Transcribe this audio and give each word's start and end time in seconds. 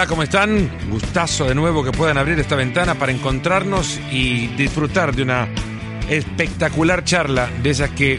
Hola, 0.00 0.08
¿cómo 0.08 0.22
están? 0.22 0.70
Gustazo 0.88 1.44
de 1.44 1.54
nuevo 1.54 1.84
que 1.84 1.92
puedan 1.92 2.16
abrir 2.16 2.40
esta 2.40 2.56
ventana 2.56 2.94
para 2.94 3.12
encontrarnos 3.12 4.00
y 4.10 4.46
disfrutar 4.46 5.14
de 5.14 5.24
una 5.24 5.46
espectacular 6.08 7.04
charla 7.04 7.50
de 7.62 7.68
esas 7.68 7.90
que, 7.90 8.18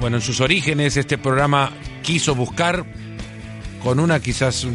bueno, 0.00 0.16
en 0.16 0.22
sus 0.22 0.40
orígenes 0.40 0.96
este 0.96 1.18
programa 1.18 1.72
quiso 2.02 2.34
buscar 2.34 2.86
con 3.82 4.00
una 4.00 4.18
quizás 4.20 4.66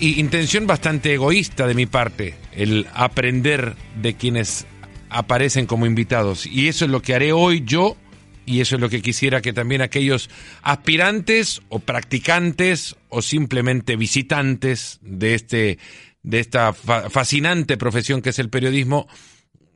intención 0.00 0.66
bastante 0.66 1.12
egoísta 1.12 1.66
de 1.66 1.74
mi 1.74 1.84
parte, 1.84 2.34
el 2.52 2.86
aprender 2.94 3.76
de 4.00 4.14
quienes 4.14 4.66
aparecen 5.10 5.66
como 5.66 5.84
invitados. 5.84 6.46
Y 6.46 6.68
eso 6.68 6.86
es 6.86 6.90
lo 6.90 7.02
que 7.02 7.14
haré 7.14 7.34
hoy 7.34 7.62
yo 7.66 7.94
y 8.50 8.60
eso 8.60 8.74
es 8.74 8.80
lo 8.80 8.88
que 8.88 9.00
quisiera 9.00 9.40
que 9.40 9.52
también 9.52 9.80
aquellos 9.80 10.28
aspirantes 10.62 11.62
o 11.68 11.78
practicantes 11.78 12.96
o 13.08 13.22
simplemente 13.22 13.94
visitantes 13.94 14.98
de 15.02 15.34
este 15.34 15.78
de 16.22 16.40
esta 16.40 16.72
fascinante 16.72 17.76
profesión 17.76 18.20
que 18.20 18.30
es 18.30 18.38
el 18.40 18.50
periodismo 18.50 19.06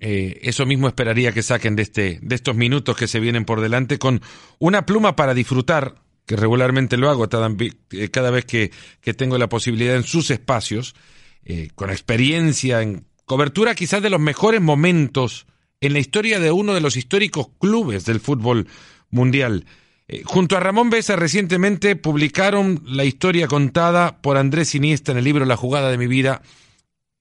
eh, 0.00 0.40
eso 0.42 0.66
mismo 0.66 0.88
esperaría 0.88 1.32
que 1.32 1.42
saquen 1.42 1.76
de 1.76 1.82
este 1.82 2.18
de 2.20 2.34
estos 2.34 2.56
minutos 2.56 2.96
que 2.96 3.06
se 3.06 3.20
vienen 3.20 3.44
por 3.44 3.60
delante 3.60 3.98
con 3.98 4.20
una 4.58 4.84
pluma 4.84 5.14
para 5.14 5.34
disfrutar 5.34 5.94
que 6.26 6.34
regularmente 6.34 6.96
lo 6.96 7.10
hago 7.10 7.28
eh, 7.28 8.08
cada 8.10 8.30
vez 8.30 8.44
que, 8.44 8.72
que 9.00 9.14
tengo 9.14 9.38
la 9.38 9.48
posibilidad 9.48 9.94
en 9.94 10.02
sus 10.02 10.32
espacios 10.32 10.96
eh, 11.44 11.68
con 11.76 11.90
experiencia 11.90 12.82
en 12.82 13.06
cobertura 13.24 13.76
quizás 13.76 14.02
de 14.02 14.10
los 14.10 14.20
mejores 14.20 14.60
momentos 14.60 15.46
en 15.86 15.92
la 15.92 15.98
historia 15.98 16.40
de 16.40 16.50
uno 16.52 16.74
de 16.74 16.80
los 16.80 16.96
históricos 16.96 17.48
clubes 17.60 18.04
del 18.04 18.20
fútbol 18.20 18.66
mundial. 19.10 19.64
Eh, 20.08 20.22
junto 20.24 20.56
a 20.56 20.60
Ramón 20.60 20.90
Besa 20.90 21.16
recientemente 21.16 21.96
publicaron 21.96 22.80
la 22.86 23.04
historia 23.04 23.48
contada 23.48 24.20
por 24.22 24.36
Andrés 24.36 24.74
Iniesta 24.74 25.12
en 25.12 25.18
el 25.18 25.24
libro 25.24 25.44
La 25.44 25.56
jugada 25.56 25.90
de 25.90 25.98
mi 25.98 26.06
vida. 26.06 26.40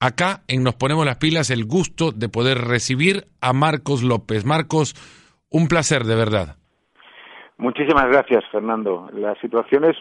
Acá 0.00 0.42
en 0.48 0.62
Nos 0.62 0.74
ponemos 0.74 1.06
las 1.06 1.16
pilas 1.16 1.50
el 1.50 1.64
gusto 1.64 2.12
de 2.12 2.28
poder 2.28 2.58
recibir 2.58 3.26
a 3.40 3.52
Marcos 3.52 4.02
López. 4.02 4.44
Marcos, 4.44 4.94
un 5.50 5.68
placer 5.68 6.04
de 6.04 6.14
verdad. 6.14 6.56
Muchísimas 7.56 8.08
gracias, 8.08 8.44
Fernando. 8.50 9.08
La 9.14 9.34
situación 9.40 9.84
es, 9.84 9.96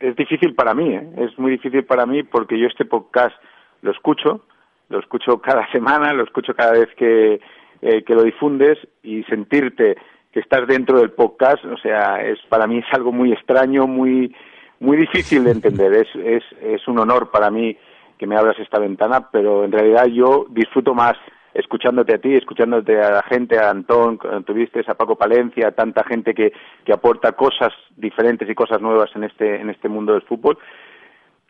es, 0.00 0.16
difícil 0.16 0.54
para 0.54 0.74
mí, 0.74 0.94
¿eh? 0.94 1.10
es 1.18 1.38
muy 1.38 1.52
difícil 1.52 1.84
para 1.84 2.06
mí 2.06 2.24
porque 2.24 2.58
yo 2.58 2.66
este 2.66 2.84
podcast 2.84 3.36
lo 3.82 3.92
escucho, 3.92 4.44
lo 4.88 4.98
escucho 4.98 5.40
cada 5.40 5.70
semana, 5.72 6.12
lo 6.12 6.24
escucho 6.24 6.54
cada 6.54 6.72
vez 6.72 6.88
que, 6.96 7.40
eh, 7.82 8.02
que 8.04 8.14
lo 8.14 8.22
difundes 8.22 8.78
y 9.02 9.22
sentirte 9.24 9.96
que 10.32 10.40
estás 10.40 10.66
dentro 10.66 10.98
del 10.98 11.10
podcast, 11.10 11.64
o 11.64 11.78
sea, 11.78 12.22
es 12.22 12.38
para 12.48 12.66
mí 12.66 12.78
es 12.78 12.92
algo 12.92 13.12
muy 13.12 13.32
extraño, 13.32 13.86
muy 13.86 14.34
muy 14.80 14.96
difícil 14.96 15.44
de 15.44 15.52
entender. 15.52 15.92
Es, 15.92 16.08
es, 16.14 16.44
es 16.62 16.86
un 16.86 16.98
honor 16.98 17.30
para 17.30 17.50
mí 17.50 17.76
que 18.18 18.26
me 18.26 18.36
abras 18.36 18.58
esta 18.58 18.78
ventana, 18.78 19.28
pero 19.30 19.64
en 19.64 19.72
realidad 19.72 20.06
yo 20.06 20.46
disfruto 20.50 20.94
más 20.94 21.16
escuchándote 21.54 22.14
a 22.14 22.18
ti, 22.18 22.34
escuchándote 22.34 23.00
a 23.00 23.10
la 23.10 23.22
gente, 23.22 23.58
a 23.58 23.70
Antón, 23.70 24.18
tuviste 24.44 24.84
a 24.86 24.94
Paco 24.94 25.16
Palencia, 25.16 25.68
a 25.68 25.72
tanta 25.72 26.04
gente 26.04 26.34
que, 26.34 26.52
que 26.84 26.92
aporta 26.92 27.32
cosas 27.32 27.72
diferentes 27.96 28.48
y 28.48 28.54
cosas 28.54 28.80
nuevas 28.80 29.10
en 29.16 29.24
este, 29.24 29.60
en 29.60 29.70
este 29.70 29.88
mundo 29.88 30.12
del 30.12 30.22
fútbol, 30.22 30.58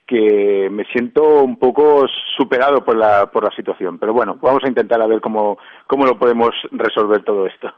que 0.09 0.71
me 0.71 0.85
siento 0.87 1.43
un 1.43 1.59
poco 1.59 2.07
superado 2.37 2.83
por 2.83 2.97
la, 2.97 3.31
por 3.31 3.45
la 3.45 3.55
situación. 3.55 3.99
Pero 3.99 4.15
bueno, 4.15 4.39
vamos 4.41 4.65
a 4.65 4.69
intentar 4.69 5.01
a 5.03 5.07
ver 5.07 5.21
cómo, 5.21 5.59
cómo 5.87 6.07
lo 6.07 6.19
podemos 6.19 6.51
resolver 6.73 7.23
todo 7.23 7.47
esto. 7.47 7.69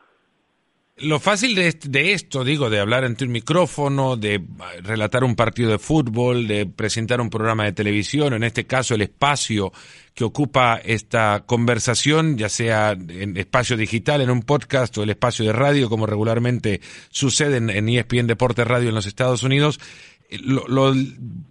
Lo 0.98 1.18
fácil 1.18 1.54
de, 1.54 2.12
esto, 2.12 2.44
digo, 2.44 2.68
de 2.68 2.78
hablar 2.78 3.04
ante 3.04 3.24
un 3.24 3.32
micrófono, 3.32 4.16
de 4.16 4.44
relatar 4.82 5.24
un 5.24 5.34
partido 5.34 5.70
de 5.70 5.78
fútbol, 5.78 6.46
de 6.46 6.66
presentar 6.66 7.22
un 7.22 7.30
programa 7.30 7.64
de 7.64 7.72
televisión, 7.72 8.34
en 8.34 8.44
este 8.44 8.66
caso 8.66 8.94
el 8.94 9.00
espacio 9.00 9.72
que 10.14 10.24
ocupa 10.24 10.78
esta 10.84 11.44
conversación, 11.46 12.36
ya 12.36 12.50
sea 12.50 12.90
en 12.90 13.36
espacio 13.38 13.78
digital, 13.78 14.20
en 14.20 14.28
un 14.28 14.42
podcast 14.42 14.98
o 14.98 15.02
el 15.02 15.10
espacio 15.10 15.46
de 15.46 15.54
radio, 15.54 15.88
como 15.88 16.04
regularmente 16.04 16.82
sucede 17.08 17.56
en, 17.56 17.70
en 17.70 17.88
ESPN 17.88 18.26
Deporte 18.26 18.64
Radio 18.64 18.90
en 18.90 18.94
los 18.94 19.06
Estados 19.06 19.42
Unidos, 19.42 19.80
lo, 20.38 20.94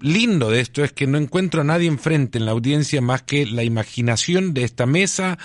lindo 0.01 0.50
de 0.50 0.62
esto 0.62 0.84
es 0.84 0.94
que 0.94 1.07
no 1.07 1.17
encuentro 1.17 1.62
a 1.62 1.66
nadie 1.66 1.88
enfrente 1.88 2.38
en 2.38 2.45
la 2.45 2.51
audiencia 2.51 3.01
más 3.01 3.23
que 3.23 3.45
la 3.45 3.63
imaginación 3.63 4.53
de 4.53 4.63
esta 4.63 4.85
mesa 4.85 5.38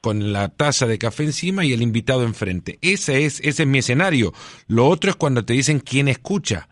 con 0.00 0.32
la 0.32 0.48
taza 0.48 0.86
de 0.86 0.98
café 0.98 1.24
encima 1.24 1.64
y 1.64 1.72
el 1.72 1.82
invitado 1.82 2.24
enfrente. 2.24 2.78
Ese 2.82 3.24
es, 3.24 3.40
ese 3.40 3.62
es 3.62 3.68
mi 3.68 3.78
escenario. 3.78 4.32
Lo 4.66 4.88
otro 4.88 5.10
es 5.10 5.16
cuando 5.16 5.44
te 5.44 5.52
dicen 5.52 5.78
quién 5.78 6.08
escucha. 6.08 6.68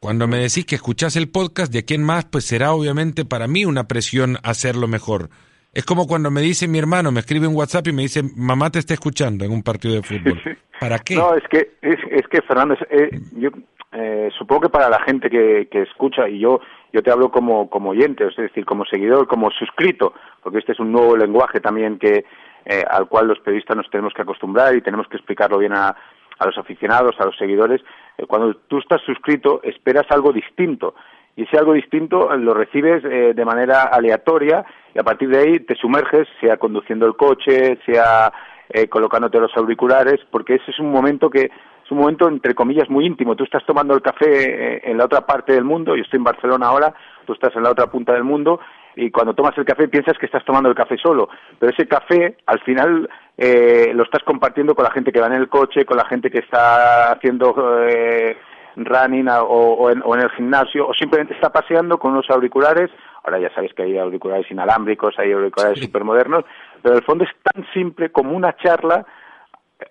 Cuando 0.00 0.28
me 0.28 0.38
decís 0.38 0.66
que 0.66 0.76
escuchás 0.76 1.16
el 1.16 1.28
podcast 1.28 1.72
de 1.72 1.84
quién 1.84 2.04
más, 2.04 2.26
pues 2.26 2.44
será 2.44 2.72
obviamente 2.72 3.24
para 3.24 3.48
mí 3.48 3.64
una 3.64 3.88
presión 3.88 4.38
hacerlo 4.42 4.86
mejor. 4.86 5.30
Es 5.72 5.84
como 5.84 6.06
cuando 6.06 6.30
me 6.30 6.40
dice 6.40 6.66
mi 6.66 6.78
hermano, 6.78 7.12
me 7.12 7.20
escribe 7.20 7.46
un 7.46 7.54
WhatsApp 7.54 7.88
y 7.88 7.92
me 7.92 8.02
dice, 8.02 8.22
mamá 8.36 8.70
te 8.70 8.78
está 8.78 8.94
escuchando 8.94 9.44
en 9.44 9.52
un 9.52 9.62
partido 9.62 9.94
de 9.94 10.02
fútbol. 10.02 10.40
¿Para 10.80 10.98
qué? 10.98 11.16
No, 11.16 11.34
es 11.34 11.44
que, 11.48 11.72
es, 11.82 11.98
es 12.10 12.26
que 12.28 12.40
Fernando, 12.42 12.74
eh, 12.90 13.10
yo 13.32 13.50
eh, 13.92 14.30
supongo 14.38 14.62
que 14.62 14.68
para 14.70 14.88
la 14.88 15.00
gente 15.00 15.28
que, 15.28 15.68
que 15.70 15.82
escucha, 15.82 16.28
y 16.28 16.38
yo, 16.40 16.60
yo 16.92 17.02
te 17.02 17.10
hablo 17.10 17.30
como, 17.30 17.68
como 17.68 17.90
oyente, 17.90 18.26
es 18.26 18.36
decir, 18.36 18.64
como 18.64 18.84
seguidor, 18.84 19.26
como 19.26 19.50
suscrito, 19.50 20.14
porque 20.42 20.58
este 20.58 20.72
es 20.72 20.80
un 20.80 20.92
nuevo 20.92 21.16
lenguaje 21.16 21.60
también 21.60 21.98
que, 21.98 22.24
eh, 22.64 22.84
al 22.88 23.08
cual 23.08 23.28
los 23.28 23.40
periodistas 23.40 23.76
nos 23.76 23.90
tenemos 23.90 24.14
que 24.14 24.22
acostumbrar 24.22 24.74
y 24.74 24.82
tenemos 24.82 25.06
que 25.08 25.16
explicarlo 25.16 25.58
bien 25.58 25.72
a, 25.74 25.96
a 26.38 26.46
los 26.46 26.56
aficionados, 26.58 27.16
a 27.18 27.26
los 27.26 27.36
seguidores. 27.36 27.82
Eh, 28.16 28.26
cuando 28.26 28.54
tú 28.68 28.78
estás 28.78 29.00
suscrito, 29.02 29.60
esperas 29.62 30.06
algo 30.10 30.32
distinto. 30.32 30.94
Y 31.38 31.44
ese 31.44 31.56
algo 31.56 31.72
distinto 31.72 32.36
lo 32.36 32.52
recibes 32.52 33.04
eh, 33.04 33.32
de 33.32 33.44
manera 33.44 33.84
aleatoria 33.84 34.66
y 34.92 34.98
a 34.98 35.04
partir 35.04 35.28
de 35.28 35.38
ahí 35.38 35.60
te 35.60 35.76
sumerges, 35.76 36.26
sea 36.40 36.56
conduciendo 36.56 37.06
el 37.06 37.14
coche, 37.14 37.78
sea 37.86 38.32
eh, 38.68 38.88
colocándote 38.88 39.38
los 39.38 39.56
auriculares, 39.56 40.18
porque 40.32 40.56
ese 40.56 40.72
es 40.72 40.80
un 40.80 40.90
momento 40.90 41.30
que 41.30 41.42
es 41.44 41.90
un 41.92 41.98
momento 41.98 42.26
entre 42.26 42.56
comillas 42.56 42.90
muy 42.90 43.06
íntimo. 43.06 43.36
Tú 43.36 43.44
estás 43.44 43.64
tomando 43.64 43.94
el 43.94 44.02
café 44.02 44.26
eh, 44.26 44.80
en 44.82 44.98
la 44.98 45.04
otra 45.04 45.20
parte 45.20 45.52
del 45.52 45.62
mundo, 45.62 45.94
yo 45.94 46.02
estoy 46.02 46.16
en 46.16 46.24
Barcelona 46.24 46.66
ahora, 46.66 46.92
tú 47.24 47.34
estás 47.34 47.54
en 47.54 47.62
la 47.62 47.70
otra 47.70 47.86
punta 47.86 48.14
del 48.14 48.24
mundo 48.24 48.58
y 48.96 49.12
cuando 49.12 49.32
tomas 49.32 49.56
el 49.58 49.64
café 49.64 49.86
piensas 49.86 50.18
que 50.18 50.26
estás 50.26 50.44
tomando 50.44 50.68
el 50.68 50.74
café 50.74 50.96
solo, 50.98 51.28
pero 51.60 51.70
ese 51.70 51.86
café 51.86 52.36
al 52.46 52.58
final 52.62 53.08
eh, 53.36 53.92
lo 53.94 54.02
estás 54.02 54.24
compartiendo 54.24 54.74
con 54.74 54.82
la 54.82 54.90
gente 54.90 55.12
que 55.12 55.20
va 55.20 55.28
en 55.28 55.34
el 55.34 55.48
coche, 55.48 55.84
con 55.84 55.98
la 55.98 56.06
gente 56.06 56.32
que 56.32 56.40
está 56.40 57.12
haciendo 57.12 57.54
eh, 57.86 58.36
running 58.84 59.28
o, 59.28 59.90
en, 59.90 60.02
o, 60.04 60.14
en, 60.14 60.22
el 60.22 60.30
gimnasio 60.30 60.86
o 60.88 60.94
simplemente 60.94 61.34
está 61.34 61.50
paseando 61.50 61.98
con 61.98 62.12
unos 62.12 62.28
auriculares. 62.30 62.90
Ahora 63.24 63.38
ya 63.38 63.52
sabéis 63.54 63.74
que 63.74 63.82
hay 63.82 63.98
auriculares 63.98 64.50
inalámbricos, 64.50 65.18
hay 65.18 65.32
auriculares 65.32 65.80
supermodernos, 65.80 66.44
pero 66.82 66.94
en 66.94 66.98
el 66.98 67.04
fondo 67.04 67.24
es 67.24 67.30
tan 67.42 67.64
simple 67.72 68.10
como 68.10 68.36
una 68.36 68.56
charla 68.56 69.04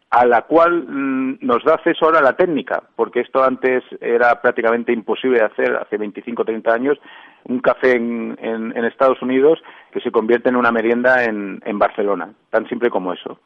a 0.10 0.26
la 0.26 0.44
cual 0.44 0.84
mm, 0.88 1.40
nos 1.42 1.64
da 1.64 1.76
acceso 1.76 2.06
ahora 2.06 2.22
la 2.22 2.36
técnica, 2.36 2.84
porque 2.96 3.22
esto 3.22 3.44
antes 3.44 3.84
era 4.02 4.42
prácticamente 4.42 4.92
imposible 4.92 5.40
de 5.40 5.46
hacer, 5.46 5.76
hace 5.76 5.98
25 5.98 6.42
o 6.42 6.46
30 6.46 6.74
años, 6.74 6.98
un 7.46 7.60
café 7.60 7.96
en, 7.96 8.38
en, 8.42 8.86
Estados 8.86 9.22
Unidos 9.22 9.60
que 9.92 10.02
se 10.02 10.12
convierte 10.12 10.50
en 10.50 10.56
una 10.56 10.72
merienda 10.72 11.24
en, 11.24 11.62
en 11.66 11.80
Barcelona, 11.80 12.34
tan 12.50 12.68
simple 12.68 12.90
como 12.90 13.14
eso. 13.14 13.40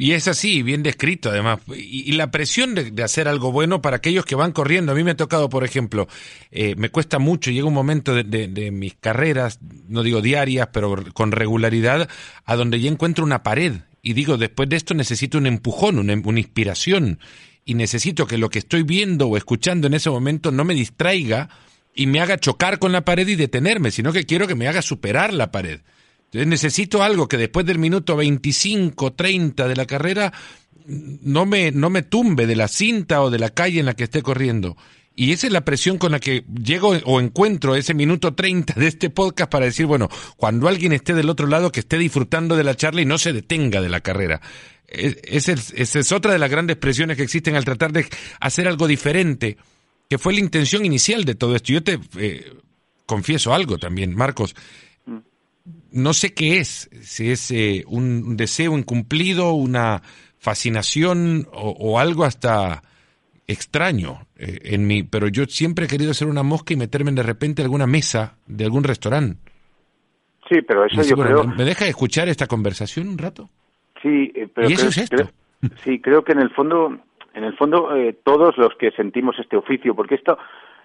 Y 0.00 0.12
es 0.12 0.26
así, 0.28 0.62
bien 0.62 0.82
descrito 0.82 1.28
además. 1.28 1.60
Y, 1.76 2.12
la 2.12 2.30
presión 2.30 2.74
de, 2.74 3.02
hacer 3.02 3.28
algo 3.28 3.52
bueno 3.52 3.82
para 3.82 3.98
aquellos 3.98 4.24
que 4.24 4.34
van 4.34 4.52
corriendo. 4.52 4.92
A 4.92 4.94
mí 4.94 5.04
me 5.04 5.12
ha 5.12 5.16
tocado, 5.16 5.48
por 5.48 5.62
ejemplo, 5.62 6.08
eh, 6.50 6.74
me 6.76 6.88
cuesta 6.88 7.18
mucho, 7.18 7.50
llega 7.50 7.66
un 7.66 7.74
momento 7.74 8.14
de, 8.14 8.24
de, 8.24 8.70
mis 8.70 8.94
carreras, 8.94 9.60
no 9.88 10.02
digo 10.02 10.22
diarias, 10.22 10.70
pero 10.72 11.04
con 11.12 11.32
regularidad, 11.32 12.08
a 12.44 12.56
donde 12.56 12.80
ya 12.80 12.90
encuentro 12.90 13.24
una 13.24 13.42
pared 13.42 13.74
y 14.02 14.14
digo, 14.14 14.38
después 14.38 14.68
de 14.68 14.76
esto 14.76 14.94
necesito 14.94 15.38
un 15.38 15.46
empujón, 15.46 15.98
una, 15.98 16.14
inspiración, 16.14 17.18
y 17.64 17.74
necesito 17.74 18.26
que 18.26 18.38
lo 18.38 18.48
que 18.48 18.60
estoy 18.60 18.82
viendo 18.82 19.28
o 19.28 19.36
escuchando 19.36 19.86
en 19.86 19.94
ese 19.94 20.10
momento 20.10 20.50
no 20.50 20.64
me 20.64 20.74
distraiga 20.74 21.50
y 21.94 22.06
me 22.06 22.20
haga 22.20 22.38
chocar 22.38 22.78
con 22.78 22.92
la 22.92 23.04
pared 23.04 23.28
y 23.28 23.36
detenerme, 23.36 23.90
sino 23.90 24.12
que 24.12 24.24
quiero 24.24 24.46
que 24.46 24.54
me 24.54 24.68
haga 24.68 24.82
superar 24.82 25.34
la 25.34 25.50
pared. 25.50 25.80
Necesito 26.32 27.02
algo 27.02 27.26
que 27.26 27.36
después 27.36 27.66
del 27.66 27.78
minuto 27.78 28.16
25, 28.16 29.14
30 29.14 29.66
de 29.66 29.76
la 29.76 29.86
carrera 29.86 30.32
no 30.86 31.46
me, 31.46 31.72
no 31.72 31.90
me 31.90 32.02
tumbe 32.02 32.46
de 32.46 32.56
la 32.56 32.68
cinta 32.68 33.22
o 33.22 33.30
de 33.30 33.38
la 33.38 33.50
calle 33.50 33.80
en 33.80 33.86
la 33.86 33.94
que 33.94 34.04
esté 34.04 34.22
corriendo. 34.22 34.76
Y 35.14 35.32
esa 35.32 35.48
es 35.48 35.52
la 35.52 35.64
presión 35.64 35.98
con 35.98 36.12
la 36.12 36.20
que 36.20 36.44
llego 36.64 36.90
o 37.04 37.20
encuentro 37.20 37.74
ese 37.74 37.94
minuto 37.94 38.32
30 38.32 38.74
de 38.74 38.86
este 38.86 39.10
podcast 39.10 39.50
para 39.50 39.66
decir, 39.66 39.86
bueno, 39.86 40.08
cuando 40.36 40.68
alguien 40.68 40.92
esté 40.92 41.14
del 41.14 41.28
otro 41.28 41.46
lado, 41.46 41.72
que 41.72 41.80
esté 41.80 41.98
disfrutando 41.98 42.56
de 42.56 42.64
la 42.64 42.76
charla 42.76 43.02
y 43.02 43.04
no 43.04 43.18
se 43.18 43.32
detenga 43.32 43.80
de 43.80 43.88
la 43.88 44.00
carrera. 44.00 44.40
Esa 44.86 45.52
es, 45.52 46.12
otra 46.12 46.32
de 46.32 46.38
las 46.38 46.50
grandes 46.50 46.76
presiones 46.76 47.16
que 47.16 47.22
existen 47.22 47.54
al 47.54 47.64
tratar 47.64 47.92
de 47.92 48.06
hacer 48.40 48.66
algo 48.66 48.88
diferente, 48.88 49.56
que 50.08 50.18
fue 50.18 50.32
la 50.32 50.40
intención 50.40 50.84
inicial 50.86 51.24
de 51.24 51.34
todo 51.34 51.54
esto. 51.54 51.72
Yo 51.72 51.82
te 51.82 52.00
eh, 52.16 52.52
confieso 53.04 53.52
algo 53.52 53.78
también, 53.78 54.14
Marcos. 54.14 54.54
No 55.92 56.12
sé 56.12 56.34
qué 56.34 56.58
es, 56.58 56.88
si 57.02 57.30
es 57.30 57.50
eh, 57.50 57.84
un 57.86 58.36
deseo 58.36 58.76
incumplido, 58.76 59.52
una 59.52 60.02
fascinación 60.38 61.46
o 61.52 61.98
algo 61.98 62.24
hasta 62.24 62.82
extraño 63.50 64.26
eh, 64.36 64.58
en 64.62 64.86
mí, 64.86 65.02
pero 65.02 65.28
yo 65.28 65.44
siempre 65.46 65.86
he 65.86 65.88
querido 65.88 66.14
ser 66.14 66.28
una 66.28 66.42
mosca 66.42 66.72
y 66.72 66.76
meterme 66.76 67.10
de 67.12 67.22
repente 67.22 67.62
en 67.62 67.66
alguna 67.66 67.86
mesa 67.86 68.36
de 68.46 68.64
algún 68.64 68.84
restaurante. 68.84 69.40
Sí, 70.48 70.62
pero 70.62 70.84
eso 70.84 71.02
yo 71.02 71.16
creo... 71.16 71.44
¿Me 71.44 71.64
deja 71.64 71.86
escuchar 71.86 72.28
esta 72.28 72.46
conversación 72.46 73.08
un 73.08 73.18
rato? 73.18 73.50
Sí, 74.02 74.32
eh, 74.34 74.48
pero... 74.52 74.70
¿Y 74.70 74.74
eso 74.74 74.88
es 74.88 74.98
esto? 74.98 75.30
sí, 75.84 76.00
creo 76.00 76.22
que 76.24 76.32
en 76.32 76.40
el 76.40 76.50
fondo, 76.50 76.96
en 77.34 77.44
el 77.44 77.56
fondo 77.56 77.94
eh, 77.94 78.16
todos 78.24 78.56
los 78.56 78.74
que 78.76 78.92
sentimos 78.92 79.36
este 79.38 79.56
oficio, 79.56 79.94
porque 79.94 80.14
esto 80.14 80.38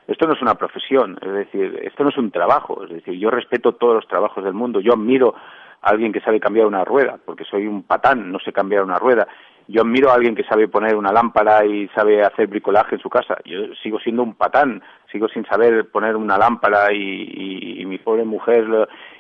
esto 0.08 0.28
no 0.28 0.34
es 0.34 0.42
una 0.42 0.56
profesión, 0.56 1.18
es 1.22 1.32
decir, 1.32 1.80
esto 1.84 2.04
no 2.04 2.10
es 2.10 2.18
un 2.18 2.32
trabajo, 2.32 2.84
es 2.84 2.92
decir, 2.92 3.16
yo 3.16 3.30
respeto 3.30 3.74
todos 3.74 3.96
los 3.96 4.08
trabajos 4.08 4.44
del 4.44 4.54
mundo, 4.54 4.80
yo 4.80 4.94
admiro 4.94 5.34
a 5.82 5.90
alguien 5.90 6.14
que 6.14 6.22
sabe 6.22 6.40
cambiar 6.40 6.68
una 6.68 6.84
rueda, 6.84 7.18
porque 7.24 7.44
soy 7.44 7.68
un 7.68 7.84
patán, 7.84 8.32
no 8.32 8.40
sé 8.40 8.52
cambiar 8.54 8.84
una 8.84 9.00
rueda, 9.00 9.28
yo 9.68 9.82
admiro 9.82 10.12
a 10.12 10.14
alguien 10.14 10.36
que 10.36 10.44
sabe 10.44 10.68
poner 10.68 10.96
una 10.96 11.12
lámpara 11.12 11.66
y 11.66 11.88
sabe 11.90 12.22
hacer 12.22 12.48
bricolaje 12.48 12.96
en 12.96 13.02
su 13.02 13.10
casa. 13.10 13.38
Yo 13.46 13.74
sigo 13.82 14.00
siendo 14.00 14.22
un 14.22 14.36
patán, 14.36 14.82
sigo 15.12 15.28
sin 15.28 15.44
saber 15.46 15.90
poner 15.90 16.16
una 16.16 16.38
lámpara 16.38 16.94
y, 16.94 17.84
mi 17.86 17.98
pobre 17.98 18.26
mujer, 18.26 18.68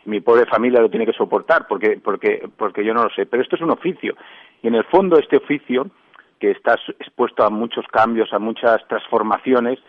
mi 0.05 0.21
pobre 0.21 0.45
familia 0.45 0.81
lo 0.81 0.89
tiene 0.89 1.05
que 1.05 1.13
soportar 1.13 1.65
porque, 1.67 1.99
porque, 2.03 2.47
porque 2.57 2.83
yo 2.83 2.93
no 2.93 3.03
lo 3.03 3.09
sé. 3.09 3.25
Pero 3.25 3.41
esto 3.41 3.55
es 3.55 3.61
un 3.61 3.71
oficio 3.71 4.15
y 4.61 4.67
en 4.67 4.75
el 4.75 4.83
fondo 4.85 5.17
este 5.17 5.37
oficio, 5.37 5.87
que 6.39 6.51
está 6.51 6.75
expuesto 6.99 7.43
a 7.43 7.49
muchos 7.49 7.85
cambios, 7.87 8.31
a 8.33 8.39
muchas 8.39 8.85
transformaciones, 8.87 9.79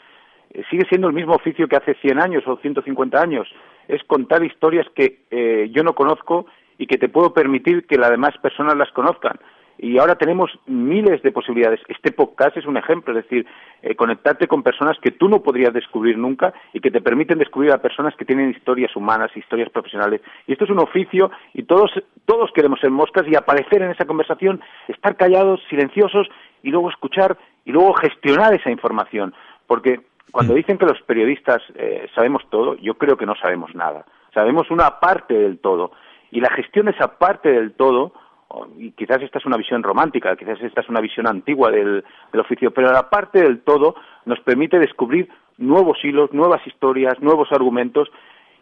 sigue 0.71 0.85
siendo 0.89 1.09
el 1.09 1.15
mismo 1.15 1.35
oficio 1.35 1.69
que 1.69 1.77
hace 1.77 1.95
100 1.95 2.21
años 2.21 2.47
o 2.47 2.57
150 2.57 3.21
años. 3.21 3.49
Es 3.89 4.03
contar 4.05 4.45
historias 4.45 4.87
que 4.95 5.21
eh, 5.31 5.69
yo 5.73 5.83
no 5.83 5.95
conozco 5.95 6.47
y 6.79 6.87
que 6.87 6.99
te 6.99 7.09
puedo 7.09 7.33
permitir 7.33 7.87
que 7.87 7.99
las 7.99 8.11
demás 8.11 8.37
personas 8.39 8.77
las 8.77 8.91
conozcan 8.93 9.39
y 9.79 9.99
ahora 9.99 10.15
tenemos 10.15 10.51
miles 10.67 11.23
de 11.23 11.33
posibilidades. 11.33 11.81
Este 11.89 12.13
podcast 12.13 12.57
es 12.57 12.67
un 12.67 12.77
ejemplo, 12.77 13.17
es 13.17 13.25
decir, 13.25 13.47
eh, 13.83 13.95
conectarte 13.95 14.49
con 14.49 14.63
personas 14.63 14.97
que 15.03 15.11
tú 15.11 15.29
no 15.29 15.43
podrías 15.43 15.73
descubrir 15.73 16.17
nunca 16.17 16.55
y 16.73 16.81
que 16.81 16.91
te 16.91 17.01
permiten 17.01 17.39
descubrir 17.39 17.73
a 17.73 17.83
personas 17.83 18.15
que 18.17 18.25
tienen 18.25 18.51
historias 18.51 18.95
humanas, 18.97 19.37
historias 19.37 19.71
profesionales. 19.71 20.23
Y 20.47 20.53
esto 20.53 20.65
es 20.65 20.71
un 20.71 20.79
oficio 20.79 21.31
y 21.53 21.65
todos, 21.65 21.91
todos 22.25 22.51
queremos 22.55 22.81
ser 22.81 22.91
moscas 22.91 23.25
y 23.29 23.37
aparecer 23.37 23.83
en 23.83 23.91
esa 23.91 24.07
conversación, 24.07 24.61
estar 24.89 25.17
callados, 25.17 25.61
silenciosos 25.69 26.29
y 26.63 26.71
luego 26.71 26.91
escuchar 26.91 27.37
y 27.65 27.73
luego 27.73 27.93
gestionar 27.95 28.55
esa 28.55 28.71
información. 28.71 29.35
Porque 29.67 30.01
cuando 30.31 30.53
mm. 30.53 30.57
dicen 30.57 30.79
que 30.79 30.87
los 30.87 31.01
periodistas 31.03 31.63
eh, 31.75 32.09
sabemos 32.15 32.43
todo, 32.51 32.77
yo 32.77 32.95
creo 32.95 33.17
que 33.17 33.27
no 33.27 33.35
sabemos 33.37 33.75
nada. 33.75 34.05
Sabemos 34.35 34.71
una 34.71 35.01
parte 35.01 35.35
del 35.35 35.59
todo. 35.59 35.93
Y 36.31 36.41
la 36.41 36.51
gestión 36.51 36.87
de 36.87 36.93
esa 36.93 37.19
parte 37.19 37.51
del 37.51 37.73
todo 37.73 38.13
y 38.79 38.93
quizás 38.93 39.23
esta 39.23 39.39
es 39.39 39.47
una 39.47 39.57
visión 39.57 39.83
romántica, 39.83 40.37
quizás 40.37 40.61
esta 40.61 40.81
es 40.81 40.89
una 40.89 41.01
visión 41.01 41.27
antigua 41.27 41.71
del, 41.71 42.05
oficio, 42.39 42.71
pero 42.71 42.93
la 42.93 43.11
parte 43.11 43.43
del 43.43 43.61
todo 43.63 43.97
nos 44.25 44.39
permite 44.41 44.79
descubrir 44.79 45.29
nuevos 45.59 45.99
hilos, 46.05 46.33
nuevas 46.33 46.65
historias, 46.67 47.21
nuevos 47.21 47.51
argumentos, 47.51 48.09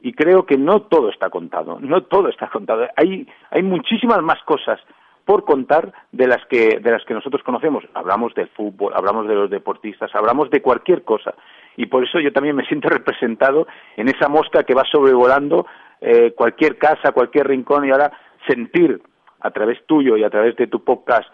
y 0.00 0.12
creo 0.12 0.46
que 0.46 0.56
no 0.56 0.82
todo 0.82 1.10
está 1.10 1.30
contado, 1.30 1.78
no 1.80 2.02
todo 2.04 2.28
está 2.28 2.48
contado. 2.48 2.86
Hay, 2.96 3.26
hay 3.50 3.62
muchísimas 3.62 4.22
más 4.22 4.42
cosas 4.44 4.80
por 5.24 5.44
contar 5.44 5.92
de 6.12 6.26
las 6.26 6.44
que 6.46 6.78
de 6.80 6.90
las 6.90 7.04
que 7.04 7.14
nosotros 7.14 7.42
conocemos. 7.42 7.84
Hablamos 7.94 8.34
del 8.34 8.48
fútbol, 8.48 8.92
hablamos 8.94 9.26
de 9.26 9.34
los 9.34 9.50
deportistas, 9.50 10.14
hablamos 10.14 10.50
de 10.50 10.62
cualquier 10.62 11.02
cosa. 11.02 11.34
Y 11.76 11.86
por 11.86 12.04
eso 12.04 12.20
yo 12.20 12.32
también 12.32 12.56
me 12.56 12.64
siento 12.68 12.88
representado 12.88 13.66
en 13.96 14.08
esa 14.08 14.28
mosca 14.28 14.64
que 14.64 14.74
va 14.74 14.84
sobrevolando 14.90 15.66
eh, 16.00 16.32
cualquier 16.32 16.78
casa, 16.78 17.12
cualquier 17.12 17.48
rincón 17.48 17.86
y 17.86 17.90
ahora 17.90 18.12
sentir 18.46 19.00
a 19.40 19.50
través 19.50 19.84
tuyo 19.86 20.16
y 20.16 20.24
a 20.24 20.30
través 20.30 20.56
de 20.56 20.66
tu 20.66 20.82
podcast 20.84 21.28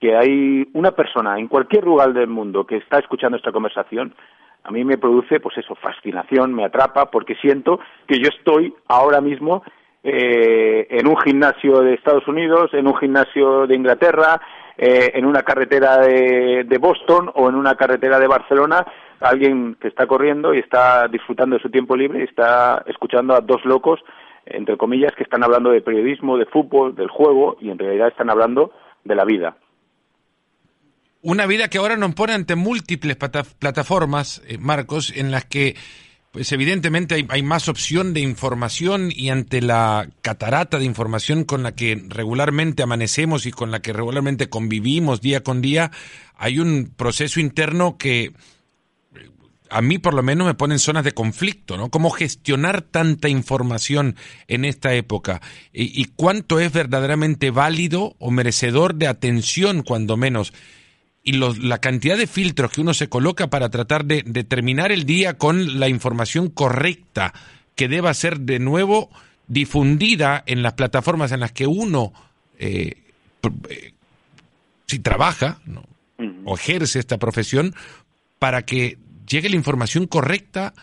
que 0.00 0.16
hay 0.16 0.68
una 0.74 0.92
persona 0.92 1.38
en 1.38 1.48
cualquier 1.48 1.84
lugar 1.84 2.12
del 2.12 2.28
mundo 2.28 2.66
que 2.66 2.76
está 2.76 2.98
escuchando 2.98 3.36
esta 3.36 3.52
conversación, 3.52 4.14
a 4.62 4.70
mí 4.70 4.84
me 4.84 4.98
produce, 4.98 5.40
pues 5.40 5.56
eso, 5.58 5.74
fascinación, 5.74 6.54
me 6.54 6.64
atrapa, 6.64 7.10
porque 7.10 7.34
siento 7.36 7.80
que 8.06 8.18
yo 8.18 8.28
estoy 8.28 8.74
ahora 8.88 9.20
mismo 9.20 9.62
eh, 10.04 10.86
en 10.90 11.08
un 11.08 11.16
gimnasio 11.16 11.80
de 11.80 11.94
Estados 11.94 12.28
Unidos, 12.28 12.70
en 12.74 12.86
un 12.86 12.96
gimnasio 12.96 13.66
de 13.66 13.74
Inglaterra, 13.74 14.40
eh, 14.78 15.10
en 15.14 15.24
una 15.24 15.42
carretera 15.42 15.98
de, 15.98 16.64
de, 16.64 16.78
Boston 16.78 17.30
o 17.34 17.48
en 17.48 17.56
una 17.56 17.74
carretera 17.74 18.20
de 18.20 18.28
Barcelona, 18.28 18.86
alguien 19.20 19.76
que 19.80 19.88
está 19.88 20.06
corriendo 20.06 20.54
y 20.54 20.58
está 20.58 21.08
disfrutando 21.08 21.56
de 21.56 21.62
su 21.62 21.70
tiempo 21.70 21.96
libre 21.96 22.20
y 22.20 22.24
está 22.24 22.84
escuchando 22.86 23.34
a 23.34 23.40
dos 23.40 23.64
locos 23.64 24.00
entre 24.46 24.76
comillas, 24.76 25.12
que 25.16 25.22
están 25.22 25.42
hablando 25.42 25.70
de 25.70 25.80
periodismo, 25.80 26.36
de 26.36 26.46
fútbol, 26.46 26.94
del 26.94 27.08
juego, 27.08 27.56
y 27.60 27.70
en 27.70 27.78
realidad 27.78 28.08
están 28.08 28.30
hablando 28.30 28.72
de 29.04 29.14
la 29.14 29.24
vida. 29.24 29.56
Una 31.22 31.46
vida 31.46 31.68
que 31.68 31.78
ahora 31.78 31.96
nos 31.96 32.14
pone 32.14 32.34
ante 32.34 32.54
múltiples 32.54 33.16
plataformas, 33.16 34.42
eh, 34.46 34.58
Marcos, 34.58 35.10
en 35.16 35.30
las 35.30 35.46
que 35.46 35.74
pues 36.34 36.50
evidentemente 36.50 37.24
hay, 37.28 37.42
más 37.44 37.68
opción 37.68 38.12
de 38.12 38.18
información 38.18 39.12
y 39.14 39.28
ante 39.28 39.62
la 39.62 40.08
catarata 40.20 40.80
de 40.80 40.84
información 40.84 41.44
con 41.44 41.62
la 41.62 41.76
que 41.76 42.04
regularmente 42.08 42.82
amanecemos 42.82 43.46
y 43.46 43.52
con 43.52 43.70
la 43.70 43.80
que 43.80 43.92
regularmente 43.92 44.48
convivimos 44.48 45.20
día 45.20 45.44
con 45.44 45.62
día, 45.62 45.92
hay 46.36 46.58
un 46.58 46.92
proceso 46.96 47.38
interno 47.38 47.98
que 47.98 48.32
a 49.70 49.80
mí 49.80 49.98
por 49.98 50.12
lo 50.12 50.24
menos 50.24 50.48
me 50.48 50.54
ponen 50.54 50.80
zonas 50.80 51.04
de 51.04 51.12
conflicto, 51.12 51.76
¿no? 51.76 51.88
¿Cómo 51.88 52.10
gestionar 52.10 52.82
tanta 52.82 53.28
información 53.28 54.16
en 54.48 54.64
esta 54.64 54.92
época? 54.92 55.40
¿Y, 55.72 56.06
cuánto 56.16 56.58
es 56.58 56.72
verdaderamente 56.72 57.52
válido 57.52 58.16
o 58.18 58.32
merecedor 58.32 58.96
de 58.96 59.06
atención, 59.06 59.84
cuando 59.84 60.16
menos? 60.16 60.52
Y 61.26 61.32
la 61.32 61.78
cantidad 61.78 62.18
de 62.18 62.26
filtros 62.26 62.70
que 62.70 62.82
uno 62.82 62.92
se 62.92 63.08
coloca 63.08 63.48
para 63.48 63.70
tratar 63.70 64.04
de, 64.04 64.22
terminar 64.44 64.92
el 64.92 65.04
día 65.04 65.38
con 65.38 65.80
la 65.80 65.88
información 65.88 66.50
correcta 66.50 67.32
que 67.74 67.88
deba 67.88 68.12
ser 68.12 68.40
de 68.40 68.58
nuevo 68.58 69.10
difundida 69.48 70.42
en 70.46 70.62
las 70.62 70.74
plataformas 70.74 71.32
en 71.32 71.40
las 71.40 71.52
que 71.52 71.66
uno 71.66 72.12
eh, 72.58 73.02
eh, 73.70 73.92
si 74.86 74.98
trabaja 74.98 75.60
o 76.44 76.56
ejerce 76.56 76.98
esta 76.98 77.18
profesión 77.18 77.74
para 78.38 78.66
que 78.66 78.98
llegue 79.26 79.48
la 79.48 79.56
información 79.56 80.06
correcta 80.06 80.74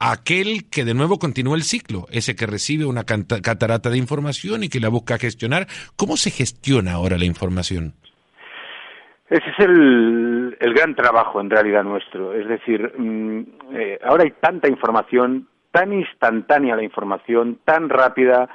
a 0.00 0.10
aquel 0.10 0.64
que 0.64 0.84
de 0.84 0.94
nuevo 0.94 1.20
continúa 1.20 1.54
el 1.54 1.62
ciclo, 1.62 2.08
ese 2.10 2.34
que 2.34 2.46
recibe 2.46 2.84
una 2.84 3.04
catarata 3.04 3.90
de 3.90 3.98
información 3.98 4.64
y 4.64 4.68
que 4.68 4.80
la 4.80 4.88
busca 4.88 5.18
gestionar. 5.18 5.68
¿Cómo 5.94 6.16
se 6.16 6.32
gestiona 6.32 6.94
ahora 6.94 7.16
la 7.16 7.24
información? 7.26 7.94
Ese 9.28 9.48
es 9.50 9.58
el, 9.60 10.56
gran 10.74 10.94
trabajo 10.94 11.40
en 11.40 11.50
realidad 11.50 11.84
nuestro. 11.84 12.34
Es 12.34 12.46
decir, 12.48 12.92
mm, 12.96 13.42
eh, 13.74 13.98
ahora 14.04 14.24
hay 14.24 14.32
tanta 14.32 14.68
información, 14.68 15.48
tan 15.70 15.92
instantánea 15.92 16.76
la 16.76 16.82
información, 16.82 17.58
tan 17.64 17.88
rápida, 17.88 18.48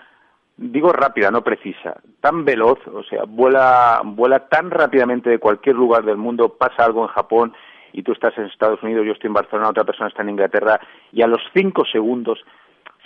digo 0.57 0.91
rápida, 0.91 1.31
no 1.31 1.43
precisa, 1.43 2.01
tan 2.19 2.43
veloz, 2.45 2.79
o 2.87 3.03
sea, 3.03 3.23
vuela, 3.27 4.01
vuela 4.03 4.47
tan 4.47 4.71
rápidamente 4.71 5.29
de 5.29 5.39
cualquier 5.39 5.75
lugar 5.75 6.03
del 6.03 6.17
mundo, 6.17 6.49
pasa 6.49 6.85
algo 6.85 7.03
en 7.03 7.09
Japón 7.09 7.53
y 7.93 8.03
tú 8.03 8.11
estás 8.11 8.37
en 8.37 8.45
Estados 8.45 8.81
Unidos, 8.83 9.05
yo 9.05 9.13
estoy 9.13 9.27
en 9.27 9.33
Barcelona, 9.33 9.69
otra 9.69 9.83
persona 9.83 10.09
está 10.09 10.21
en 10.21 10.29
Inglaterra, 10.29 10.79
y 11.11 11.21
a 11.21 11.27
los 11.27 11.41
cinco 11.55 11.83
segundos, 11.85 12.39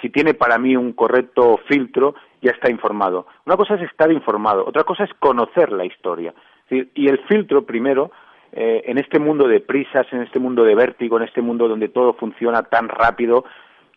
si 0.01 0.09
tiene 0.09 0.33
para 0.33 0.57
mí 0.57 0.75
un 0.75 0.93
correcto 0.93 1.59
filtro, 1.67 2.15
ya 2.41 2.51
está 2.51 2.71
informado. 2.71 3.27
Una 3.45 3.55
cosa 3.55 3.75
es 3.75 3.83
estar 3.83 4.11
informado, 4.11 4.65
otra 4.65 4.83
cosa 4.83 5.03
es 5.03 5.13
conocer 5.19 5.71
la 5.71 5.85
historia. 5.85 6.33
Y 6.71 7.07
el 7.07 7.19
filtro, 7.27 7.65
primero, 7.65 8.11
eh, 8.53 8.83
en 8.85 8.97
este 8.97 9.19
mundo 9.19 9.47
de 9.47 9.59
prisas, 9.59 10.07
en 10.11 10.21
este 10.21 10.39
mundo 10.39 10.63
de 10.63 10.75
vértigo, 10.75 11.17
en 11.17 11.23
este 11.23 11.41
mundo 11.41 11.67
donde 11.67 11.89
todo 11.89 12.13
funciona 12.13 12.63
tan 12.63 12.89
rápido, 12.89 13.45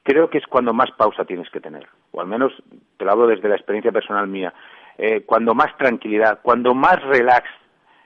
creo 0.02 0.28
que 0.30 0.38
es 0.38 0.46
cuando 0.46 0.72
más 0.72 0.90
pausa 0.92 1.24
tienes 1.24 1.50
que 1.50 1.60
tener, 1.60 1.86
o 2.12 2.20
al 2.20 2.26
menos 2.26 2.52
te 2.96 3.04
lo 3.04 3.12
hablo 3.12 3.26
desde 3.26 3.48
la 3.48 3.56
experiencia 3.56 3.90
personal 3.90 4.28
mía, 4.28 4.52
eh, 4.98 5.22
cuando 5.26 5.54
más 5.54 5.76
tranquilidad, 5.76 6.40
cuando 6.42 6.74
más 6.74 7.02
relax 7.02 7.48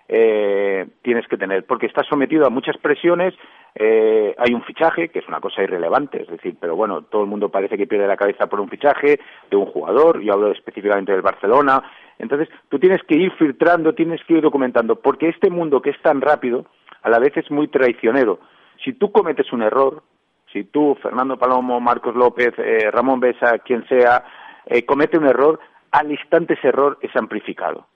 eh, 0.09 0.87
tienes 1.03 1.27
que 1.29 1.37
tener, 1.37 1.67
porque 1.67 1.87
estás 1.87 2.07
sometido 2.07 2.47
a 2.47 2.51
muchas 2.51 2.79
presiones, 2.79 3.35
eh, 3.75 4.35
hay 4.39 4.55
un 4.55 4.63
fichaje, 4.63 5.11
que 5.11 5.19
es 5.19 5.29
una 5.29 5.41
cosa 5.41 5.63
irrelevante, 5.63 6.23
es 6.23 6.29
decir, 6.29 6.57
pero 6.59 6.75
bueno, 6.75 7.03
todo 7.03 7.23
el 7.23 7.29
mundo 7.29 7.51
parece 7.51 7.77
que 7.77 7.87
pierde 7.87 8.07
la 8.07 8.17
cabeza 8.17 8.47
por 8.47 8.61
un 8.61 8.71
fichaje 8.71 9.21
de 9.51 9.57
un 9.57 9.67
jugador, 9.67 10.21
yo 10.21 10.33
hablo 10.33 10.51
específicamente 10.51 11.13
del 11.13 11.21
Barcelona, 11.21 11.83
entonces 12.19 12.49
tú 12.69 12.79
tienes 12.79 13.03
que 13.05 13.17
ir 13.17 13.33
filtrando, 13.33 13.95
tienes 13.95 14.21
que 14.25 14.35
ir 14.35 14.43
documentando, 14.43 14.97
porque 14.97 15.29
este 15.29 15.51
mundo 15.51 15.81
que 15.81 15.91
es 15.91 16.03
tan 16.03 16.21
rápido, 16.21 16.67
a 17.03 17.11
la 17.11 17.19
vez 17.19 17.37
es 17.37 17.51
muy 17.51 17.69
traicionero. 17.69 18.41
Si 18.85 18.93
tú 18.93 19.13
cometes 19.13 19.53
un 19.53 19.63
error, 19.63 20.03
si 20.53 20.65
tú, 20.65 20.97
Fernando 21.03 21.39
Palomo, 21.39 21.81
Marcos 21.81 22.15
López, 22.15 22.55
eh, 22.59 22.91
Ramón 22.91 23.21
Besa, 23.21 23.59
quien 23.59 23.87
sea, 23.87 24.25
eh, 24.67 24.85
comete 24.85 25.19
un 25.19 25.27
error, 25.27 25.61
al 25.93 26.11
instante 26.11 26.55
ese 26.55 26.69
error 26.69 26.99
es 27.01 27.15
amplificado. 27.17 27.87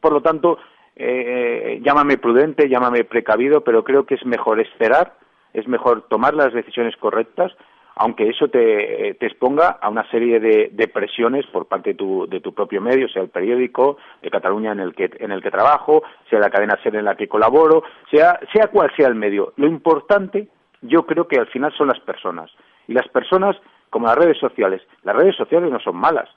Por 0.00 0.12
lo 0.12 0.20
tanto, 0.20 0.58
eh, 0.96 1.80
llámame 1.82 2.18
prudente, 2.18 2.68
llámame 2.68 3.04
precavido, 3.04 3.62
pero 3.62 3.84
creo 3.84 4.04
que 4.04 4.14
es 4.14 4.26
mejor 4.26 4.60
esperar, 4.60 5.14
es 5.52 5.66
mejor 5.66 6.02
tomar 6.08 6.34
las 6.34 6.52
decisiones 6.52 6.96
correctas, 6.96 7.52
aunque 8.00 8.30
eso 8.30 8.48
te, 8.48 9.10
exponga 9.10 9.78
a 9.78 9.90
una 9.90 10.10
serie 10.10 10.40
de, 10.40 10.88
presiones 10.88 11.44
por 11.48 11.66
parte 11.66 11.90
de 11.90 11.96
tu, 11.96 12.26
de 12.26 12.40
tu, 12.40 12.54
propio 12.54 12.80
medio, 12.80 13.06
sea 13.10 13.20
el 13.20 13.28
periódico 13.28 13.98
de 14.22 14.30
Cataluña 14.30 14.72
en 14.72 14.80
el 14.80 14.94
que, 14.94 15.10
en 15.18 15.32
el 15.32 15.42
que 15.42 15.50
trabajo, 15.50 16.02
sea 16.30 16.38
la 16.38 16.48
cadena 16.48 16.78
SER 16.82 16.96
en 16.96 17.04
la 17.04 17.14
que 17.14 17.28
colaboro, 17.28 17.82
sea, 18.10 18.40
sea 18.54 18.68
cual 18.68 18.90
sea 18.96 19.06
el 19.06 19.16
medio. 19.16 19.52
Lo 19.56 19.66
importante, 19.66 20.48
yo 20.80 21.04
creo 21.04 21.28
que 21.28 21.38
al 21.38 21.48
final 21.48 21.74
son 21.76 21.88
las 21.88 22.00
personas. 22.00 22.50
Y 22.88 22.94
las 22.94 23.06
personas, 23.08 23.54
como 23.90 24.06
las 24.06 24.16
redes 24.16 24.38
sociales, 24.38 24.80
las 25.02 25.14
redes 25.14 25.36
sociales 25.36 25.70
no 25.70 25.78
son 25.78 25.96
malas, 25.96 26.30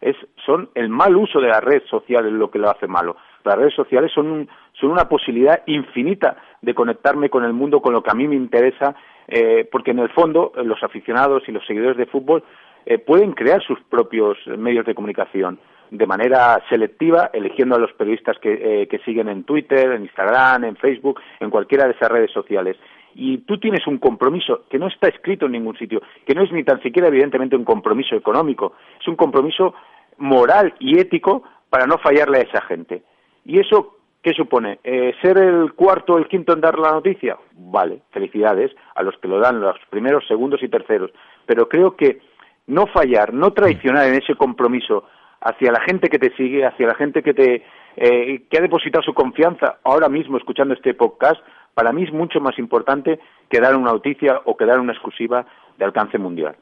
es, 0.00 0.16
son 0.46 0.70
el 0.74 0.88
mal 0.88 1.14
uso 1.14 1.38
de 1.42 1.48
las 1.48 1.62
redes 1.62 1.86
sociales 1.90 2.32
lo 2.32 2.50
que 2.50 2.58
lo 2.58 2.70
hace 2.70 2.86
malo. 2.86 3.16
Las 3.44 3.56
redes 3.56 3.74
sociales 3.74 4.10
son, 4.14 4.48
son 4.72 4.90
una 4.90 5.08
posibilidad 5.08 5.62
infinita 5.66 6.36
de 6.60 6.74
conectarme 6.74 7.30
con 7.30 7.44
el 7.44 7.52
mundo, 7.52 7.80
con 7.80 7.92
lo 7.92 8.02
que 8.02 8.10
a 8.10 8.14
mí 8.14 8.28
me 8.28 8.36
interesa, 8.36 8.94
eh, 9.28 9.68
porque 9.70 9.92
en 9.92 10.00
el 10.00 10.10
fondo 10.10 10.52
eh, 10.56 10.64
los 10.64 10.82
aficionados 10.82 11.42
y 11.46 11.52
los 11.52 11.64
seguidores 11.66 11.96
de 11.96 12.06
fútbol 12.06 12.42
eh, 12.86 12.98
pueden 12.98 13.32
crear 13.32 13.62
sus 13.62 13.80
propios 13.82 14.38
medios 14.46 14.86
de 14.86 14.94
comunicación 14.94 15.58
de 15.90 16.06
manera 16.06 16.62
selectiva, 16.68 17.30
eligiendo 17.32 17.74
a 17.74 17.78
los 17.80 17.92
periodistas 17.94 18.38
que, 18.38 18.86
que 18.88 18.98
siguen 19.00 19.28
en 19.28 19.42
Twitter, 19.42 19.90
en 19.90 20.02
Instagram, 20.02 20.62
en 20.62 20.76
Facebook, 20.76 21.20
en 21.40 21.50
cualquiera 21.50 21.86
de 21.86 21.94
esas 21.94 22.08
redes 22.08 22.30
sociales 22.30 22.76
y 23.14 23.38
tú 23.38 23.58
tienes 23.58 23.86
un 23.86 23.98
compromiso 23.98 24.64
que 24.70 24.78
no 24.78 24.86
está 24.86 25.08
escrito 25.08 25.46
en 25.46 25.52
ningún 25.52 25.76
sitio, 25.76 26.00
que 26.26 26.34
no 26.34 26.42
es 26.42 26.52
ni 26.52 26.64
tan 26.64 26.80
siquiera 26.82 27.08
evidentemente 27.08 27.56
un 27.56 27.64
compromiso 27.64 28.14
económico, 28.14 28.74
es 29.00 29.08
un 29.08 29.16
compromiso 29.16 29.74
moral 30.18 30.74
y 30.78 30.98
ético 30.98 31.42
para 31.68 31.86
no 31.86 31.98
fallarle 31.98 32.38
a 32.38 32.42
esa 32.42 32.60
gente. 32.62 33.02
¿Y 33.44 33.58
eso 33.58 33.96
qué 34.22 34.32
supone? 34.32 34.78
Eh, 34.84 35.14
¿Ser 35.22 35.38
el 35.38 35.72
cuarto 35.72 36.14
o 36.14 36.18
el 36.18 36.28
quinto 36.28 36.52
en 36.52 36.60
dar 36.60 36.78
la 36.78 36.92
noticia? 36.92 37.36
Vale, 37.52 38.02
felicidades 38.10 38.72
a 38.94 39.02
los 39.02 39.16
que 39.18 39.28
lo 39.28 39.38
dan, 39.38 39.60
los 39.60 39.76
primeros, 39.88 40.26
segundos 40.26 40.62
y 40.62 40.68
terceros. 40.68 41.10
Pero 41.46 41.68
creo 41.68 41.96
que 41.96 42.20
no 42.66 42.86
fallar, 42.86 43.32
no 43.32 43.52
traicionar 43.52 44.06
en 44.06 44.14
ese 44.14 44.34
compromiso 44.34 45.04
hacia 45.40 45.72
la 45.72 45.80
gente 45.80 46.08
que 46.08 46.18
te 46.18 46.34
sigue, 46.36 46.66
hacia 46.66 46.86
la 46.86 46.94
gente 46.94 47.22
que 47.22 47.34
te 47.34 47.64
eh, 47.96 48.44
que 48.48 48.58
ha 48.58 48.62
depositado 48.62 49.02
su 49.02 49.14
confianza 49.14 49.78
ahora 49.82 50.08
mismo 50.08 50.36
escuchando 50.36 50.74
este 50.74 50.94
podcast, 50.94 51.40
para 51.74 51.92
mí 51.92 52.04
es 52.04 52.12
mucho 52.12 52.40
más 52.40 52.58
importante 52.58 53.18
que 53.48 53.60
dar 53.60 53.76
una 53.76 53.92
noticia 53.92 54.40
o 54.44 54.56
que 54.56 54.64
dar 54.64 54.78
una 54.78 54.92
exclusiva 54.92 55.44
de 55.76 55.84
alcance 55.84 56.16
mundial. 56.16 56.56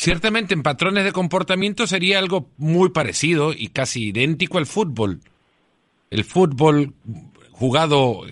Ciertamente 0.00 0.54
en 0.54 0.62
patrones 0.62 1.02
de 1.02 1.10
comportamiento 1.10 1.88
sería 1.88 2.20
algo 2.20 2.52
muy 2.56 2.90
parecido 2.90 3.52
y 3.52 3.70
casi 3.70 4.10
idéntico 4.10 4.58
al 4.58 4.66
fútbol. 4.66 5.22
El 6.08 6.22
fútbol 6.22 6.94
jugado 7.50 8.24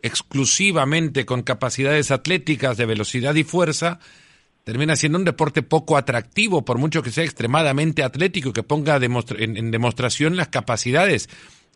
exclusivamente 0.00 1.26
con 1.26 1.42
capacidades 1.42 2.10
atléticas 2.10 2.78
de 2.78 2.86
velocidad 2.86 3.34
y 3.34 3.44
fuerza 3.44 3.98
termina 4.64 4.96
siendo 4.96 5.18
un 5.18 5.26
deporte 5.26 5.62
poco 5.62 5.98
atractivo, 5.98 6.64
por 6.64 6.78
mucho 6.78 7.02
que 7.02 7.10
sea 7.10 7.24
extremadamente 7.24 8.02
atlético 8.02 8.48
y 8.48 8.52
que 8.54 8.62
ponga 8.62 8.96
en, 8.96 9.70
demostración 9.70 10.34
las 10.38 10.48
capacidades 10.48 11.28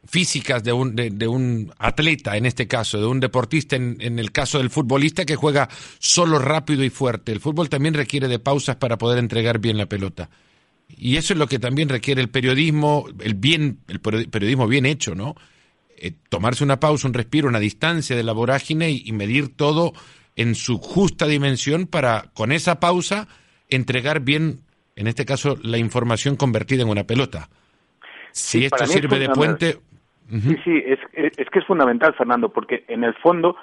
físicas 0.08 0.62
de 0.62 0.72
un, 0.72 0.94
de, 0.94 1.28
un 1.28 1.72
atleta, 1.78 2.36
en 2.36 2.46
este 2.46 2.66
caso, 2.66 2.98
de 2.98 3.06
un 3.06 3.20
deportista, 3.20 3.76
en, 3.76 3.96
en, 4.00 4.18
el 4.18 4.32
caso 4.32 4.58
del 4.58 4.70
futbolista 4.70 5.25
que 5.25 5.36
juega 5.36 5.68
solo 5.98 6.38
rápido 6.38 6.84
y 6.84 6.90
fuerte. 6.90 7.32
El 7.32 7.40
fútbol 7.40 7.68
también 7.68 7.94
requiere 7.94 8.28
de 8.28 8.38
pausas 8.38 8.76
para 8.76 8.98
poder 8.98 9.18
entregar 9.18 9.58
bien 9.58 9.76
la 9.76 9.86
pelota. 9.86 10.30
Y 10.88 11.16
eso 11.16 11.32
es 11.32 11.38
lo 11.38 11.48
que 11.48 11.58
también 11.58 11.88
requiere 11.88 12.20
el 12.20 12.28
periodismo, 12.28 13.06
el 13.20 13.34
bien, 13.34 13.80
el 13.88 14.00
periodismo 14.00 14.68
bien 14.68 14.86
hecho, 14.86 15.14
¿no? 15.14 15.34
Eh, 15.98 16.12
tomarse 16.28 16.62
una 16.62 16.78
pausa, 16.78 17.08
un 17.08 17.14
respiro, 17.14 17.48
una 17.48 17.58
distancia 17.58 18.14
de 18.14 18.22
la 18.22 18.32
vorágine 18.32 18.90
y 18.90 19.12
medir 19.12 19.54
todo 19.56 19.94
en 20.36 20.54
su 20.54 20.78
justa 20.78 21.26
dimensión 21.26 21.86
para, 21.86 22.30
con 22.34 22.52
esa 22.52 22.78
pausa, 22.78 23.26
entregar 23.68 24.20
bien, 24.20 24.60
en 24.94 25.06
este 25.06 25.25
caso, 25.25 25.56
la 25.62 25.78
información 25.78 26.36
convertida 26.36 26.82
en 26.82 26.90
una 26.90 27.04
pelota. 27.04 27.48
Si 28.32 28.64
esto 28.64 28.86
sirve 28.86 29.18
de 29.18 29.30
puente... 29.30 29.80
Sí, 30.28 30.56
sí, 30.64 30.83
es, 30.85 30.99
es, 31.12 31.49
que 31.50 31.61
es 31.61 31.66
fundamental, 31.66 32.14
Fernando, 32.14 32.49
porque 32.49 32.85
en 32.88 33.04
el 33.04 33.14
fondo 33.14 33.56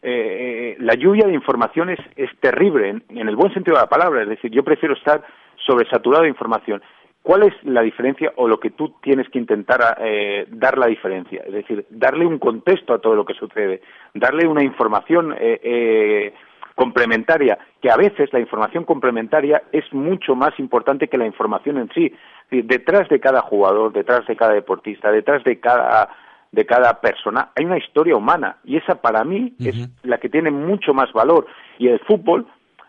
eh, 0.00 0.76
la 0.80 0.94
lluvia 0.94 1.26
de 1.26 1.34
información 1.34 1.90
es, 1.90 1.98
es 2.16 2.30
terrible, 2.40 2.88
en, 2.88 3.04
en, 3.10 3.28
el 3.28 3.36
buen 3.36 3.52
sentido 3.52 3.76
de 3.76 3.82
la 3.82 3.88
palabra. 3.88 4.22
Es 4.22 4.28
decir, 4.28 4.50
yo 4.50 4.64
prefiero 4.64 4.94
estar 4.94 5.22
sobresaturado 5.66 6.22
de 6.22 6.30
información. 6.30 6.82
¿Cuál 7.22 7.42
es 7.42 7.52
la 7.62 7.82
diferencia 7.82 8.32
o 8.36 8.48
lo 8.48 8.58
que 8.58 8.70
tú 8.70 8.94
tienes 9.02 9.28
que 9.28 9.38
intentar 9.38 9.98
eh, 10.00 10.46
dar 10.48 10.78
la 10.78 10.86
diferencia? 10.86 11.42
Es 11.46 11.52
decir, 11.52 11.84
darle 11.90 12.24
un 12.24 12.38
contexto 12.38 12.94
a 12.94 13.00
todo 13.00 13.14
lo 13.14 13.26
que 13.26 13.34
sucede, 13.34 13.82
darle 14.14 14.46
una 14.46 14.64
información 14.64 15.34
eh, 15.38 15.60
eh, 15.62 16.34
complementaria, 16.78 17.58
que 17.82 17.90
a 17.90 17.96
veces 17.96 18.32
la 18.32 18.38
información 18.38 18.84
complementaria 18.84 19.64
es 19.72 19.92
mucho 19.92 20.36
más 20.36 20.56
importante 20.60 21.08
que 21.08 21.18
la 21.18 21.26
información 21.26 21.76
en 21.76 21.90
sí. 21.92 22.14
detrás 22.52 23.08
de 23.08 23.18
cada 23.18 23.40
jugador, 23.42 23.92
detrás 23.92 24.24
de 24.28 24.36
cada 24.36 24.52
deportista, 24.52 25.10
detrás 25.10 25.42
de 25.42 25.58
cada 25.58 26.08
de 26.50 26.64
cada 26.64 27.00
persona 27.00 27.50
hay 27.56 27.64
una 27.64 27.78
historia 27.78 28.16
humana. 28.16 28.58
Y 28.64 28.76
esa 28.76 28.94
para 28.94 29.24
mí 29.24 29.54
es 29.58 29.90
la 30.04 30.18
que 30.18 30.28
tiene 30.28 30.52
mucho 30.52 30.94
más 30.94 31.12
valor. 31.12 31.46
Y 31.78 31.88
el 31.88 31.98
fútbol 31.98 32.46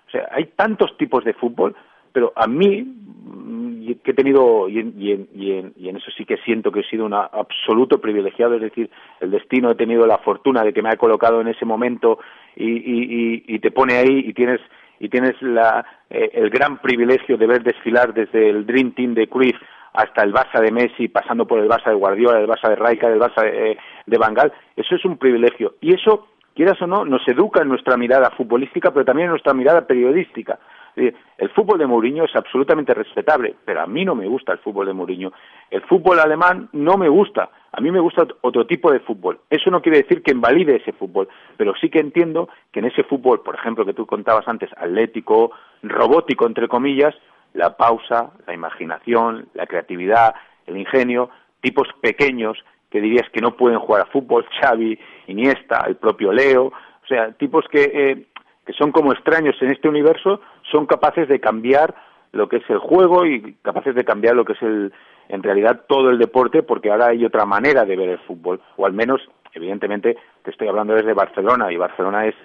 o 0.08 0.12
sea 0.12 0.30
hay 0.32 0.46
tantos 0.56 0.96
tipos 0.96 1.24
de 1.24 1.34
fútbol 1.34 1.76
pero 2.12 2.32
a 2.36 2.48
mí 2.48 2.86
que 4.04 4.12
he 4.12 4.14
tenido, 4.14 4.70
y 4.70 4.80
en, 4.80 5.96
eso 5.98 6.12
sí 6.16 6.26
que 6.26 6.38
siento 6.38 6.72
que 6.72 6.82
he 6.82 6.90
sido 6.90 7.06
un 7.06 7.14
absoluto 7.14 8.00
privilegiado, 8.00 8.56
es 8.56 8.62
decir, 8.62 8.90
el 9.20 9.32
destino, 9.32 9.72
he 9.72 9.76
tenido 9.76 10.06
la 10.06 10.20
fortuna 10.20 10.64
de 10.64 10.74
que 10.74 10.82
me 10.82 10.90
ha 10.90 10.98
colocado 10.98 11.42
en 11.42 11.48
ese 11.48 11.66
momento 11.66 12.20
y, 12.60 13.60
te 13.60 13.72
pone 13.72 13.96
ahí 13.96 14.24
y 14.28 14.34
tienes 14.34 14.60
y 15.00 15.08
tienes 15.08 15.42
la, 15.42 15.86
eh, 16.10 16.30
el 16.34 16.50
gran 16.50 16.80
privilegio 16.80 17.38
de 17.38 17.48
ver 17.48 17.64
desfilar 17.64 18.14
desde 18.14 18.50
el 18.50 18.66
Dream 18.66 18.92
Team 18.92 19.14
de 19.14 19.28
Cruyff 19.28 19.56
hasta 19.94 20.24
el 20.24 20.34
Barça 20.34 20.60
de 20.60 20.72
Messi, 20.72 21.08
pasando 21.08 21.48
por 21.48 21.60
el 21.60 21.70
Barça 21.70 21.90
de 21.90 21.96
Guardiola, 21.96 22.40
el 22.40 22.48
Barça 22.48 22.70
de 22.70 22.76
Raika, 22.76 23.08
el 23.08 23.20
Barça 23.20 23.44
de, 23.44 23.78
de 24.06 24.18
Bangal, 24.18 24.52
eso 24.76 24.96
es 24.96 25.06
un 25.06 25.18
privilegio. 25.18 25.76
Y 25.82 25.94
eso, 25.94 26.28
quieras 26.54 26.82
o 26.82 26.88
no, 26.88 27.06
nos 27.06 27.26
educa 27.28 27.62
en 27.62 27.70
nuestra 27.70 27.96
mirada 27.96 28.30
futbolística, 28.32 28.92
pero 28.92 29.06
también 29.06 29.28
en 29.28 29.32
nuestra 29.32 29.54
mirada 29.54 29.88
periodística. 29.88 30.60
El 30.96 31.50
fútbol 31.52 31.80
de 31.80 31.88
Mourinho 31.88 32.26
es 32.26 32.36
absolutamente 32.36 32.94
respetable, 32.94 33.56
pero 33.64 33.82
a 33.82 33.88
mí 33.88 34.04
no 34.04 34.16
me 34.16 34.28
gusta 34.28 34.52
el 34.52 34.60
fútbol 34.60 34.88
de 34.88 34.94
Mourinho. 34.94 35.32
El 35.72 35.82
fútbol 35.84 36.20
alemán 36.20 36.70
no 36.74 36.98
me 36.98 37.10
gusta. 37.10 37.50
A 37.72 37.82
mí 37.82 37.92
me 37.92 38.00
gusta 38.00 38.28
otro 38.42 38.66
tipo 38.66 38.92
de 38.92 39.00
fútbol. 39.00 39.40
Eso 39.50 39.70
no 39.70 39.82
quiere 39.82 40.00
decir 40.00 40.24
que 40.24 40.32
invalide 40.32 40.78
ese 40.78 40.94
fútbol, 40.94 41.28
pero 41.58 41.74
sí 41.80 41.90
que 41.90 42.00
entiendo 42.00 42.50
que 42.72 42.80
en 42.80 42.86
ese 42.86 43.04
fútbol, 43.04 43.42
por 43.42 43.56
ejemplo, 43.56 43.86
que 43.86 43.94
tú 43.94 44.06
contabas 44.06 44.48
antes, 44.48 44.70
atlético, 44.76 45.52
robótico, 45.84 46.48
entre 46.48 46.68
comillas, 46.68 47.16
la 47.54 47.78
pausa, 47.78 48.32
la 48.48 48.54
imaginación, 48.54 49.48
la 49.54 49.68
creatividad, 49.68 50.34
el 50.66 50.78
ingenio, 50.78 51.30
tipos 51.62 51.88
pequeños 52.02 52.58
que 52.90 53.02
dirías 53.02 53.30
que 53.32 53.42
no 53.42 53.56
pueden 53.56 53.80
jugar 53.80 54.02
a 54.02 54.12
fútbol, 54.12 54.46
Xavi, 54.60 54.98
Iniesta, 55.28 55.86
el 55.88 55.96
propio 55.98 56.34
Leo, 56.34 56.66
o 56.66 57.08
sea, 57.08 57.32
tipos 57.34 57.66
que 57.70 57.92
eh, 57.94 58.26
que 58.70 58.74
son 58.74 58.92
como 58.92 59.12
extraños 59.12 59.56
en 59.62 59.72
este 59.72 59.90
universo, 59.90 60.42
son 60.72 60.86
capaces 60.86 61.28
de 61.28 61.40
cambiar 61.40 61.96
lo 62.32 62.48
que 62.48 62.58
es 62.58 62.70
el 62.70 62.78
juego 62.78 63.26
y 63.26 63.56
capaces 63.64 63.96
de 63.96 64.06
cambiar 64.06 64.36
lo 64.36 64.46
que 64.46 64.54
es 64.54 64.62
el, 64.62 64.94
en 65.30 65.44
realidad 65.44 65.86
todo 65.88 66.10
el 66.10 66.18
deporte, 66.18 66.64
porque 66.64 66.92
ahora 66.92 67.08
hay 67.08 67.24
otra 67.24 67.46
manera 67.46 67.86
de 67.86 67.96
ver 67.96 68.10
el 68.10 68.20
fútbol, 68.20 68.60
o 68.76 68.86
al 68.86 68.94
menos, 68.94 69.22
evidentemente, 69.54 70.18
te 70.44 70.52
estoy 70.52 70.68
hablando 70.68 70.96
desde 70.96 71.14
Barcelona, 71.14 71.72
y 71.72 71.78
Barcelona 71.78 72.26
es, 72.26 72.36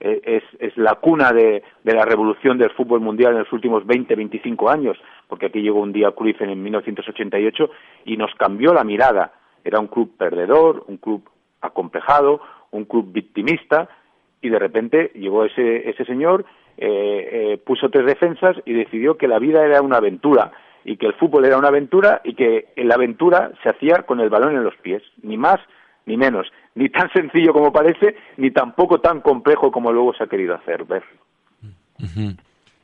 es, 0.00 0.44
es 0.60 0.76
la 0.76 0.94
cuna 0.94 1.32
de, 1.32 1.64
de, 1.82 1.92
la 1.92 2.04
revolución 2.04 2.56
del 2.56 2.70
fútbol 2.70 3.00
mundial 3.00 3.32
en 3.32 3.40
los 3.40 3.52
últimos 3.52 3.84
20, 3.84 4.14
25 4.14 4.70
años, 4.70 4.96
porque 5.26 5.46
aquí 5.46 5.60
llegó 5.60 5.80
un 5.80 5.92
día 5.92 6.12
Cruyff 6.12 6.40
en 6.40 6.62
1988 6.62 7.70
y 8.04 8.16
nos 8.16 8.32
cambió 8.36 8.72
la 8.72 8.84
mirada. 8.84 9.32
Era 9.64 9.80
un 9.80 9.88
club 9.88 10.16
perdedor, 10.16 10.84
un 10.86 10.98
club 10.98 11.28
acomplejado, 11.60 12.40
un 12.70 12.84
club 12.84 13.10
victimista, 13.10 13.88
y 14.40 14.48
de 14.48 14.58
repente 14.60 15.10
llegó 15.14 15.44
ese, 15.44 15.90
ese 15.90 16.04
señor, 16.04 16.44
eh, 16.76 17.28
eh, 17.32 17.58
puso 17.58 17.90
tres 17.90 18.06
defensas 18.06 18.56
y 18.64 18.72
decidió 18.72 19.16
que 19.16 19.26
la 19.26 19.40
vida 19.40 19.64
era 19.64 19.82
una 19.82 19.96
aventura 19.96 20.52
y 20.88 20.96
que 20.96 21.06
el 21.06 21.12
fútbol 21.14 21.44
era 21.44 21.58
una 21.58 21.68
aventura 21.68 22.22
y 22.24 22.34
que 22.34 22.68
la 22.76 22.94
aventura 22.94 23.52
se 23.62 23.68
hacía 23.68 24.04
con 24.06 24.20
el 24.20 24.30
balón 24.30 24.56
en 24.56 24.64
los 24.64 24.74
pies, 24.76 25.02
ni 25.22 25.36
más 25.36 25.60
ni 26.06 26.16
menos, 26.16 26.46
ni 26.74 26.88
tan 26.88 27.12
sencillo 27.12 27.52
como 27.52 27.70
parece, 27.70 28.16
ni 28.38 28.50
tampoco 28.50 28.98
tan 28.98 29.20
complejo 29.20 29.70
como 29.70 29.92
luego 29.92 30.14
se 30.14 30.24
ha 30.24 30.28
querido 30.28 30.54
hacer 30.54 30.84
ver. 30.84 31.02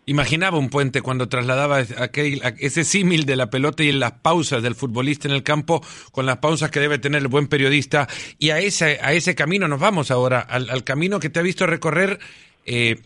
Imaginaba 0.05 0.59
un 0.59 0.69
puente 0.69 1.01
cuando 1.01 1.31
trasladaba 1.31 1.79
aquel, 1.99 2.43
ese 2.59 2.85
símil 2.85 3.25
de 3.25 3.37
la 3.37 3.49
pelota 3.49 3.83
y 3.83 3.93
las 3.93 4.13
pausas 4.13 4.63
del 4.63 4.75
futbolista 4.75 5.27
en 5.27 5.35
el 5.35 5.43
campo 5.43 5.81
con 6.13 6.27
las 6.27 6.37
pausas 6.39 6.71
que 6.71 6.81
debe 6.81 6.99
tener 6.99 7.23
el 7.23 7.29
buen 7.29 7.47
periodista. 7.47 8.07
Y 8.39 8.51
a 8.51 8.59
ese, 8.59 8.99
a 9.01 9.15
ese 9.15 9.35
camino 9.35 9.67
nos 9.67 9.81
vamos 9.81 10.11
ahora, 10.11 10.41
al, 10.41 10.85
camino 10.85 11.21
que 11.21 11.31
te 11.31 11.41
ha 11.41 11.43
visto 11.43 11.67
recorrer 11.67 12.19
eh, 12.67 12.97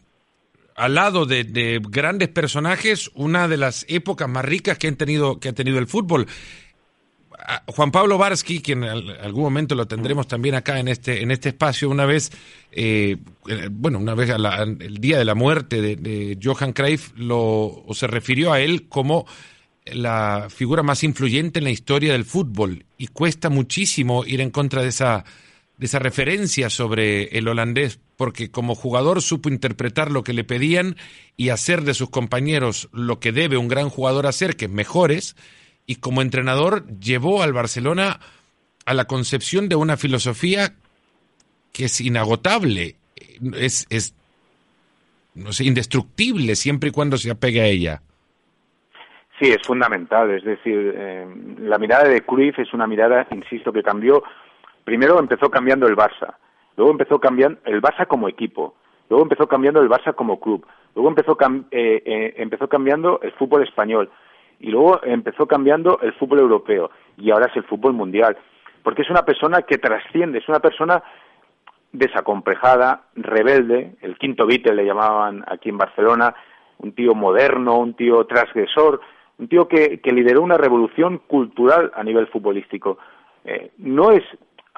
al 0.79 0.95
lado 0.95 1.27
de, 1.27 1.81
grandes 1.91 2.29
personajes, 2.29 3.11
una 3.15 3.49
de 3.49 3.57
las 3.57 3.85
épocas 3.89 4.29
más 4.29 4.45
ricas 4.45 4.79
que, 4.79 4.87
han 4.87 4.97
tenido, 4.97 5.41
que 5.41 5.49
ha 5.49 5.53
tenido 5.53 5.79
el 5.79 5.89
fútbol. 5.89 6.27
Juan 7.67 7.91
Pablo 7.91 8.17
Barsky, 8.19 8.61
que 8.61 8.73
en 8.73 8.85
algún 8.85 9.43
momento 9.43 9.75
lo 9.75 9.87
tendremos 9.87 10.29
también 10.29 10.55
acá 10.55 10.79
en 10.79 10.89
este, 10.89 11.23
en 11.23 11.31
este 11.31 11.51
espacio, 11.51 11.89
una 11.89 12.05
vez, 12.05 12.31
eh, 12.73 13.17
bueno, 13.71 13.99
una 13.99 14.15
vez 14.15 14.31
el 14.31 14.99
día 14.99 15.19
de 15.19 15.25
la 15.25 15.35
muerte 15.35 15.81
de, 15.81 16.39
Johan 16.43 16.73
Cruyff, 16.73 17.13
lo, 17.17 17.85
se 17.93 18.07
refirió 18.07 18.53
a 18.53 18.61
él 18.61 18.89
como 18.89 19.27
la 19.87 20.49
figura 20.51 20.83
más 20.83 21.03
influyente 21.03 21.59
en 21.59 21.65
la 21.65 21.71
historia 21.71 22.13
del 22.13 22.25
fútbol 22.25 22.85
y 22.99 23.09
cuesta 23.09 23.49
muchísimo 23.49 24.25
ir 24.25 24.41
en 24.41 24.51
contra 24.51 24.83
de 24.83 24.89
esa, 24.89 25.25
de 25.79 25.87
esa 25.87 26.01
referencia 26.01 26.71
sobre 26.71 27.39
el 27.39 27.49
holandés, 27.49 28.01
porque 28.17 28.51
como 28.51 28.75
jugador 28.75 29.23
supo 29.23 29.49
interpretar 29.49 30.11
lo 30.11 30.25
que 30.25 30.33
le 30.33 30.45
pedían 30.45 30.97
y 31.37 31.51
hacer 31.51 31.83
de 31.83 31.95
sus 31.95 32.11
compañeros 32.11 32.89
lo 32.93 33.21
que 33.21 33.33
debe 33.33 33.57
un 33.57 33.69
gran 33.69 33.89
jugador 33.89 34.27
hacer, 34.27 34.57
que 34.57 34.65
es 34.65 34.71
mejores, 34.71 35.37
y 35.87 35.97
como 35.97 36.21
entrenador 36.21 36.85
llevó 36.99 37.43
al 37.43 37.53
Barcelona 37.53 38.19
a 38.85 38.95
la 38.95 39.05
concepción 39.05 39.69
de 39.69 39.77
una 39.77 39.97
filosofía 39.97 40.75
que 41.73 41.85
es 41.85 42.01
inagotable, 42.01 42.97
es, 43.55 43.87
es 43.89 44.15
no 45.35 45.53
sé, 45.53 45.65
indestructible 45.65 46.57
siempre 46.57 46.89
y 46.89 46.93
cuando 46.93 47.17
se 47.17 47.31
apegue 47.31 47.61
a 47.61 47.67
ella. 47.67 48.03
Sí, 49.39 49.51
es 49.51 49.65
fundamental. 49.65 50.33
Es 50.33 50.43
decir, 50.43 50.93
eh, 50.97 51.27
la 51.61 51.79
mirada 51.79 52.09
de 52.09 52.23
Cruyff 52.23 52.59
es 52.59 52.75
una 52.75 52.89
mirada, 52.89 53.27
insisto, 53.31 53.73
que 53.73 53.85
cambió. 53.85 54.25
Primero 54.89 55.19
empezó 55.19 55.51
cambiando 55.51 55.87
el 55.87 55.95
Barça, 55.95 56.37
luego 56.75 56.93
empezó 56.93 57.21
cambiando 57.21 57.61
el 57.67 57.83
Barça 57.83 58.07
como 58.07 58.27
equipo, 58.27 58.75
luego 59.11 59.23
empezó 59.23 59.47
cambiando 59.47 59.83
el 59.83 59.91
Barça 59.91 60.15
como 60.15 60.41
club, 60.41 60.65
luego 60.95 61.11
empezó, 61.11 61.37
eh, 61.71 62.03
eh, 62.07 62.35
empezó 62.39 62.71
cambiando 62.71 63.21
el 63.21 63.33
fútbol 63.33 63.65
español, 63.65 64.09
y 64.59 64.71
luego 64.71 64.99
empezó 65.03 65.47
cambiando 65.47 66.01
el 66.01 66.15
fútbol 66.15 66.39
europeo 66.39 66.91
y 67.19 67.31
ahora 67.31 67.49
es 67.51 67.57
el 67.59 67.65
fútbol 67.65 67.93
mundial, 67.93 68.39
porque 68.83 69.03
es 69.03 69.11
una 69.11 69.27
persona 69.27 69.61
que 69.61 69.77
trasciende, 69.77 70.39
es 70.39 70.49
una 70.49 70.61
persona 70.61 71.03
desacomplejada, 71.93 73.03
rebelde, 73.15 73.97
el 74.01 74.17
quinto 74.17 74.47
Beatle 74.47 74.75
le 74.75 74.87
llamaban 74.87 75.45
aquí 75.49 75.69
en 75.69 75.77
Barcelona, 75.77 76.35
un 76.79 76.93
tío 76.93 77.15
moderno, 77.15 77.79
un 77.79 77.93
tío 77.93 78.25
transgresor, 78.25 79.03
un 79.37 79.49
tío 79.49 79.69
que, 79.69 80.01
lideró 80.03 80.41
una 80.41 80.57
revolución 80.57 81.19
cultural 81.27 81.93
a 81.95 82.03
nivel 82.03 82.27
futbolístico. 82.29 82.97
Eh, 83.45 83.73
no 83.77 84.13
es, 84.13 84.25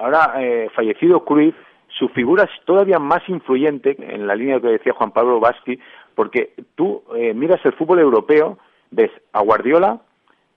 ahora 0.01 0.33
eh, 0.37 0.69
fallecido 0.75 1.23
Cruyff, 1.23 1.55
su 1.87 2.09
figura 2.09 2.43
es 2.45 2.65
todavía 2.65 2.99
más 2.99 3.27
influyente 3.27 3.95
en 3.99 4.25
la 4.25 4.35
línea 4.35 4.59
que 4.59 4.67
decía 4.67 4.93
Juan 4.93 5.11
Pablo 5.11 5.39
Basti, 5.39 5.79
porque 6.15 6.53
tú 6.75 7.03
eh, 7.15 7.33
miras 7.33 7.63
el 7.65 7.73
fútbol 7.73 7.99
europeo 7.99 8.57
ves 8.89 9.11
a 9.33 9.41
Guardiola 9.41 9.99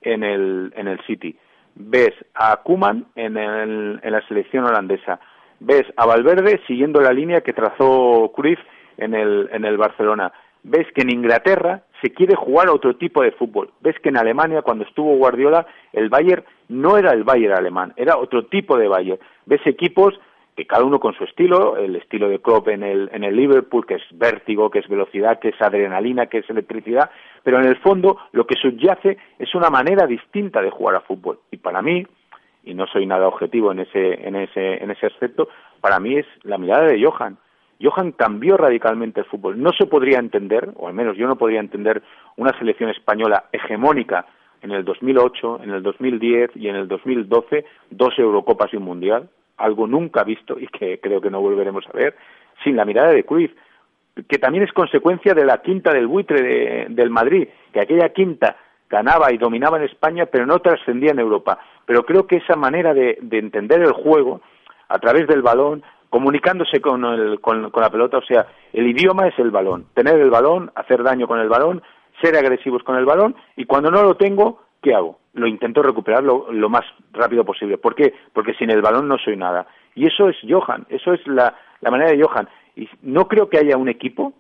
en 0.02 0.22
el, 0.22 0.72
en 0.76 0.88
el 0.88 1.00
City, 1.06 1.36
ves 1.74 2.12
a 2.34 2.56
Kuman 2.58 3.06
en, 3.14 3.36
en 3.36 4.12
la 4.12 4.26
selección 4.28 4.64
holandesa, 4.64 5.20
ves 5.60 5.84
a 5.96 6.06
Valverde 6.06 6.60
siguiendo 6.66 7.00
la 7.00 7.12
línea 7.12 7.40
que 7.40 7.52
trazó 7.52 8.32
Cruyff 8.34 8.60
en 8.96 9.14
el, 9.14 9.48
en 9.52 9.64
el 9.64 9.76
Barcelona, 9.76 10.32
ves 10.62 10.86
que 10.94 11.02
en 11.02 11.10
Inglaterra 11.10 11.82
se 12.04 12.12
quiere 12.12 12.37
jugar 12.37 12.68
otro 12.68 12.96
tipo 12.96 13.23
de 13.23 13.32
fútbol, 13.32 13.70
ves 13.80 13.99
que 14.00 14.11
en 14.11 14.18
Alemania 14.18 14.61
cuando 14.61 14.84
estuvo 14.84 15.16
Guardiola 15.16 15.66
el 15.94 16.11
Bayern 16.11 16.44
no 16.68 16.99
era 16.99 17.12
el 17.12 17.25
Bayern 17.25 17.56
alemán, 17.56 17.94
era 17.96 18.18
otro 18.18 18.44
tipo 18.44 18.76
de 18.76 18.88
Bayern, 18.88 19.18
ves 19.46 19.66
equipos 19.66 20.12
que 20.54 20.66
cada 20.66 20.84
uno 20.84 21.00
con 21.00 21.14
su 21.14 21.25
estilo, 21.25 21.78
el 21.78 21.96
estilo 21.96 22.28
de 22.28 22.40
Klopp 22.40 22.68
en 22.68 22.82
el, 22.82 23.08
en 23.11 23.25
el 23.25 23.34
Liverpool, 23.34 23.87
que 23.87 23.94
es 23.94 24.02
vértigo, 24.12 24.70
que 24.70 24.80
es 24.80 24.88
velocidad, 24.88 25.38
que 25.40 25.49
es 25.49 25.62
adrenalina, 25.62 26.26
que 26.26 26.38
es 26.38 26.50
electricidad, 26.50 27.11
pero 27.42 27.58
en 27.58 27.64
el 27.64 27.76
fondo 27.76 28.18
lo 28.32 28.46
que 28.46 28.54
subyace 28.56 29.16
es 29.38 29.54
una 29.54 29.70
manera 29.70 30.06
distinta 30.06 30.61
de 30.61 30.70
jugar 30.70 30.96
a 30.96 31.00
fútbol. 31.00 31.40
Y 31.50 31.56
para 31.56 31.80
mí, 31.80 32.06
y 32.64 32.75
no 32.75 32.87
soy 32.87 33.06
nada 33.06 33.26
objetivo 33.26 33.73
en 33.73 33.80
ese, 33.80 34.28
en 34.28 34.37
ese, 34.37 34.82
en 34.82 34.90
ese 34.90 35.06
aspecto, 35.06 35.49
para 35.80 35.99
mí 35.99 36.18
es 36.18 36.26
la 36.42 36.58
mirada 36.58 36.84
de 36.84 37.02
Johan. 37.02 37.38
Johan 37.82 38.12
cambió 38.12 38.56
radicalmente 38.56 39.20
el 39.20 39.26
fútbol. 39.26 39.60
No 39.60 39.70
se 39.78 39.86
podría 39.86 40.18
entender, 40.18 40.70
o 40.76 40.88
al 40.88 40.94
menos 40.94 41.16
yo 41.16 41.26
no 41.26 41.36
podría 41.36 41.60
entender, 41.60 42.02
una 42.36 42.56
selección 42.58 42.90
española 42.90 43.44
hegemónica 43.52 44.26
en 44.62 44.70
el 44.70 44.84
2008, 44.84 45.60
en 45.62 45.70
el 45.70 45.82
2010 45.82 46.50
y 46.56 46.68
en 46.68 46.76
el 46.76 46.88
2012, 46.88 47.66
dos 47.90 48.18
Eurocopas 48.18 48.72
y 48.72 48.76
un 48.76 48.84
Mundial, 48.84 49.28
algo 49.56 49.86
nunca 49.86 50.24
visto 50.24 50.58
y 50.58 50.66
que 50.68 51.00
creo 51.00 51.20
que 51.20 51.30
no 51.30 51.40
volveremos 51.40 51.84
a 51.86 51.92
ver, 51.92 52.16
sin 52.62 52.76
la 52.76 52.84
mirada 52.84 53.12
de 53.12 53.24
Cruyff, 53.24 53.52
que 54.28 54.38
también 54.38 54.64
es 54.64 54.72
consecuencia 54.72 55.34
de 55.34 55.44
la 55.44 55.58
quinta 55.58 55.92
del 55.92 56.06
buitre 56.06 56.87
del 56.88 57.10
Madrid, 57.10 57.48
que 57.72 57.80
aquella 57.80 58.10
quinta 58.10 58.56
ganaba 58.88 59.32
y 59.32 59.38
dominaba 59.38 59.78
en 59.78 59.84
España, 59.84 60.26
pero 60.26 60.46
no 60.46 60.60
trascendía 60.60 61.10
en 61.10 61.18
Europa. 61.18 61.58
Pero 61.84 62.04
creo 62.04 62.26
que 62.26 62.37
esa 62.37 62.54
manera 62.54 62.94
de, 62.94 63.18
entender 63.32 63.82
el 63.82 63.92
juego 63.92 64.40
a 64.88 64.98
través 64.98 65.26
del 65.26 65.42
balón, 65.42 65.82
comunicándose 66.14 66.81
con, 66.81 67.05
el, 67.05 67.40
con, 67.40 67.72
la 67.74 67.90
pelota, 67.90 68.18
o 68.18 68.22
sea, 68.22 68.46
el 68.72 68.87
idioma 68.87 69.27
es 69.27 69.37
el 69.37 69.50
balón, 69.50 69.87
tener 69.94 70.20
el 70.20 70.31
balón, 70.31 70.70
hacer 70.77 71.03
daño 71.03 71.27
con 71.27 71.40
el 71.40 71.48
balón, 71.48 71.83
ser 72.22 72.37
agresivos 72.37 72.85
con 72.85 72.96
el 72.96 73.05
balón, 73.05 73.35
y 73.57 73.64
cuando 73.64 73.90
no 73.90 74.00
lo 74.00 74.14
tengo, 74.14 74.61
¿qué 74.81 74.94
hago? 74.94 75.18
Lo 75.33 75.48
intento 75.48 75.83
recuperar 75.83 76.22
lo, 76.22 76.68
más 76.68 76.85
rápido 77.12 77.44
posible. 77.44 77.79
¿Por 77.79 77.96
qué? 77.96 78.14
Porque 78.33 78.55
sin 78.55 78.70
el 78.70 78.81
balón 78.81 79.09
no 79.09 79.18
soy 79.18 79.37
nada. 79.37 79.66
Y 79.96 80.07
eso 80.07 80.29
es 80.29 80.37
Johan, 80.48 80.87
eso 80.88 81.12
es 81.14 81.27
la, 81.27 81.53
manera 81.83 82.12
de 82.12 82.22
Johan. 82.22 82.48
Y 82.77 82.88
no 83.03 83.27
creo 83.27 83.48
que 83.48 83.59
haya 83.59 83.77
un 83.77 83.88
equipo 83.88 84.35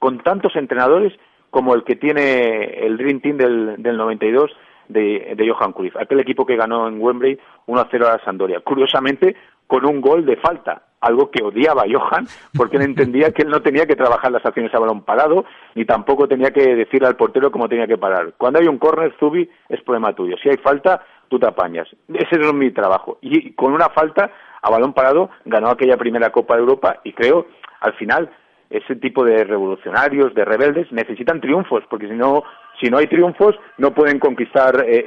con 0.00 0.18
tantos 0.24 0.56
entrenadores 0.56 1.12
como 1.50 1.76
el 1.76 1.84
que 1.84 1.94
tiene 1.94 2.84
el 2.84 2.96
Dream 2.96 3.20
Team 3.20 3.36
del, 3.36 3.80
del 3.80 3.96
92 3.96 4.50
de, 4.88 5.36
de 5.36 5.48
Johan 5.48 5.72
Cruyff, 5.72 5.96
aquel 5.98 6.18
equipo 6.18 6.44
que 6.44 6.56
ganó 6.56 6.88
en 6.88 7.00
Wembley 7.00 7.38
1-0 7.68 8.06
a 8.06 8.16
la 8.16 8.24
Sampdoria. 8.24 8.58
Curiosamente, 8.58 9.36
con 9.68 9.86
un 9.86 10.00
gol 10.00 10.26
de 10.26 10.36
falta, 10.38 10.82
algo 11.02 11.30
que 11.30 11.42
odiaba 11.42 11.84
Johan, 11.90 12.26
porque 12.56 12.76
él 12.76 12.84
entendía 12.84 13.32
que 13.32 13.42
él 13.42 13.50
no 13.50 13.60
tenía 13.60 13.86
que 13.86 13.96
trabajar 13.96 14.32
las 14.32 14.44
acciones 14.46 14.74
a 14.74 14.78
balón 14.78 15.02
parado, 15.02 15.44
ni 15.74 15.84
tampoco 15.84 16.26
tenía 16.26 16.50
que 16.50 16.74
decirle 16.74 17.08
al 17.08 17.16
portero 17.16 17.50
cómo 17.50 17.68
tenía 17.68 17.86
que 17.86 17.98
parar. 17.98 18.34
Cuando 18.38 18.60
hay 18.60 18.66
un 18.66 18.78
córner, 18.78 19.14
Zubi, 19.18 19.48
es 19.68 19.82
problema 19.82 20.14
tuyo. 20.14 20.36
Si 20.42 20.48
hay 20.48 20.56
falta, 20.56 21.04
tú 21.28 21.38
te 21.38 21.46
apañas. 21.46 21.88
Ese 22.08 22.36
es 22.36 22.54
mi 22.54 22.70
trabajo. 22.70 23.18
Y 23.20 23.52
con 23.52 23.72
una 23.72 23.88
falta, 23.88 24.30
a 24.62 24.70
balón 24.70 24.92
parado, 24.92 25.30
ganó 25.44 25.68
aquella 25.68 25.96
primera 25.96 26.30
Copa 26.30 26.54
de 26.54 26.60
Europa 26.60 27.00
y 27.04 27.12
creo, 27.12 27.46
al 27.80 27.94
final, 27.94 28.30
ese 28.70 28.96
tipo 28.96 29.24
de 29.24 29.44
revolucionarios, 29.44 30.34
de 30.34 30.44
rebeldes, 30.44 30.90
necesitan 30.92 31.40
triunfos, 31.40 31.84
porque 31.90 32.08
si 32.08 32.14
no, 32.14 32.42
si 32.80 32.88
no 32.88 32.98
hay 32.98 33.06
triunfos, 33.06 33.54
no 33.78 33.92
pueden 33.92 34.18
conquistar 34.18 34.84
eh, 34.86 35.04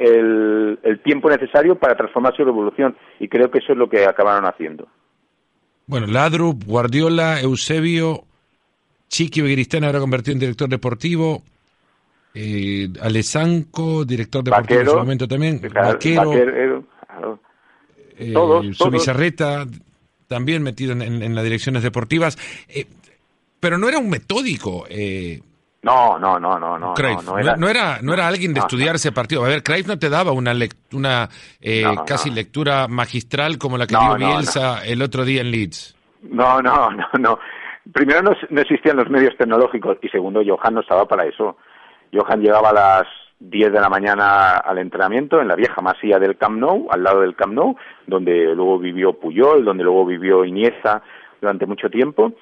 el, 0.83 0.99
tiempo 1.03 1.29
necesario 1.29 1.75
para 1.75 1.95
transformar 1.95 2.35
su 2.35 2.45
revolución. 2.45 2.95
Y 3.19 3.27
creo 3.27 3.49
que 3.49 3.59
eso 3.59 3.73
es 3.73 3.77
lo 3.77 3.89
que 3.89 4.05
acabaron 4.05 4.45
haciendo. 4.45 4.87
Bueno, 5.87 6.07
Ladrup, 6.07 6.63
Guardiola, 6.63 7.39
Eusebio, 7.41 8.25
Chiqui 9.07 9.41
Beguiristán 9.41 9.83
ahora 9.83 9.99
convertido 9.99 10.33
en 10.33 10.39
director 10.39 10.69
deportivo. 10.69 11.43
Eh, 12.33 12.89
Alessanco, 13.01 14.03
director 14.03 14.43
deportivo 14.43 14.79
en 14.81 14.87
su 14.87 14.95
momento 14.95 15.27
también. 15.27 15.61
Vaquero. 15.73 16.33
Eh, 18.17 18.33
todos, 18.33 18.91
bizarreta 18.91 19.67
también 20.27 20.63
metido 20.63 20.93
en, 20.93 21.35
las 21.35 21.43
direcciones 21.43 21.83
deportivas. 21.83 22.37
Eh, 22.67 22.87
pero 23.59 23.77
no 23.77 23.87
era 23.87 23.99
un 23.99 24.09
metódico. 24.09 24.85
Eh, 24.89 25.41
no, 25.85 26.17
no, 26.17 26.39
no, 26.39 26.57
no, 26.57 26.79
no. 26.79 26.93
no, 26.95 27.37
era, 27.37 27.55
no, 27.55 27.69
era, 27.69 27.99
no 28.01 28.13
era 28.15 28.27
alguien 28.27 28.55
de 28.55 28.59
estudiar 28.59 28.95
ese 28.95 29.11
partido. 29.11 29.45
A 29.45 29.49
ver, 29.49 29.61
Cruyff 29.61 29.87
no 29.87 29.99
te 29.99 30.09
daba 30.09 30.31
una, 30.31 30.51
una 30.93 31.29
eh, 31.61 31.83
casi 32.07 32.31
lectura 32.31 32.87
magistral 32.87 33.59
como 33.59 33.77
la 33.77 33.85
que 33.85 33.95
dio 33.95 34.15
Bielsa 34.15 34.83
el 34.83 35.03
otro 35.03 35.23
día 35.23 35.41
en 35.41 35.51
Leeds. 35.51 35.95
No, 36.23 36.59
no, 36.59 36.89
no, 36.89 37.05
no. 37.19 37.39
Primero 37.93 38.23
no, 38.23 38.31
no 38.49 38.61
existían 38.61 38.97
los 38.97 39.11
medios 39.11 39.37
tecnológicos 39.37 39.99
y 40.01 40.09
segundo, 40.09 40.41
Johan 40.43 40.73
no 40.73 40.81
estaba 40.81 41.05
para 41.05 41.27
eso. 41.27 41.57
Johan 42.11 42.41
llegaba 42.41 42.69
a 42.69 42.73
las 42.73 43.07
10 43.37 43.71
de 43.71 43.79
la 43.79 43.87
mañana 43.87 44.57
al 44.57 44.79
entrenamiento 44.79 45.39
en 45.39 45.47
la 45.47 45.55
vieja 45.55 45.83
masía 45.83 46.17
del 46.17 46.35
Camp 46.35 46.57
Nou, 46.57 46.87
al 46.89 47.03
lado 47.03 47.21
del 47.21 47.35
Camp 47.35 47.53
Nou, 47.53 47.75
donde 48.07 48.55
luego 48.55 48.79
vivió 48.79 49.13
Puyol, 49.13 49.63
donde 49.63 49.83
luego 49.83 50.03
vivió 50.03 50.45
Iniesta 50.45 51.03
durante 51.39 51.67
mucho 51.67 51.91
tiempo 51.91 52.33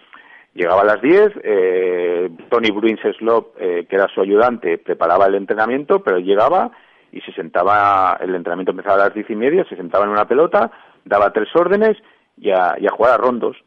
Llegaba 0.54 0.82
a 0.82 0.86
las 0.86 1.02
10, 1.02 1.32
eh, 1.44 2.30
Tony 2.50 2.70
Bruins 2.70 3.02
Slop, 3.18 3.56
eh, 3.60 3.88
que 3.90 3.96
era 3.96 4.08
su 4.14 4.22
ayudante, 4.22 4.78
preparaba 4.78 5.26
el 5.26 5.36
entrenamiento, 5.36 6.04
pero 6.04 6.20
llegaba 6.20 6.72
y 7.12 7.22
se 7.22 7.34
sentaba, 7.34 8.18
el 8.22 8.36
entrenamiento 8.36 8.72
empezaba 8.72 8.96
a 8.96 9.06
las 9.06 9.14
diez 9.16 9.28
y 9.30 9.36
media, 9.36 9.66
se 9.68 9.76
sentaba 9.76 10.06
en 10.06 10.12
una 10.12 10.28
pelota, 10.28 10.72
daba 11.06 11.34
tres 11.34 11.50
órdenes 11.56 11.98
y 12.38 12.52
a, 12.52 12.76
jugar 12.92 13.14
a 13.14 13.18
rondos. 13.18 13.58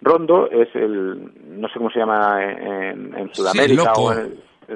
Rondo 0.00 0.48
es 0.48 0.68
el, 0.76 1.58
no 1.60 1.68
sé 1.68 1.74
cómo 1.74 1.90
se 1.90 1.98
llama 1.98 2.38
en, 2.40 3.30
Sudamérica 3.32 3.92
o 3.96 4.12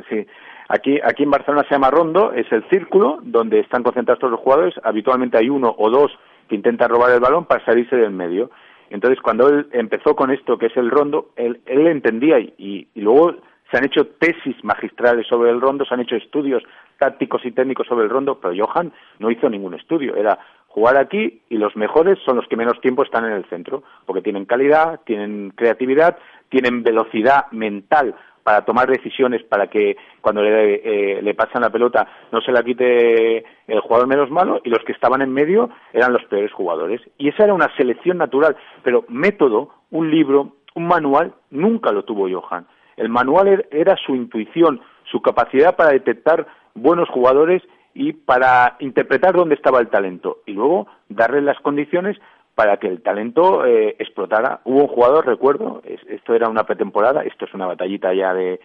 sí. 0.09 0.27
Aquí, 0.69 0.99
aquí 1.05 1.23
en 1.23 1.31
Barcelona 1.31 1.65
se 1.69 1.75
llama 1.75 1.91
rondo, 1.91 2.33
es 2.33 2.51
el 2.51 2.69
círculo 2.71 3.19
donde 3.23 3.61
están 3.61 3.85
concentrados 3.85 4.21
todos 4.21 4.33
los 4.33 4.41
jugadores, 4.41 4.75
habitualmente 4.83 5.39
hay 5.39 5.49
uno 5.49 5.73
o 5.77 5.91
dos 5.91 6.11
que 6.49 6.57
intentan 6.57 6.91
robar 6.91 7.13
el 7.13 7.21
balón 7.21 7.45
para 7.45 7.65
salirse 7.65 7.95
del 7.95 8.11
medio 8.11 8.51
entonces, 8.93 9.21
cuando 9.23 9.49
él 9.49 9.69
empezó 9.73 10.15
con 10.15 10.31
esto, 10.31 10.59
que 10.59 10.67
es 10.67 10.77
el 10.77 10.91
rondo, 10.91 11.31
él, 11.37 11.63
entendía 11.67 12.39
y, 12.39 12.89
luego 12.95 13.35
se 13.71 13.79
han 13.79 13.87
hecho 13.87 14.07
tesis 14.19 14.63
magistrales 14.63 15.27
sobre 15.27 15.51
el 15.51 15.63
rondo, 15.63 15.87
se 15.87 15.95
han 15.95 16.01
hecho 16.01 16.15
estudios 16.15 16.63
tácticos 16.99 17.43
y 17.47 17.53
técnicos 17.53 17.87
sobre 17.87 18.05
el 18.05 18.11
rondo, 18.11 18.39
pero 18.39 18.55
Johan 18.55 18.93
no 19.19 19.31
hizo 19.31 19.49
ningún 19.49 19.73
estudio, 19.73 20.15
era 20.15 20.39
jugar 20.69 20.99
aquí 20.99 21.41
y 21.49 21.57
los 21.57 21.75
mejores 21.75 22.19
son 22.25 22.37
los 22.37 22.47
que 22.49 22.57
menos 22.57 22.81
tiempo 22.83 23.03
están 23.03 23.25
en 23.25 23.33
el 23.33 23.47
centro, 23.47 23.83
porque 24.05 24.21
tienen 24.21 24.45
calidad, 24.45 25.01
tienen 25.07 25.55
creatividad, 25.57 26.19
tienen 26.51 26.83
velocidad 26.83 27.51
mental 27.51 28.15
para 28.43 28.65
tomar 28.65 28.89
decisiones 28.89 29.43
para 29.45 29.69
que 29.69 29.97
cuando 30.21 30.43
le, 30.43 30.75
eh, 30.75 31.23
le 31.23 31.35
pasan 31.35 31.63
la 31.63 31.71
pelota 31.71 32.07
no 32.33 32.41
se 32.41 32.53
la 32.53 32.63
quite 32.63 33.45
el 33.67 33.81
jugador 33.81 34.09
menos 34.09 34.31
malo 34.31 34.61
y 34.65 34.71
los 34.71 34.83
que 34.85 34.93
estaban 34.93 35.23
en 35.23 35.33
medio 35.33 35.71
eran 35.93 36.13
los 36.13 36.25
peores 36.25 36.53
jugadores. 36.53 37.01
Y 37.19 37.29
esa 37.29 37.45
era 37.45 37.55
una 37.55 37.75
selección 37.77 38.19
natural, 38.19 38.57
pero 38.83 39.05
método, 39.09 39.71
un 39.91 40.11
libro, 40.11 40.57
un 40.75 40.87
manual, 40.87 41.35
nunca 41.51 41.93
lo 41.93 42.05
tuvo 42.05 42.29
Johan. 42.29 42.67
El 42.97 43.09
manual 43.09 43.49
er, 43.49 43.69
era 43.71 43.97
su 43.97 44.15
intuición, 44.15 44.81
su 45.11 45.21
capacidad 45.21 45.77
para 45.77 45.93
detectar 45.93 46.47
buenos 46.75 47.09
jugadores 47.09 47.63
y 47.95 48.13
para 48.13 48.77
interpretar 48.81 49.35
dónde 49.35 49.55
estaba 49.55 49.81
el 49.81 49.89
talento 49.89 50.39
y 50.47 50.53
luego 50.53 50.87
darle 51.09 51.43
las 51.43 51.59
condiciones 51.61 52.19
para 52.55 52.77
que 52.77 52.87
el 52.87 53.03
talento 53.03 53.65
eh, 53.65 53.97
explotara. 53.99 54.61
Hubo 54.65 54.83
un 54.83 54.89
jugador, 54.89 55.27
recuerdo, 55.27 55.83
esto 55.85 56.35
era 56.35 56.49
una 56.49 56.65
pretemporada, 56.65 57.23
esto 57.23 57.47
es 57.47 57.55
una 57.55 57.67
batallita 57.67 58.13
ya 58.13 58.35
de, 58.35 58.61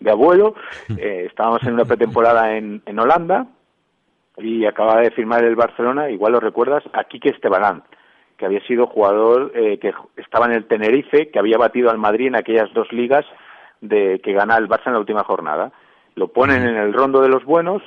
de 0.00 0.10
abuelo, 0.10 0.54
eh, 0.98 1.26
estábamos 1.28 1.62
en 1.64 1.74
una 1.74 1.84
pretemporada 1.84 2.56
en, 2.56 2.82
en 2.86 2.98
Holanda 2.98 3.46
y 4.36 4.64
acababa 4.64 5.00
de 5.02 5.10
firmar 5.10 5.44
el 5.44 5.56
Barcelona, 5.56 6.10
igual 6.10 6.32
lo 6.32 6.40
recuerdas, 6.40 6.82
a 6.92 7.04
Quique 7.04 7.30
Estebanán, 7.30 7.82
que 8.36 8.46
había 8.46 8.60
sido 8.66 8.86
jugador 8.86 9.52
eh, 9.54 9.78
que 9.78 9.92
estaba 10.16 10.46
en 10.46 10.52
el 10.52 10.66
Tenerife, 10.66 11.30
que 11.30 11.38
había 11.38 11.58
batido 11.58 11.90
al 11.90 11.98
Madrid 11.98 12.28
en 12.28 12.36
aquellas 12.36 12.72
dos 12.72 12.90
ligas 12.92 13.24
de 13.80 14.20
que 14.22 14.32
gana 14.32 14.56
el 14.56 14.68
Barça 14.68 14.86
en 14.86 14.94
la 14.94 15.00
última 15.00 15.24
jornada. 15.24 15.72
Lo 16.14 16.28
ponen 16.28 16.62
en 16.62 16.76
el 16.76 16.92
rondo 16.92 17.20
de 17.20 17.28
los 17.28 17.44
buenos 17.44 17.82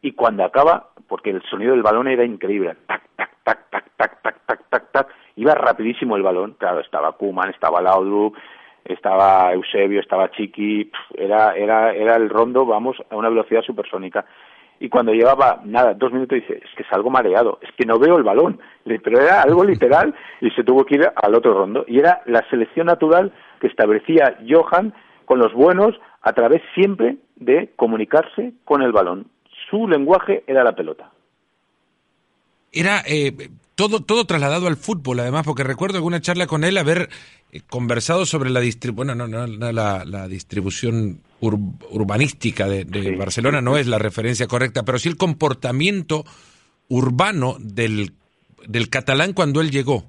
y 0.00 0.12
cuando 0.12 0.44
acaba, 0.44 0.88
porque 1.08 1.30
el 1.30 1.42
sonido 1.42 1.72
del 1.72 1.82
balón 1.82 2.08
era 2.08 2.24
increíble, 2.24 2.74
tac, 2.86 3.02
tac, 3.16 3.30
tac, 3.44 3.70
tac, 3.70 3.81
tac, 4.02 4.20
tac, 4.22 4.46
tac, 4.46 4.68
tac, 4.68 4.92
tac, 4.92 5.08
iba 5.36 5.54
rapidísimo 5.54 6.16
el 6.16 6.22
balón, 6.22 6.56
claro, 6.58 6.80
estaba 6.80 7.12
Kuman, 7.12 7.50
estaba 7.50 7.80
Laudrup, 7.80 8.36
estaba 8.84 9.52
Eusebio, 9.52 10.00
estaba 10.00 10.30
Chiqui, 10.32 10.90
era, 11.14 11.54
era, 11.54 11.92
era 11.92 12.16
el 12.16 12.28
rondo, 12.28 12.66
vamos, 12.66 12.96
a 13.10 13.16
una 13.16 13.28
velocidad 13.28 13.62
supersónica. 13.62 14.24
Y 14.80 14.88
cuando 14.88 15.12
llevaba, 15.12 15.60
nada, 15.64 15.94
dos 15.94 16.12
minutos, 16.12 16.40
dice, 16.40 16.60
es 16.64 16.74
que 16.76 16.82
salgo 16.84 17.08
mareado, 17.08 17.60
es 17.62 17.70
que 17.76 17.86
no 17.86 18.00
veo 18.00 18.16
el 18.16 18.24
balón. 18.24 18.58
Pero 18.84 19.20
era 19.20 19.40
algo 19.40 19.62
literal 19.62 20.12
y 20.40 20.50
se 20.50 20.64
tuvo 20.64 20.84
que 20.84 20.96
ir 20.96 21.08
al 21.14 21.34
otro 21.36 21.54
rondo. 21.54 21.84
Y 21.86 22.00
era 22.00 22.22
la 22.26 22.44
selección 22.50 22.88
natural 22.88 23.32
que 23.60 23.68
establecía 23.68 24.38
Johan 24.48 24.92
con 25.24 25.38
los 25.38 25.52
buenos 25.52 25.94
a 26.22 26.32
través 26.32 26.62
siempre 26.74 27.18
de 27.36 27.70
comunicarse 27.76 28.54
con 28.64 28.82
el 28.82 28.90
balón 28.90 29.26
su 29.70 29.86
lenguaje 29.86 30.42
era 30.48 30.64
la 30.64 30.74
pelota. 30.74 31.10
Era 32.72 33.02
eh, 33.06 33.50
todo, 33.74 34.00
todo 34.00 34.24
trasladado 34.24 34.66
al 34.66 34.76
fútbol, 34.76 35.20
además, 35.20 35.44
porque 35.44 35.62
recuerdo 35.62 35.96
alguna 35.96 36.20
charla 36.20 36.46
con 36.46 36.64
él 36.64 36.78
haber 36.78 37.10
eh, 37.52 37.60
conversado 37.68 38.26
sobre 38.26 38.50
la, 38.50 38.62
bueno, 38.92 39.14
no, 39.14 39.28
no, 39.28 39.46
la, 39.46 40.28
distribución 40.28 41.20
urbanística 41.40 42.66
de, 42.66 43.16
Barcelona, 43.16 43.60
no 43.60 43.76
es 43.76 43.86
la 43.86 43.98
referencia 43.98 44.46
correcta, 44.46 44.84
pero 44.84 44.98
sí 44.98 45.08
el 45.08 45.16
comportamiento 45.16 46.24
urbano 46.88 47.56
del, 47.58 48.12
del 48.66 48.88
catalán 48.88 49.32
cuando 49.32 49.60
él 49.60 49.70
llegó 49.70 50.06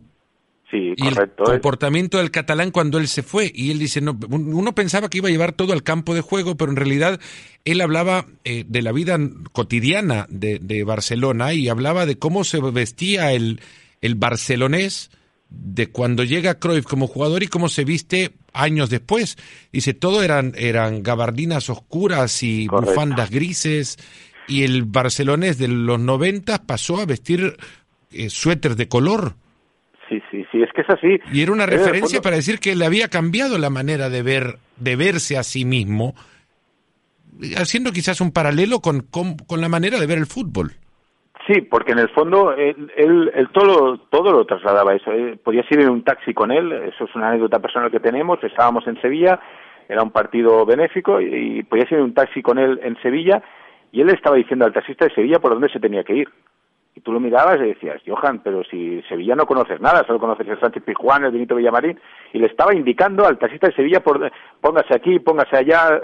y 0.74 1.08
el 1.08 1.16
comportamiento 1.38 2.18
del 2.18 2.32
catalán 2.32 2.72
cuando 2.72 2.98
él 2.98 3.08
se 3.08 3.24
fue. 3.24 3.52
Y 3.54 3.72
él 3.72 3.80
dice, 3.80 4.02
no, 4.02 4.18
uno 4.30 4.76
pensaba 4.76 5.10
que 5.10 5.20
iba 5.20 5.30
a 5.30 5.32
llevar 5.32 5.54
todo 5.54 5.74
al 5.74 5.84
campo 5.84 6.16
de 6.16 6.22
juego, 6.22 6.56
pero 6.58 6.72
en 6.72 6.78
realidad 6.78 7.20
él 7.66 7.82
hablaba 7.82 8.26
eh, 8.44 8.66
de 8.68 8.82
la 8.82 8.92
vida 8.92 9.18
cotidiana 9.52 10.26
de, 10.30 10.60
de, 10.60 10.84
Barcelona 10.84 11.54
y 11.54 11.70
hablaba 11.70 12.06
de 12.06 12.18
cómo 12.18 12.44
se 12.44 12.60
vestía 12.60 13.32
el, 13.34 13.62
el 14.02 14.16
barcelonés 14.16 15.12
de 15.50 15.88
cuando 15.88 16.24
llega 16.24 16.60
Cruyff 16.60 16.86
como 16.86 17.08
jugador 17.08 17.44
y 17.44 17.48
cómo 17.48 17.70
se 17.70 17.86
viste 17.86 18.34
años 18.54 18.90
después. 18.90 19.38
Dice, 19.72 19.94
todo 19.94 20.24
eran, 20.24 20.54
eran 20.58 21.04
gabardinas 21.04 21.70
oscuras 21.70 22.42
y 22.44 22.68
bufandas 22.68 23.30
grises 23.30 23.98
y 24.48 24.64
el 24.64 24.84
barcelonés 24.84 25.58
de 25.58 25.68
los 25.68 26.00
90 26.00 26.64
pasó 26.64 27.00
a 27.00 27.06
vestir 27.06 27.58
eh, 28.12 28.30
suéteres 28.30 28.78
de 28.78 28.88
color 28.88 29.36
sí, 30.54 30.60
sí, 30.60 30.60
sí, 30.60 30.64
es 30.64 30.74
que 30.74 30.82
es 30.82 30.90
así. 30.90 31.20
Y 31.34 31.42
era 31.42 31.52
una 31.52 31.66
referencia 31.66 32.22
para 32.22 32.36
decir 32.36 32.60
que 32.60 32.76
le 32.76 32.86
había 32.86 33.08
cambiado 33.08 33.58
la 33.58 33.70
manera 33.70 34.10
de 34.10 34.22
ver, 34.22 34.58
de 34.78 34.96
verse 34.96 35.38
a 35.38 35.44
sí 35.44 35.66
mismo, 35.66 36.14
haciendo 37.58 37.92
quizás 37.92 38.22
un 38.22 38.32
paralelo 38.32 38.80
con, 38.80 39.02
con, 39.02 39.62
la 39.62 39.70
manera 39.70 40.00
de 40.00 40.08
ver 40.08 40.18
el 40.18 40.26
fútbol. 40.26 40.72
Sí, 41.48 41.62
porque 41.62 41.92
en 41.92 42.00
el 42.00 42.10
fondo 42.10 42.54
él, 42.54 42.90
él, 42.96 43.50
todo, 43.52 43.98
todo 43.98 44.32
lo 44.32 44.46
trasladaba 44.46 44.96
eso. 44.96 45.12
Eh, 45.12 45.38
podía 45.44 45.66
ir 45.70 45.82
en 45.82 45.90
un 45.90 46.04
taxi 46.04 46.34
con 46.34 46.52
él, 46.52 46.72
eso 46.72 47.04
es 47.04 47.16
una 47.16 47.30
anécdota 47.30 47.60
personal 47.60 47.92
que 47.92 48.00
tenemos. 48.00 48.42
Estábamos 48.44 48.88
en 48.88 49.02
Sevilla, 49.02 49.42
era 49.90 50.04
un 50.04 50.12
partido 50.12 50.66
benéfico 50.66 51.20
y, 51.20 51.60
y 51.60 51.64
podía 51.64 51.84
ir 51.84 51.98
en 51.98 52.04
un 52.04 52.14
taxi 52.14 52.42
con 52.42 52.60
él 52.60 52.80
en 52.82 52.96
Sevilla 53.02 53.44
y 53.92 54.02
él 54.02 54.10
estaba 54.10 54.38
diciendo 54.38 54.66
al 54.66 54.74
taxista 54.74 55.06
de 55.06 55.14
Sevilla 55.14 55.40
por 55.40 55.52
dónde 55.52 55.70
se 55.70 55.80
tenía 55.80 56.04
que 56.04 56.16
ir. 56.16 56.30
Y 56.96 57.02
tú 57.02 57.12
lo 57.12 57.20
mirabas 57.20 57.58
y 57.58 57.70
decías, 57.70 58.02
Johan, 58.06 58.42
pero 58.44 58.64
si 58.64 59.02
Sevilla 59.10 59.36
no 59.36 59.46
conoces 59.46 59.82
nada, 59.82 60.04
solo 60.06 60.20
conoces 60.20 60.48
el 60.48 60.60
Sánchez 60.60 60.84
Pizjuán, 60.84 61.26
el 61.26 61.32
Benito 61.32 61.56
Villamarín, 61.56 62.00
y 62.34 62.40
le 62.40 62.48
estaba 62.48 62.76
indicando 62.76 63.26
al 63.26 63.40
taxista 63.40 63.68
de 63.68 63.74
Sevilla, 63.74 64.02
por, 64.02 64.32
póngase 64.62 64.96
aquí, 64.96 65.20
póngase 65.20 65.58
allá, 65.58 66.02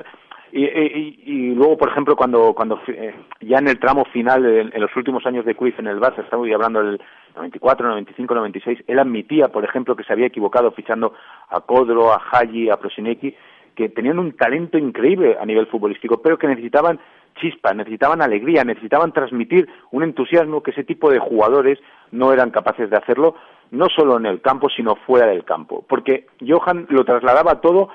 y, 0.51 1.53
luego, 1.53 1.77
por 1.77 1.89
ejemplo, 1.89 2.15
cuando, 2.15 2.53
cuando 2.53 2.79
eh, 2.87 3.13
ya 3.41 3.59
en 3.59 3.67
el 3.67 3.79
tramo 3.79 4.05
final, 4.05 4.45
en, 4.45 4.81
los 4.81 4.95
últimos 4.95 5.25
años 5.25 5.45
de 5.45 5.55
Cruyff 5.55 5.77
en 5.79 5.87
el 5.87 5.99
Barça, 5.99 6.23
estamos 6.23 6.49
hablando 6.51 6.83
del 6.83 7.01
94, 7.35 7.87
95, 7.87 8.33
96, 8.33 8.79
él 8.87 8.99
admitía, 8.99 9.49
por 9.49 9.63
ejemplo, 9.63 9.95
que 9.95 10.03
se 10.03 10.13
había 10.13 10.27
equivocado 10.27 10.71
fichando 10.71 11.13
a 11.49 11.61
Codro, 11.61 12.11
a 12.11 12.21
Haji, 12.31 12.69
a 12.69 12.77
Prosinecki, 12.77 13.35
que 13.75 13.89
tenían 13.89 14.17
un 14.17 14.35
talento 14.35 14.77
increíble 14.77 15.37
a 15.39 15.45
nivel 15.45 15.67
futbolístico, 15.67 16.21
pero 16.21 16.37
que 16.37 16.47
necesitaban 16.47 16.99
chispa, 17.39 17.73
necesitaban 17.73 18.21
alegría, 18.21 18.63
necesitaban 18.63 19.11
transmitir 19.11 19.67
un 19.91 20.03
entusiasmo 20.03 20.61
que 20.61 20.71
ese 20.71 20.83
tipo 20.83 21.09
de 21.09 21.19
jugadores 21.19 21.79
no 22.11 22.31
eran 22.31 22.51
capaces 22.51 22.89
de 22.89 22.97
hacerlo, 22.97 23.35
no 23.71 23.87
solo 23.87 24.17
en 24.17 24.25
el 24.25 24.41
campo, 24.41 24.69
sino 24.69 24.95
fuera 24.95 25.27
del 25.27 25.43
campo. 25.43 25.83
Porque 25.87 26.27
Johan 26.45 26.85
lo 26.89 27.03
trasladaba 27.03 27.61
todo 27.61 27.89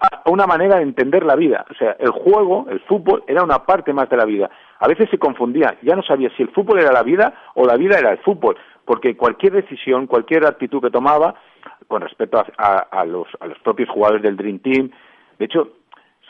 a 0.00 0.30
una 0.30 0.46
manera 0.46 0.76
de 0.76 0.82
entender 0.82 1.24
la 1.24 1.36
vida. 1.36 1.66
O 1.70 1.74
sea, 1.74 1.96
el 1.98 2.10
juego, 2.10 2.66
el 2.70 2.80
fútbol, 2.80 3.22
era 3.26 3.42
una 3.42 3.64
parte 3.64 3.92
más 3.92 4.08
de 4.08 4.16
la 4.16 4.24
vida. 4.24 4.50
A 4.78 4.88
veces 4.88 5.10
se 5.10 5.18
confundía, 5.18 5.76
ya 5.82 5.94
no 5.94 6.02
sabía 6.02 6.30
si 6.36 6.42
el 6.42 6.50
fútbol 6.50 6.80
era 6.80 6.92
la 6.92 7.02
vida 7.02 7.34
o 7.54 7.66
la 7.66 7.76
vida 7.76 7.98
era 7.98 8.10
el 8.12 8.18
fútbol, 8.18 8.56
porque 8.84 9.16
cualquier 9.16 9.52
decisión, 9.52 10.06
cualquier 10.06 10.46
actitud 10.46 10.80
que 10.80 10.90
tomaba, 10.90 11.34
con 11.86 12.00
respecto 12.00 12.42
a, 12.56 13.04
los, 13.04 13.26
a 13.40 13.46
los 13.46 13.58
propios 13.58 13.88
jugadores 13.90 14.22
del 14.22 14.36
Dream 14.36 14.60
Team, 14.60 14.90
de 15.40 15.46
hecho, 15.46 15.68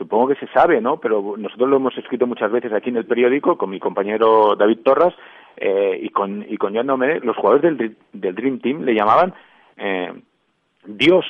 supongo 0.01 0.29
que 0.29 0.37
se 0.37 0.47
sabe, 0.49 0.81
¿no? 0.81 0.97
Pero 0.97 1.35
nosotros 1.37 1.69
lo 1.69 1.77
hemos 1.77 1.97
escrito 1.99 2.27
muchas 2.27 2.51
veces 2.51 2.73
aquí 2.73 2.89
en 2.89 2.97
el 2.97 3.05
periódico 3.05 3.59
con 3.59 3.69
mi 3.69 3.79
compañero 3.79 4.57
David 4.57 4.79
Torras 4.83 5.13
eh, 5.59 6.01
y 6.03 6.09
con 6.09 6.43
y 6.49 6.57
con 6.57 6.75
Jan 6.75 6.87
los 7.23 7.37
jugadores 7.37 7.77
del, 7.77 7.97
del 8.15 8.35
Dream 8.35 8.61
Team 8.61 8.85
le 8.85 8.95
llamaban 8.95 9.35
eh, 9.77 10.11
Dios, 10.87 11.27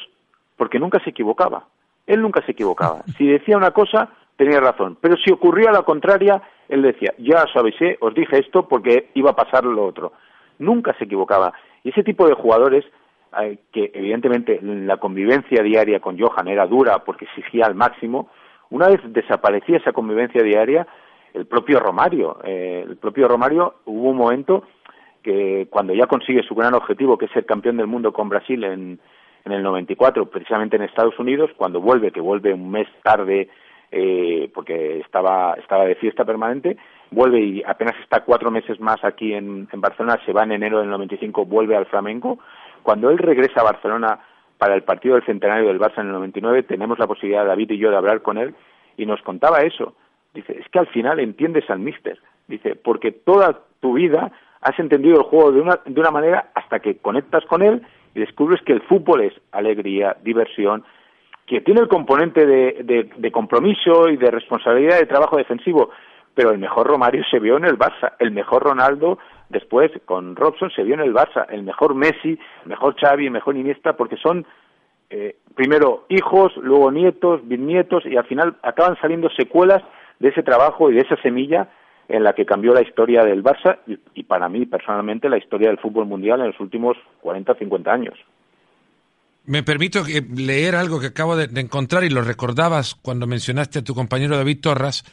porque 0.56 0.78
nunca 0.78 1.02
se 1.02 1.10
equivocaba. 1.10 1.64
Él 2.06 2.22
nunca 2.22 2.44
se 2.46 2.52
equivocaba. 2.52 3.02
Si 3.18 3.26
decía 3.26 3.56
una 3.56 3.72
cosa, 3.72 4.08
tenía 4.36 4.60
razón. 4.60 4.96
Pero 5.00 5.16
si 5.16 5.32
ocurría 5.32 5.72
la 5.72 5.82
contraria, 5.82 6.40
él 6.68 6.82
decía, 6.82 7.12
ya 7.18 7.42
os 7.42 7.56
avisé, 7.56 7.98
os 8.00 8.14
dije 8.14 8.38
esto 8.38 8.68
porque 8.68 9.10
iba 9.14 9.30
a 9.30 9.36
pasar 9.36 9.64
lo 9.64 9.84
otro. 9.84 10.12
Nunca 10.60 10.94
se 10.94 11.06
equivocaba. 11.06 11.52
Y 11.82 11.90
ese 11.90 12.04
tipo 12.04 12.28
de 12.28 12.34
jugadores, 12.34 12.84
eh, 13.42 13.58
que 13.72 13.90
evidentemente 13.92 14.60
la 14.62 14.98
convivencia 14.98 15.60
diaria 15.60 15.98
con 15.98 16.16
Johan 16.16 16.46
era 16.46 16.68
dura 16.68 17.00
porque 17.00 17.24
exigía 17.24 17.66
al 17.66 17.74
máximo, 17.74 18.30
una 18.70 18.88
vez 18.88 19.00
desaparecía 19.04 19.78
esa 19.78 19.92
convivencia 19.92 20.42
diaria, 20.42 20.86
el 21.34 21.46
propio 21.46 21.78
Romario, 21.80 22.38
eh, 22.44 22.84
el 22.88 22.96
propio 22.96 23.28
Romario 23.28 23.74
hubo 23.84 24.10
un 24.10 24.16
momento 24.16 24.64
que 25.22 25.68
cuando 25.70 25.94
ya 25.94 26.06
consigue 26.06 26.42
su 26.42 26.54
gran 26.54 26.74
objetivo, 26.74 27.18
que 27.18 27.26
es 27.26 27.32
ser 27.32 27.44
campeón 27.44 27.76
del 27.76 27.86
mundo 27.86 28.12
con 28.12 28.28
Brasil 28.28 28.64
en, 28.64 28.98
en 29.44 29.52
el 29.52 29.62
94, 29.62 30.26
precisamente 30.26 30.76
en 30.76 30.82
Estados 30.82 31.18
Unidos, 31.18 31.50
cuando 31.56 31.80
vuelve, 31.80 32.10
que 32.10 32.20
vuelve 32.20 32.54
un 32.54 32.70
mes 32.70 32.88
tarde 33.02 33.48
eh, 33.92 34.50
porque 34.54 35.00
estaba, 35.00 35.54
estaba 35.54 35.84
de 35.84 35.96
fiesta 35.96 36.24
permanente, 36.24 36.76
vuelve 37.10 37.40
y 37.40 37.62
apenas 37.66 37.94
está 38.02 38.20
cuatro 38.24 38.50
meses 38.50 38.78
más 38.80 39.02
aquí 39.04 39.34
en, 39.34 39.68
en 39.70 39.80
Barcelona, 39.80 40.20
se 40.24 40.32
va 40.32 40.44
en 40.44 40.52
enero 40.52 40.80
del 40.80 40.90
95, 40.90 41.44
vuelve 41.44 41.76
al 41.76 41.86
Flamengo. 41.86 42.38
Cuando 42.82 43.10
él 43.10 43.18
regresa 43.18 43.60
a 43.60 43.64
Barcelona 43.64 44.20
para 44.60 44.74
el 44.74 44.82
partido 44.82 45.14
del 45.14 45.24
centenario 45.24 45.68
del 45.68 45.80
Barça 45.80 46.00
en 46.00 46.08
el 46.08 46.12
99 46.12 46.64
tenemos 46.64 46.98
la 46.98 47.06
posibilidad, 47.06 47.46
David 47.46 47.70
y 47.70 47.78
yo, 47.78 47.90
de 47.90 47.96
hablar 47.96 48.20
con 48.20 48.36
él 48.36 48.54
y 48.98 49.06
nos 49.06 49.22
contaba 49.22 49.62
eso. 49.62 49.94
Dice, 50.34 50.52
es 50.60 50.68
que 50.68 50.78
al 50.78 50.86
final 50.88 51.18
entiendes 51.18 51.68
al 51.70 51.78
míster. 51.78 52.18
Dice, 52.46 52.76
porque 52.76 53.10
toda 53.10 53.62
tu 53.80 53.94
vida 53.94 54.30
has 54.60 54.78
entendido 54.78 55.16
el 55.16 55.22
juego 55.22 55.50
de 55.50 55.62
una, 55.62 55.80
de 55.86 55.98
una 55.98 56.10
manera 56.10 56.50
hasta 56.54 56.80
que 56.80 56.98
conectas 56.98 57.42
con 57.46 57.62
él 57.62 57.80
y 58.14 58.20
descubres 58.20 58.60
que 58.60 58.74
el 58.74 58.82
fútbol 58.82 59.22
es 59.22 59.32
alegría, 59.50 60.18
diversión, 60.22 60.84
que 61.46 61.62
tiene 61.62 61.80
el 61.80 61.88
componente 61.88 62.46
de, 62.46 63.08
de, 63.16 63.32
compromiso 63.32 64.10
y 64.10 64.18
de 64.18 64.30
responsabilidad 64.30 64.98
de 64.98 65.06
trabajo 65.06 65.38
defensivo, 65.38 65.90
pero 66.34 66.50
el 66.50 66.58
mejor 66.58 66.86
Romario 66.86 67.24
se 67.30 67.38
vio 67.38 67.56
en 67.56 67.64
el 67.64 67.78
Barça, 67.78 68.12
el 68.18 68.30
mejor 68.30 68.62
Ronaldo 68.62 69.18
después 69.50 69.90
con 70.06 70.34
Robson 70.36 70.70
se 70.70 70.82
vio 70.82 70.94
en 70.94 71.00
el 71.00 71.12
Barça 71.12 71.46
el 71.50 71.62
mejor 71.62 71.94
Messi, 71.94 72.38
el 72.62 72.68
mejor 72.68 72.96
Xavi, 72.98 73.26
el 73.26 73.32
mejor 73.32 73.56
Iniesta, 73.56 73.96
porque 73.96 74.16
son 74.16 74.46
eh, 75.10 75.36
primero 75.54 76.06
hijos, 76.08 76.52
luego 76.56 76.90
nietos, 76.90 77.46
bisnietos 77.46 78.06
y 78.06 78.16
al 78.16 78.26
final 78.26 78.56
acaban 78.62 78.96
saliendo 79.00 79.28
secuelas 79.30 79.82
de 80.18 80.28
ese 80.28 80.42
trabajo 80.42 80.90
y 80.90 80.94
de 80.94 81.00
esa 81.00 81.16
semilla 81.22 81.68
en 82.08 82.24
la 82.24 82.32
que 82.32 82.46
cambió 82.46 82.72
la 82.72 82.82
historia 82.82 83.22
del 83.22 83.44
Barça 83.44 83.78
y, 83.86 83.98
y 84.14 84.22
para 84.24 84.48
mí 84.48 84.66
personalmente 84.66 85.28
la 85.28 85.38
historia 85.38 85.68
del 85.68 85.78
fútbol 85.78 86.06
mundial 86.06 86.40
en 86.40 86.48
los 86.48 86.60
últimos 86.60 86.96
40 87.20 87.52
o 87.52 87.54
50 87.56 87.92
años. 87.92 88.18
Me 89.46 89.62
permito 89.62 90.04
leer 90.36 90.76
algo 90.76 91.00
que 91.00 91.08
acabo 91.08 91.36
de, 91.36 91.48
encontrar 91.60 92.04
y 92.04 92.10
lo 92.10 92.22
recordabas 92.22 92.94
cuando 92.94 93.26
mencionaste 93.26 93.80
a 93.80 93.84
tu 93.84 93.94
compañero 93.94 94.36
David 94.36 94.60
Torras, 94.60 95.04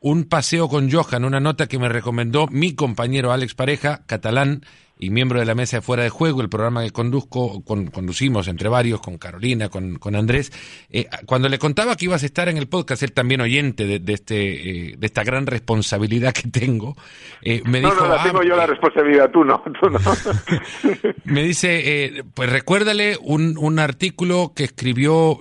un 0.00 0.24
paseo 0.24 0.68
con 0.68 0.90
Johan, 0.90 1.24
una 1.24 1.40
nota 1.40 1.66
que 1.66 1.78
me 1.78 1.88
recomendó 1.88 2.46
mi 2.48 2.74
compañero 2.74 3.32
Alex 3.32 3.54
Pareja, 3.54 4.02
catalán, 4.06 4.62
y 4.98 5.10
miembro 5.10 5.38
de 5.38 5.44
la 5.44 5.54
mesa 5.54 5.76
de 5.76 5.80
fuera 5.82 6.02
de 6.02 6.08
juego, 6.08 6.40
el 6.40 6.48
programa 6.48 6.82
que 6.82 6.90
conduzco, 6.90 7.62
conducimos 7.64 8.48
entre 8.48 8.68
varios, 8.68 9.00
con 9.00 9.18
Carolina, 9.18 9.68
con, 9.68 9.96
con 9.96 10.16
Andrés, 10.16 10.52
eh, 10.90 11.06
cuando 11.26 11.48
le 11.48 11.58
contaba 11.58 11.96
que 11.96 12.06
ibas 12.06 12.22
a 12.22 12.26
estar 12.26 12.48
en 12.48 12.56
el 12.56 12.66
podcast, 12.66 13.02
él 13.02 13.12
también 13.12 13.42
oyente 13.42 13.98
de, 13.98 14.12
este, 14.12 14.90
eh, 14.90 14.94
de 14.96 15.06
esta 15.06 15.22
gran 15.22 15.46
responsabilidad 15.46 16.32
que 16.32 16.48
tengo, 16.48 16.96
eh, 17.42 17.62
me 17.66 17.80
dijo... 17.80 17.94
No, 17.94 18.08
no, 18.08 18.14
la 18.14 18.22
tengo 18.22 18.42
yo 18.42 18.56
la 18.56 18.66
responsabilidad, 18.66 19.30
tú 19.30 19.44
no, 19.44 19.62
tú 19.80 19.90
no. 19.90 19.98
me 21.24 21.42
dice, 21.42 22.24
pues 22.32 22.50
recuérdale 22.50 23.18
un, 23.20 23.56
un 23.58 23.78
artículo 23.78 24.52
que 24.54 24.64
escribió... 24.64 25.40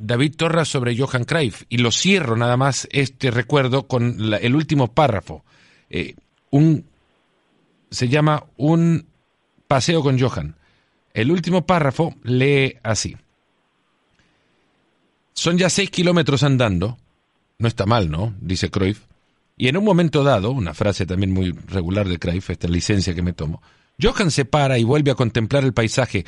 David 0.00 0.36
Torras 0.36 0.68
sobre 0.68 0.96
Johan 0.96 1.24
Cruyff 1.24 1.64
y 1.68 1.78
lo 1.78 1.92
cierro 1.92 2.36
nada 2.36 2.56
más 2.56 2.88
este 2.90 3.30
recuerdo 3.30 3.86
con 3.86 4.16
el 4.34 4.54
último 4.54 4.92
párrafo. 4.92 5.44
un 6.50 6.84
se 7.90 8.08
llama 8.08 8.44
Un 8.56 9.06
paseo 9.66 10.02
con 10.02 10.18
Johan. 10.18 10.56
El 11.12 11.30
último 11.30 11.66
párrafo 11.66 12.14
lee 12.22 12.76
así. 12.82 13.16
Son 15.32 15.58
ya 15.58 15.70
seis 15.70 15.90
kilómetros 15.90 16.42
andando. 16.42 16.98
No 17.58 17.68
está 17.68 17.86
mal, 17.86 18.10
¿no? 18.10 18.34
Dice 18.40 18.70
Cruyff. 18.70 19.02
Y 19.56 19.68
en 19.68 19.76
un 19.76 19.84
momento 19.84 20.22
dado, 20.22 20.52
una 20.52 20.72
frase 20.72 21.04
también 21.04 21.32
muy 21.32 21.52
regular 21.52 22.08
de 22.08 22.18
Cruyff, 22.18 22.50
esta 22.50 22.68
licencia 22.68 23.14
que 23.14 23.22
me 23.22 23.34
tomo, 23.34 23.60
Johan 24.00 24.30
se 24.30 24.44
para 24.46 24.78
y 24.78 24.84
vuelve 24.84 25.10
a 25.10 25.14
contemplar 25.14 25.64
el 25.64 25.74
paisaje. 25.74 26.24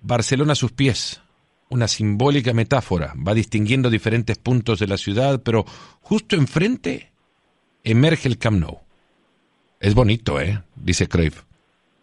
Barcelona 0.00 0.52
a 0.54 0.56
sus 0.56 0.72
pies. 0.72 1.20
Una 1.70 1.88
simbólica 1.88 2.52
metáfora. 2.52 3.14
Va 3.16 3.34
distinguiendo 3.34 3.90
diferentes 3.90 4.38
puntos 4.38 4.78
de 4.78 4.86
la 4.86 4.96
ciudad, 4.96 5.42
pero 5.42 5.64
justo 6.00 6.36
enfrente 6.36 7.12
emerge 7.84 8.28
el 8.28 8.38
Camp 8.38 8.60
Nou. 8.60 8.80
Es 9.80 9.94
bonito, 9.94 10.40
¿eh? 10.40 10.62
dice 10.76 11.08
Cruyff. 11.08 11.42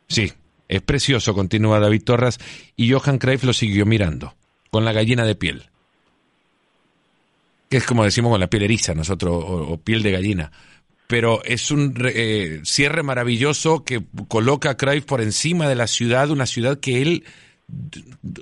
Sí, 0.08 0.32
es 0.68 0.82
precioso, 0.82 1.34
continúa 1.34 1.80
David 1.80 2.04
Torras, 2.04 2.40
y 2.76 2.92
Johan 2.92 3.18
Cruyff 3.18 3.44
lo 3.44 3.54
siguió 3.54 3.86
mirando, 3.86 4.36
con 4.72 4.86
la 4.86 4.94
gallina 4.94 5.26
de 5.26 5.36
piel. 5.36 5.70
Que 7.70 7.78
es 7.78 7.86
como 7.86 8.04
decimos 8.04 8.32
con 8.32 8.40
la 8.40 8.50
piel 8.50 8.64
eriza, 8.64 8.94
nosotros, 8.94 9.44
o, 9.46 9.78
piel 9.78 10.04
de 10.04 10.12
gallina. 10.12 10.52
Pero 11.08 11.44
es 11.44 11.70
un 11.70 11.94
eh, 12.04 12.62
cierre 12.64 13.04
maravilloso 13.04 13.84
que 13.84 14.04
coloca 14.28 14.72
a 14.72 14.78
Cruyff 14.78 15.06
por 15.06 15.22
encima 15.22 15.68
de 15.68 15.76
la 15.76 15.88
ciudad, 15.88 16.32
una 16.32 16.46
ciudad 16.46 16.80
que 16.80 17.02
él 17.02 17.26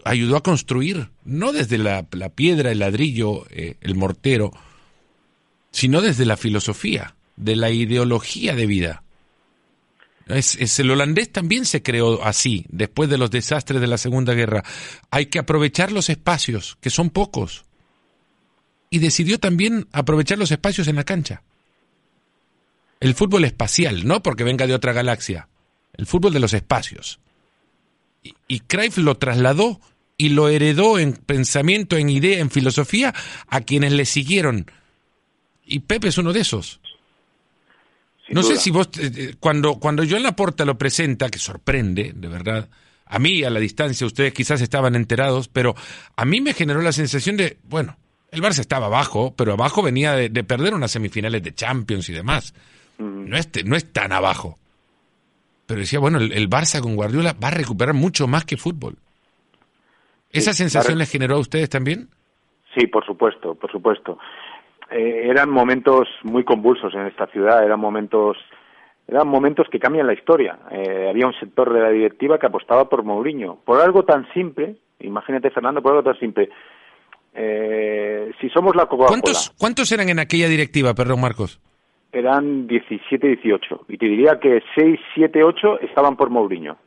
ayudó 0.06 0.38
a 0.38 0.44
construir, 0.44 1.10
no 1.24 1.54
desde 1.54 1.78
la, 1.78 2.04
piedra, 2.36 2.72
el 2.72 2.80
ladrillo, 2.80 3.46
eh, 3.50 3.76
el 3.82 3.96
mortero, 3.96 4.52
sino 5.72 6.02
desde 6.02 6.26
la 6.26 6.38
filosofía, 6.38 7.16
de 7.36 7.56
la 7.56 7.72
ideología 7.72 8.56
de 8.56 8.66
vida. 8.66 9.04
Es, 10.28 10.80
el 10.80 10.92
holandés 10.92 11.32
también 11.32 11.66
se 11.66 11.84
creó 11.84 12.24
así, 12.24 12.66
después 12.70 13.10
de 13.10 13.18
los 13.18 13.30
desastres 13.30 13.82
de 13.82 13.88
la 13.88 13.98
Segunda 13.98 14.34
Guerra. 14.34 14.64
Hay 15.10 15.26
que 15.26 15.40
aprovechar 15.40 15.92
los 15.92 16.10
espacios, 16.10 16.78
que 16.80 16.90
son 16.90 17.10
pocos. 17.10 17.66
Y 18.90 19.00
decidió 19.00 19.40
también 19.40 19.88
aprovechar 19.92 20.38
los 20.38 20.52
espacios 20.52 20.88
en 20.88 20.96
la 20.96 21.04
cancha. 21.04 21.44
El 23.00 23.16
fútbol 23.16 23.44
espacial, 23.44 24.08
no 24.08 24.24
porque 24.24 24.46
venga 24.46 24.68
de 24.68 24.76
otra 24.76 24.94
galaxia. 24.94 25.50
El 25.94 26.06
fútbol 26.06 26.32
de 26.32 26.40
los 26.40 26.54
espacios. 26.54 27.20
Y, 28.48 28.60
Cruyff 28.62 28.98
lo 28.98 29.16
trasladó 29.16 29.82
y 30.18 30.30
lo 30.30 30.48
heredó 30.48 30.98
en 31.00 31.14
pensamiento, 31.14 31.98
en 31.98 32.10
idea, 32.10 32.40
en 32.40 32.50
filosofía 32.50 33.14
a 33.48 33.62
quienes 33.62 33.92
le 33.92 34.06
siguieron. 34.06 34.72
Y 35.66 35.80
Pepe 35.80 36.10
es 36.10 36.18
uno 36.18 36.34
de 36.34 36.42
esos 36.42 36.80
no 38.30 38.44
sé 38.44 38.58
si 38.58 38.72
vos, 38.72 38.90
eh, 39.00 39.12
eh, 39.16 39.36
cuando, 39.40 39.76
cuando 39.76 40.04
yo 40.04 40.18
en 40.18 40.24
la 40.24 40.36
porta 40.36 40.66
lo 40.66 40.78
presenta, 40.78 41.30
que 41.30 41.40
sorprende, 41.40 42.14
de 42.16 42.28
verdad, 42.28 42.70
a 43.06 43.20
mí 43.20 43.44
a 43.44 43.50
la 43.50 43.60
distancia, 43.60 44.08
ustedes 44.08 44.34
quizás 44.34 44.62
estaban 44.62 44.96
enterados, 44.96 45.48
pero 45.48 45.76
a 46.16 46.26
mí 46.26 46.42
me 46.42 46.54
generó 46.54 46.82
la 46.82 46.92
sensación 46.92 47.38
de, 47.38 47.58
bueno, 47.64 47.98
el 48.32 48.42
Barça 48.42 48.60
estaba 48.60 48.88
abajo, 48.88 49.34
pero 49.36 49.54
abajo 49.54 49.84
venía 49.84 50.14
de, 50.14 50.44
perder 50.44 50.74
unas 50.74 50.92
semifinales 50.92 51.44
de 51.44 51.54
Champions 51.54 52.10
y 52.10 52.14
demás. 52.14 52.54
Mm. 52.98 53.30
No, 53.30 53.38
es, 53.38 53.50
no 53.66 53.76
es 53.76 53.92
tan 53.92 54.12
abajo. 54.12 54.58
Pero 55.65 55.80
decía, 55.80 55.99
bueno, 55.99 56.17
el, 56.17 56.49
Barça 56.49 56.82
con 56.82 56.95
Guardiola 56.95 57.36
va 57.41 57.47
a 57.47 57.52
recuperar 57.52 57.93
mucho 57.93 58.28
más 58.28 58.45
que 58.45 58.58
fútbol. 58.58 58.97
¿Esa 60.32 60.54
sensación 60.54 60.97
les 60.97 61.12
generó 61.12 61.36
a 61.36 61.39
ustedes 61.39 61.69
también? 61.69 62.10
Sí, 62.76 62.88
por 62.88 63.06
supuesto, 63.06 63.56
por 63.56 63.71
supuesto. 63.71 64.17
Eh, 64.91 65.28
eran 65.30 65.49
momentos 65.49 66.08
muy 66.23 66.43
convulsos 66.43 66.93
en 66.93 67.08
esta 67.08 67.28
ciudad, 67.28 67.63
eran 67.63 67.80
momentos 67.80 68.38
eran 69.08 69.28
momentos 69.28 69.67
que 69.69 69.80
cambian 69.80 70.08
la 70.08 70.13
historia. 70.13 70.58
Eh, 70.71 71.08
había 71.10 71.28
un 71.28 71.34
sector 71.34 71.73
de 71.73 71.82
la 71.82 71.89
directiva 71.89 72.39
que 72.39 72.47
apostaba 72.47 72.88
por 72.88 73.04
Mourinho, 73.04 73.60
por 73.65 73.82
algo 73.82 74.04
tan 74.04 74.32
simple, 74.34 74.78
imagínate 74.99 75.52
Fernando, 75.52 75.82
por 75.82 75.91
algo 75.91 76.04
tan 76.04 76.19
simple. 76.19 76.49
Eh, 77.34 78.32
si 78.39 78.49
somos 78.49 78.76
la 78.76 78.84
Coca-Cola... 78.84 79.08
¿Cuántos, 79.10 79.52
¿Cuántos 79.58 79.91
eran 79.91 80.10
en 80.10 80.19
aquella 80.19 80.47
directiva, 80.47 80.93
perdón 80.93 81.21
Marcos? 81.21 81.60
Eran 82.13 82.67
17, 82.67 83.28
18. 83.28 83.86
Y 83.89 83.97
te 83.97 84.06
diría 84.06 84.39
que 84.39 84.62
6, 84.76 84.99
7, 85.15 85.43
8 85.43 85.82
estaban 85.82 86.15
por 86.15 86.30
Mourinho. 86.30 86.78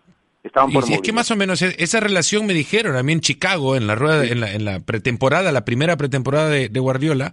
Estaban 0.42 0.70
por 0.70 0.84
y 0.84 0.86
si 0.86 0.94
es 0.94 1.02
que 1.02 1.12
más 1.12 1.30
o 1.32 1.36
menos 1.36 1.60
e-, 1.62 1.74
esa 1.78 2.00
relación 2.00 2.46
me 2.46 2.54
dijeron 2.54 2.96
a 2.96 3.02
mí 3.02 3.12
en 3.12 3.20
Chicago, 3.20 3.76
en 3.76 3.86
la 3.88 3.96
rueda, 3.96 4.24
en, 4.24 4.40
la, 4.40 4.52
en 4.52 4.64
la 4.64 4.80
pretemporada, 4.80 5.50
la 5.50 5.64
primera 5.64 5.96
pretemporada 5.96 6.48
de 6.48 6.80
Guardiola, 6.80 7.32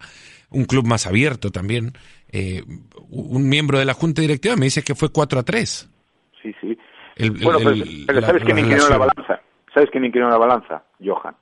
un 0.53 0.65
club 0.65 0.85
más 0.87 1.05
abierto 1.07 1.51
también. 1.51 1.93
Eh, 2.31 2.63
un 3.09 3.47
miembro 3.47 3.77
de 3.77 3.85
la 3.85 3.93
junta 3.93 4.21
directiva 4.21 4.55
me 4.55 4.65
dice 4.65 4.81
que 4.81 4.95
fue 4.95 5.09
4 5.11 5.39
a 5.39 5.43
3. 5.43 5.89
Sí, 6.41 6.55
sí. 6.59 6.77
bueno, 7.43 7.59
pero, 8.07 8.21
¿sabes 8.21 8.43
quién 8.43 8.59
inclinó 8.59 8.89
la 8.89 8.97
balanza? 8.97 9.41
¿Sabes 9.73 9.89
quién 9.91 10.05
inclinó 10.05 10.29
la 10.29 10.37
balanza? 10.37 10.83
Johan. 11.03 11.35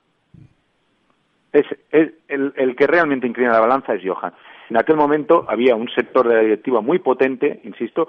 Es, 1.54 1.66
el, 1.92 2.16
el, 2.30 2.76
que 2.76 2.88
realmente 2.88 3.28
inclina 3.28 3.52
la 3.52 3.60
balanza 3.60 3.94
es 3.94 4.02
Johan. 4.06 4.34
En 4.72 4.78
aquel 4.78 4.96
momento 4.96 5.44
había 5.50 5.76
un 5.76 5.90
sector 5.90 6.26
de 6.26 6.34
la 6.34 6.42
directiva 6.44 6.80
muy 6.80 7.00
potente, 7.00 7.60
insisto, 7.66 8.08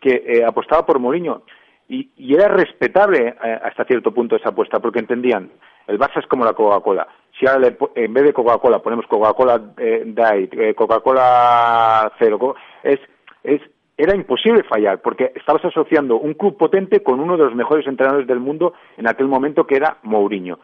que 0.00 0.24
eh, 0.26 0.44
apostaba 0.44 0.84
por 0.84 0.98
Mourinho 0.98 1.42
y, 1.88 2.34
era 2.34 2.48
respetable 2.48 3.28
eh, 3.28 3.60
hasta 3.62 3.84
cierto 3.84 4.12
punto 4.12 4.34
esa 4.34 4.48
apuesta, 4.48 4.80
porque 4.80 4.98
entendían, 4.98 5.52
el 5.86 6.00
Barça 6.00 6.18
es 6.18 6.26
como 6.26 6.44
la 6.44 6.52
Coca-Cola, 6.52 7.06
si 7.38 7.46
ahora 7.46 7.72
en 7.94 8.12
vez 8.12 8.24
de 8.24 8.32
Coca-Cola 8.32 8.80
ponemos 8.80 9.06
Coca-Cola 9.06 9.74
eh, 9.78 10.02
Diet, 10.04 10.52
eh, 10.54 10.74
Coca-Cola 10.74 12.12
Cero, 12.18 12.56
es, 12.82 12.98
es, 13.44 13.60
era 13.96 14.16
imposible 14.16 14.64
fallar, 14.64 15.00
porque 15.02 15.30
estabas 15.36 15.64
asociando 15.64 16.16
un 16.16 16.34
club 16.34 16.56
potente 16.56 17.04
con 17.04 17.20
uno 17.20 17.36
de 17.36 17.44
los 17.44 17.54
mejores 17.54 17.86
entrenadores 17.86 18.26
del 18.26 18.40
mundo 18.40 18.74
en 18.96 19.08
aquel 19.08 19.28
momento, 19.28 19.64
que 19.64 19.76
era 19.76 19.98
Mourinho. 20.02 20.58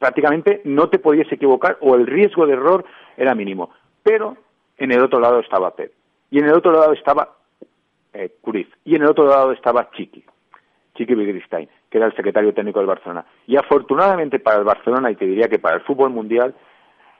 Prácticamente 0.00 0.62
no 0.64 0.88
te 0.88 0.98
podías 0.98 1.30
equivocar 1.30 1.78
o 1.80 1.94
el 1.94 2.08
riesgo 2.08 2.44
de 2.44 2.54
error 2.54 2.84
era 3.16 3.36
mínimo. 3.36 3.70
Pero 4.02 4.36
en 4.78 4.92
el 4.92 5.02
otro 5.02 5.20
lado 5.20 5.40
estaba 5.40 5.74
Pep. 5.74 5.92
Y 6.30 6.38
en 6.38 6.46
el 6.46 6.54
otro 6.54 6.72
lado 6.72 6.92
estaba 6.92 7.36
eh, 8.12 8.30
Y 8.84 8.94
en 8.96 9.02
el 9.02 9.08
otro 9.08 9.26
lado 9.26 9.52
estaba 9.52 9.90
Chiqui. 9.90 10.24
Chiqui 10.94 11.14
Wittgenstein 11.14 11.68
que 11.94 11.98
era 11.98 12.08
el 12.08 12.16
secretario 12.16 12.52
técnico 12.52 12.80
del 12.80 12.88
Barcelona. 12.88 13.24
Y 13.46 13.56
afortunadamente 13.56 14.40
para 14.40 14.58
el 14.58 14.64
Barcelona, 14.64 15.12
y 15.12 15.14
te 15.14 15.26
diría 15.26 15.46
que 15.46 15.60
para 15.60 15.76
el 15.76 15.82
fútbol 15.82 16.10
mundial, 16.10 16.52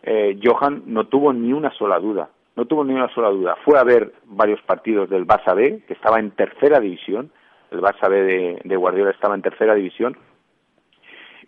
eh, 0.02 0.36
Johan 0.42 0.82
no 0.86 1.06
tuvo 1.06 1.32
ni 1.32 1.52
una 1.52 1.70
sola 1.74 2.00
duda. 2.00 2.28
No 2.56 2.64
tuvo 2.64 2.82
ni 2.84 2.92
una 2.92 3.06
sola 3.14 3.28
duda. 3.28 3.56
Fue 3.64 3.78
a 3.78 3.84
ver 3.84 4.14
varios 4.24 4.60
partidos 4.62 5.08
del 5.08 5.28
Barça 5.28 5.54
B, 5.54 5.84
que 5.86 5.92
estaba 5.92 6.18
en 6.18 6.32
tercera 6.32 6.80
división. 6.80 7.30
El 7.70 7.82
Barça 7.82 8.10
B 8.10 8.60
de, 8.64 8.76
Guardiola 8.76 9.12
estaba 9.12 9.36
en 9.36 9.42
tercera 9.42 9.76
división. 9.76 10.16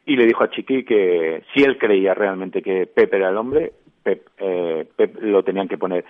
Y 0.05 0.15
le 0.15 0.25
dijo 0.25 0.45
a 0.45 0.51
Chiqui 0.51 0.85
que 0.85 1.43
si 1.53 1.65
él 1.65 1.79
creía 1.79 2.15
realmente 2.15 2.63
que 2.63 2.87
Pep 2.87 3.13
era 3.13 3.31
el 3.31 3.37
hombre, 3.37 3.73
Eh, 4.07 4.89
Pep 4.97 5.17
lo 5.21 5.43
tenían 5.43 5.69
que 5.69 5.79
poner. 5.79 6.05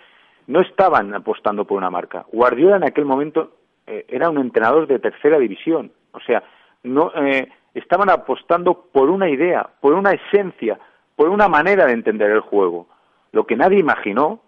No 0.46 0.60
estaban 0.60 1.14
apostando 1.14 1.64
por 1.64 1.78
una 1.78 1.90
marca. 1.90 2.24
Guardiola 2.32 2.76
en 2.76 2.84
aquel 2.84 3.04
momento 3.04 3.52
eh, 3.86 4.04
era 4.08 4.30
un 4.30 4.38
entrenador 4.38 4.86
de 4.86 4.98
tercera 4.98 5.38
división. 5.38 5.90
O 6.12 6.20
sea, 6.20 6.42
no 6.82 7.12
eh, 7.16 7.48
estaban 7.74 8.10
apostando 8.10 8.86
por 8.92 9.10
una 9.10 9.28
idea, 9.28 9.68
por 9.80 9.94
una 9.94 10.12
esencia, 10.12 10.78
por 11.14 11.28
una 11.28 11.48
manera 11.48 11.86
de 11.86 11.92
entender 11.92 12.30
el 12.30 12.40
juego. 12.40 12.88
Lo 13.32 13.46
que 13.46 13.56
nadie 13.56 13.78
imaginó, 13.78 14.40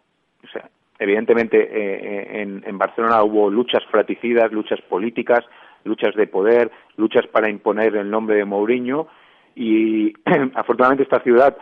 o 0.44 0.48
sea, 0.52 0.68
evidentemente 0.98 1.58
eh, 1.58 2.42
en, 2.42 2.62
en, 2.66 2.78
Barcelona 2.78 3.22
hubo 3.22 3.50
luchas 3.50 3.84
fraticidas, 3.90 4.52
luchas 4.52 4.80
políticas, 4.82 5.44
luchas 5.84 6.14
de 6.14 6.26
poder, 6.26 6.70
luchas 6.96 7.26
para 7.26 7.50
imponer 7.50 7.96
el 7.96 8.10
nombre 8.10 8.36
de 8.36 8.44
Mourinho 8.44 9.08
y 9.54 10.12
afortunadamente 10.54 11.04
esta 11.04 11.20
ciudad 11.20 11.56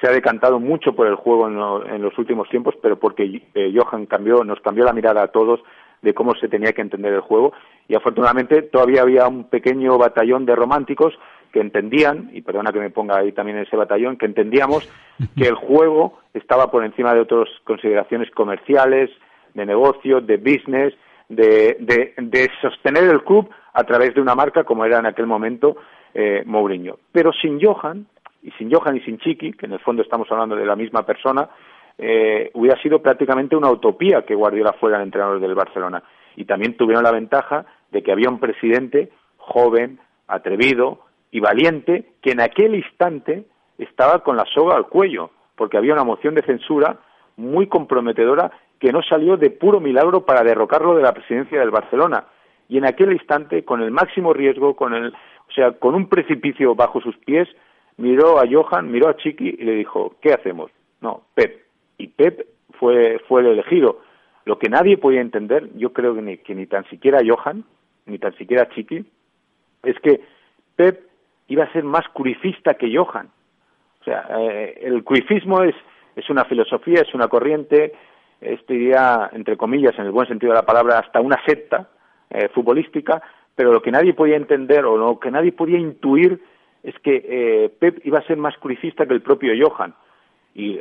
se 0.00 0.08
ha 0.08 0.12
decantado 0.12 0.58
mucho 0.58 0.94
por 0.94 1.06
el 1.06 1.14
juego 1.14 1.48
en, 1.48 2.02
los 2.02 2.16
últimos 2.18 2.48
tiempos, 2.48 2.74
pero 2.82 2.98
porque 2.98 3.42
eh, 3.54 3.74
Johan 3.74 4.06
cambió, 4.06 4.44
nos 4.44 4.60
cambió 4.60 4.84
la 4.84 4.92
mirada 4.92 5.22
a 5.22 5.28
todos 5.28 5.60
de 6.02 6.14
cómo 6.14 6.34
se 6.34 6.48
tenía 6.48 6.72
que 6.72 6.80
entender 6.80 7.12
el 7.12 7.20
juego 7.20 7.52
y 7.86 7.94
afortunadamente 7.94 8.62
todavía 8.62 9.02
había 9.02 9.28
un 9.28 9.44
pequeño 9.44 9.98
batallón 9.98 10.46
de 10.46 10.56
románticos 10.56 11.12
que 11.52 11.60
entendían, 11.60 12.30
y 12.32 12.42
perdona 12.42 12.72
que 12.72 12.78
me 12.78 12.90
ponga 12.90 13.18
ahí 13.18 13.32
también 13.32 13.58
ese 13.58 13.76
batallón, 13.76 14.16
que 14.16 14.26
entendíamos 14.26 14.88
que 15.36 15.48
el 15.48 15.54
juego 15.54 16.20
estaba 16.32 16.70
por 16.70 16.84
encima 16.84 17.12
de 17.12 17.20
otras 17.20 17.48
consideraciones 17.64 18.30
comerciales, 18.30 19.10
de 19.54 19.66
negocio, 19.66 20.20
de 20.20 20.36
business, 20.36 20.94
de, 21.28 21.76
de, 22.18 22.50
sostener 22.60 23.04
el 23.04 23.22
club 23.22 23.48
a 23.72 23.84
través 23.84 24.14
de 24.14 24.20
una 24.20 24.34
marca 24.34 24.64
como 24.64 24.84
era 24.84 24.98
en 24.98 25.06
aquel 25.06 25.26
momento 25.26 25.76
eh, 26.14 26.42
Mourinho. 26.44 26.98
Pero 27.12 27.32
sin 27.32 27.60
Johan, 27.60 28.06
y 28.42 28.50
sin 28.52 28.72
Johan 28.72 28.96
y 28.96 29.00
sin 29.00 29.18
Chiqui, 29.18 29.52
que 29.52 29.66
en 29.66 29.72
el 29.72 29.80
fondo 29.80 30.02
estamos 30.02 30.30
hablando 30.30 30.56
de 30.56 30.64
la 30.64 30.76
misma 30.76 31.04
persona, 31.04 31.48
eh, 31.98 32.50
hubiera 32.54 32.80
sido 32.80 33.02
prácticamente 33.02 33.56
una 33.56 33.70
utopía 33.70 34.22
que 34.22 34.34
Guardiola 34.34 34.72
fuera 34.74 34.96
el 34.96 35.02
entrenador 35.02 35.40
del 35.40 35.54
Barcelona. 35.54 36.02
Y 36.36 36.44
también 36.44 36.76
tuvieron 36.76 37.04
la 37.04 37.12
ventaja 37.12 37.66
de 37.90 38.02
que 38.02 38.12
había 38.12 38.30
un 38.30 38.40
presidente 38.40 39.10
joven, 39.36 39.98
atrevido 40.26 41.00
y 41.30 41.40
valiente, 41.40 42.12
que 42.22 42.32
en 42.32 42.40
aquel 42.40 42.74
instante 42.74 43.44
estaba 43.78 44.20
con 44.20 44.36
la 44.36 44.44
soga 44.46 44.76
al 44.76 44.86
cuello, 44.86 45.30
porque 45.56 45.76
había 45.76 45.92
una 45.92 46.04
moción 46.04 46.34
de 46.34 46.42
censura 46.42 46.98
muy 47.36 47.66
comprometedora 47.66 48.50
que 48.78 48.92
no 48.92 49.02
salió 49.02 49.36
de 49.36 49.50
puro 49.50 49.80
milagro 49.80 50.24
para 50.24 50.42
derrocarlo 50.42 50.94
de 50.94 51.02
la 51.02 51.12
presidencia 51.12 51.60
del 51.60 51.70
Barcelona. 51.70 52.24
Y 52.68 52.78
en 52.78 52.86
aquel 52.86 53.12
instante, 53.12 53.64
con 53.64 53.82
el 53.82 53.90
máximo 53.90 54.32
riesgo, 54.32 54.74
con 54.74 54.94
el, 54.94 55.08
o 55.08 55.52
sea, 55.54 55.72
con 55.72 55.94
un 55.94 56.08
precipicio 56.08 56.74
bajo 56.74 57.00
sus 57.00 57.16
pies, 57.18 57.48
miró 58.00 58.40
a 58.40 58.44
Johan, 58.50 58.90
miró 58.90 59.08
a 59.08 59.16
Chiqui 59.16 59.56
y 59.58 59.64
le 59.64 59.74
dijo, 59.74 60.16
¿qué 60.20 60.32
hacemos? 60.32 60.70
No, 61.00 61.22
Pep. 61.34 61.62
Y 61.98 62.08
Pep 62.08 62.46
fue, 62.78 63.20
fue 63.28 63.42
el 63.42 63.48
elegido. 63.48 64.00
Lo 64.44 64.58
que 64.58 64.68
nadie 64.68 64.96
podía 64.96 65.20
entender, 65.20 65.68
yo 65.76 65.92
creo 65.92 66.14
que 66.14 66.22
ni, 66.22 66.38
que 66.38 66.54
ni 66.54 66.66
tan 66.66 66.84
siquiera 66.88 67.20
Johan, 67.24 67.64
ni 68.06 68.18
tan 68.18 68.34
siquiera 68.36 68.68
Chiqui, 68.70 69.04
es 69.82 69.98
que 70.00 70.20
Pep 70.76 71.08
iba 71.48 71.64
a 71.64 71.72
ser 71.72 71.84
más 71.84 72.08
curifista 72.08 72.74
que 72.74 72.94
Johan. 72.94 73.28
O 74.00 74.04
sea, 74.04 74.26
eh, 74.38 74.78
el 74.82 75.04
curifismo 75.04 75.62
es, 75.62 75.74
es 76.16 76.28
una 76.30 76.44
filosofía, 76.44 77.02
es 77.02 77.14
una 77.14 77.28
corriente, 77.28 77.92
este 78.40 78.74
diría, 78.74 79.28
entre 79.32 79.56
comillas, 79.56 79.98
en 79.98 80.06
el 80.06 80.12
buen 80.12 80.26
sentido 80.26 80.52
de 80.52 80.58
la 80.58 80.66
palabra, 80.66 80.98
hasta 80.98 81.20
una 81.20 81.38
secta 81.44 81.90
eh, 82.30 82.48
futbolística, 82.48 83.22
pero 83.54 83.72
lo 83.72 83.82
que 83.82 83.90
nadie 83.90 84.14
podía 84.14 84.36
entender 84.36 84.86
o 84.86 84.96
lo 84.96 85.20
que 85.20 85.30
nadie 85.30 85.52
podía 85.52 85.78
intuir 85.78 86.40
es 86.82 86.94
que 87.00 87.24
eh, 87.24 87.68
Pep 87.78 88.00
iba 88.04 88.18
a 88.18 88.26
ser 88.26 88.36
más 88.36 88.56
curicista 88.58 89.06
que 89.06 89.14
el 89.14 89.22
propio 89.22 89.52
Johan. 89.58 89.94
Y 90.54 90.80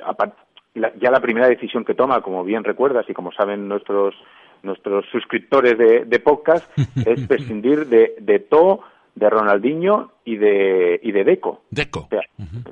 ya 1.00 1.12
la 1.12 1.20
primera 1.20 1.48
decisión 1.48 1.86
que 1.86 1.94
toma, 1.94 2.22
como 2.22 2.44
bien 2.44 2.64
recuerdas 2.64 3.06
y 3.10 3.14
como 3.14 3.32
saben 3.32 3.68
nuestros 3.68 4.16
nuestros 4.62 5.06
suscriptores 5.12 5.78
de, 5.78 6.20
podcast, 6.20 6.70
es 7.06 7.26
prescindir 7.28 7.88
de, 7.88 8.16
de 8.20 8.40
To, 8.40 8.82
de 9.16 9.30
Ronaldinho 9.30 10.12
y 10.26 10.38
de, 10.38 11.00
y 11.02 11.12
de 11.12 11.24
Deco. 11.24 11.62
Deco. 11.70 12.08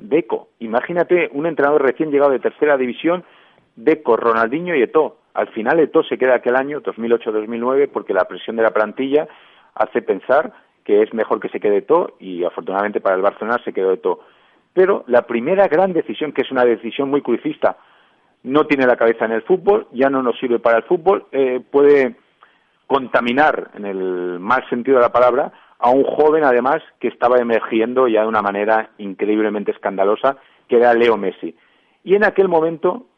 Deco. 0.00 0.48
Imagínate 0.60 1.30
un 1.32 1.46
entrenador 1.46 1.82
recién 1.82 2.10
llegado 2.10 2.32
de 2.32 2.40
tercera 2.40 2.76
división, 2.76 3.24
Deco, 3.76 4.16
Ronaldinho 4.16 4.74
y 4.74 4.82
Eto. 4.82 5.18
Al 5.34 5.48
final 5.48 5.78
Eto 5.78 6.02
se 6.02 6.18
queda 6.18 6.36
aquel 6.36 6.56
año, 6.56 6.82
2008-2009, 6.82 7.88
porque 7.92 8.14
la 8.14 8.24
presión 8.24 8.56
de 8.56 8.62
la 8.62 8.70
plantilla 8.70 9.28
hace 9.74 10.02
pensar 10.02 10.52
que 10.88 11.02
es 11.02 11.12
mejor 11.12 11.38
que 11.38 11.50
se 11.50 11.60
quede 11.60 11.82
todo 11.82 12.14
y 12.18 12.44
afortunadamente 12.44 13.02
para 13.02 13.14
el 13.14 13.20
Barcelona 13.20 13.60
se 13.62 13.74
quedó 13.74 13.98
todo. 13.98 14.20
Pero 14.72 15.04
la 15.06 15.26
primera 15.26 15.68
gran 15.68 15.92
decisión, 15.92 16.32
que 16.32 16.40
es 16.40 16.50
una 16.50 16.64
decisión 16.64 17.10
muy 17.10 17.20
crucista, 17.20 17.76
no 18.42 18.66
tiene 18.66 18.86
la 18.86 18.96
cabeza 18.96 19.26
en 19.26 19.32
el 19.32 19.42
fútbol, 19.42 19.86
ya 19.92 20.08
no 20.08 20.22
nos 20.22 20.38
sirve 20.38 20.60
para 20.60 20.78
el 20.78 20.84
fútbol, 20.84 21.26
eh, 21.30 21.60
puede 21.70 22.16
contaminar, 22.86 23.70
en 23.74 23.84
el 23.84 24.38
mal 24.40 24.66
sentido 24.70 24.96
de 24.96 25.02
la 25.02 25.12
palabra, 25.12 25.52
a 25.78 25.90
un 25.90 26.04
joven 26.04 26.42
además 26.42 26.82
que 27.00 27.08
estaba 27.08 27.36
emergiendo 27.36 28.08
ya 28.08 28.22
de 28.22 28.28
una 28.28 28.40
manera 28.40 28.88
increíblemente 28.96 29.72
escandalosa, 29.72 30.38
que 30.68 30.76
era 30.76 30.94
Leo 30.94 31.18
Messi. 31.18 31.54
Y 32.02 32.14
en 32.14 32.24
aquel 32.24 32.48
momento 32.48 33.08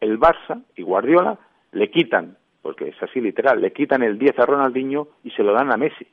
el 0.00 0.20
Barça 0.20 0.62
y 0.76 0.82
Guardiola 0.82 1.38
le 1.72 1.90
quitan, 1.90 2.36
porque 2.60 2.88
es 2.88 3.02
así 3.02 3.22
literal, 3.22 3.62
le 3.62 3.72
quitan 3.72 4.02
el 4.02 4.18
10 4.18 4.38
a 4.38 4.44
Ronaldinho 4.44 5.08
y 5.24 5.30
se 5.30 5.42
lo 5.42 5.54
dan 5.54 5.72
a 5.72 5.78
Messi. 5.78 6.06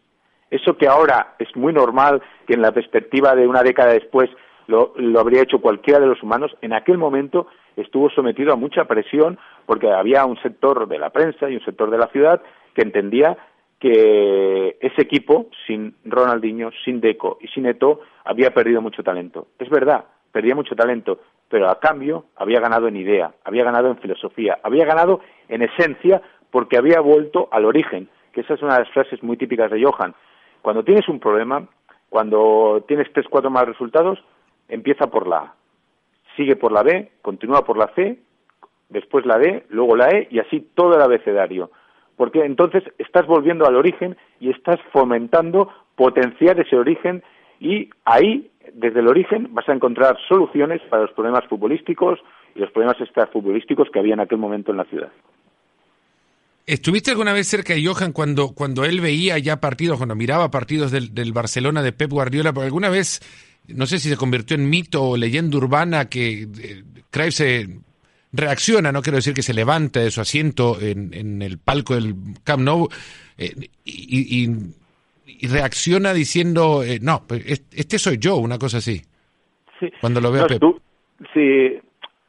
Eso 0.53 0.77
que 0.77 0.87
ahora 0.87 1.33
es 1.39 1.47
muy 1.55 1.73
normal, 1.73 2.21
que 2.45 2.53
en 2.53 2.61
la 2.61 2.71
perspectiva 2.71 3.33
de 3.33 3.47
una 3.47 3.63
década 3.63 3.93
después 3.93 4.29
lo, 4.67 4.93
habría 5.17 5.41
hecho 5.41 5.59
cualquiera 5.59 5.99
de 5.99 6.05
los 6.05 6.21
humanos, 6.21 6.55
en 6.61 6.73
aquel 6.73 6.99
momento 6.99 7.47
estuvo 7.75 8.11
sometido 8.11 8.53
a 8.53 8.55
mucha 8.55 8.85
presión 8.85 9.39
porque 9.65 9.89
había 9.89 10.23
un 10.25 10.39
sector 10.43 10.87
de 10.87 10.99
la 10.99 11.09
prensa 11.09 11.49
y 11.49 11.55
un 11.55 11.65
sector 11.65 11.89
de 11.89 11.97
la 11.97 12.05
ciudad 12.09 12.39
que 12.75 12.83
entendía 12.83 13.35
que 13.79 14.77
ese 14.79 15.01
equipo, 15.01 15.47
sin 15.65 15.95
Ronaldinho, 16.05 16.69
sin 16.85 17.01
Deco 17.01 17.39
y 17.41 17.47
sin 17.47 17.65
Eto, 17.65 18.01
había 18.23 18.53
perdido 18.53 18.79
mucho 18.79 19.01
talento. 19.01 19.47
Es 19.57 19.69
verdad, 19.71 20.05
perdía 20.31 20.53
mucho 20.53 20.75
talento, 20.75 21.17
pero 21.49 21.67
a 21.67 21.79
cambio 21.79 22.25
había 22.35 22.59
ganado 22.59 22.87
en 22.87 22.97
idea, 22.97 23.33
había 23.43 23.63
ganado 23.63 23.89
en 23.89 23.97
filosofía, 23.97 24.59
había 24.61 24.85
ganado 24.85 25.19
en 25.49 25.63
esencia 25.63 26.21
porque 26.51 26.77
había 26.77 26.99
vuelto 26.99 27.49
al 27.51 27.65
origen, 27.65 28.07
que 28.31 28.41
esa 28.41 28.53
es 28.53 28.61
una 28.61 28.75
de 28.75 28.81
las 28.81 28.93
frases 28.93 29.23
muy 29.23 29.35
típicas 29.35 29.71
de 29.71 29.83
Johan. 29.83 30.13
Cuando 30.63 30.83
tienes 30.83 31.09
un 31.09 31.19
problema, 31.19 31.67
cuando 32.07 32.85
tienes 32.87 33.11
tres, 33.11 33.27
cuatro 33.29 33.51
más 33.51 33.65
resultados, 33.65 34.17
empieza 34.69 35.07
por 35.07 35.27
la 35.27 35.37
A, 35.37 35.55
sigue 36.37 36.55
por 36.55 36.71
la 36.71 36.83
B, 36.83 37.11
continúa 37.21 37.65
por 37.65 37.77
la 37.77 37.93
C, 37.95 38.17
después 38.87 39.25
la 39.25 39.37
D, 39.37 39.65
luego 39.67 39.97
la 39.97 40.07
E 40.07 40.29
y 40.31 40.39
así 40.39 40.61
todo 40.73 40.95
el 40.95 41.01
abecedario. 41.01 41.69
Porque 42.15 42.45
entonces 42.45 42.81
estás 42.97 43.27
volviendo 43.27 43.65
al 43.65 43.75
origen 43.75 44.15
y 44.39 44.51
estás 44.51 44.79
fomentando 44.93 45.69
potenciar 45.97 46.57
ese 46.61 46.77
origen 46.77 47.23
y 47.59 47.89
ahí, 48.05 48.49
desde 48.71 49.01
el 49.01 49.09
origen, 49.09 49.49
vas 49.51 49.67
a 49.67 49.73
encontrar 49.73 50.17
soluciones 50.29 50.81
para 50.83 51.01
los 51.01 51.11
problemas 51.11 51.45
futbolísticos 51.49 52.19
y 52.55 52.59
los 52.59 52.71
problemas 52.71 53.01
extrafutbolísticos 53.01 53.89
que 53.91 53.99
había 53.99 54.13
en 54.13 54.21
aquel 54.21 54.37
momento 54.37 54.71
en 54.71 54.77
la 54.77 54.85
ciudad. 54.85 55.11
¿Estuviste 56.65 57.11
alguna 57.11 57.33
vez 57.33 57.47
cerca 57.47 57.73
de 57.73 57.85
Johan 57.85 58.13
cuando, 58.13 58.53
cuando 58.53 58.85
él 58.85 59.01
veía 59.01 59.37
ya 59.37 59.59
partidos, 59.59 59.97
cuando 59.97 60.15
miraba 60.15 60.49
partidos 60.49 60.91
del, 60.91 61.13
del 61.13 61.33
Barcelona 61.33 61.81
de 61.81 61.91
Pep 61.91 62.09
Guardiola? 62.09 62.53
Porque 62.53 62.65
alguna 62.65 62.89
vez, 62.89 63.19
no 63.67 63.85
sé 63.85 63.99
si 63.99 64.09
se 64.09 64.15
convirtió 64.15 64.55
en 64.55 64.69
mito 64.69 65.03
o 65.03 65.17
leyenda 65.17 65.57
urbana 65.57 66.07
que 66.07 66.47
eh, 66.61 67.31
se 67.31 67.67
reacciona, 68.31 68.91
no 68.91 69.01
quiero 69.01 69.17
decir 69.17 69.33
que 69.33 69.43
se 69.43 69.53
levanta 69.53 69.99
de 69.99 70.09
su 70.09 70.21
asiento 70.21 70.79
en, 70.79 71.13
en 71.13 71.41
el 71.41 71.57
palco 71.57 71.95
del 71.95 72.15
Camp 72.43 72.63
Nou 72.63 72.89
eh, 73.37 73.53
y, 73.83 74.45
y, 74.45 75.47
reacciona 75.47 76.13
diciendo, 76.13 76.83
eh, 76.83 76.99
no, 77.01 77.25
pues, 77.27 77.65
este 77.71 77.99
soy 77.99 78.17
yo, 78.17 78.37
una 78.37 78.57
cosa 78.57 78.77
así. 78.77 79.01
Sí. 79.79 79.87
Cuando 79.99 80.21
lo 80.21 80.31
veo 80.31 80.45
a 80.45 80.47
Pep. 80.47 80.61
sí, 81.33 81.79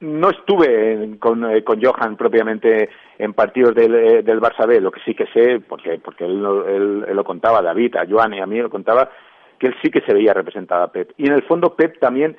no 0.05 0.31
estuve 0.31 1.19
con, 1.19 1.45
eh, 1.51 1.65
con 1.65 1.83
Johan 1.83 2.17
propiamente 2.17 2.91
en 3.19 3.33
partidos 3.33 3.75
del, 3.75 3.95
eh, 3.95 4.23
del 4.23 4.41
Barça 4.41 4.67
B, 4.67 4.81
lo 4.81 4.91
que 4.91 5.01
sí 5.05 5.15
que 5.15 5.27
sé, 5.27 5.61
porque, 5.61 5.99
porque 5.99 6.25
él, 6.25 6.41
lo 6.43 7.25
contaba, 7.25 7.63
David, 7.63 7.97
a 7.97 8.07
Joan 8.09 8.35
y 8.35 8.41
a 8.41 8.47
mí 8.47 8.59
lo 8.59 8.71
contaba, 8.71 9.11
que 9.59 9.69
él 9.69 9.75
sí 9.83 9.91
que 9.91 10.01
se 10.03 10.13
veía 10.13 10.35
representada 10.35 10.85
a 10.85 10.93
Pep. 10.93 11.13
Y 11.17 11.27
en 11.27 11.35
el 11.35 11.43
fondo 11.43 11.75
Pep 11.75 11.99
también 11.99 12.37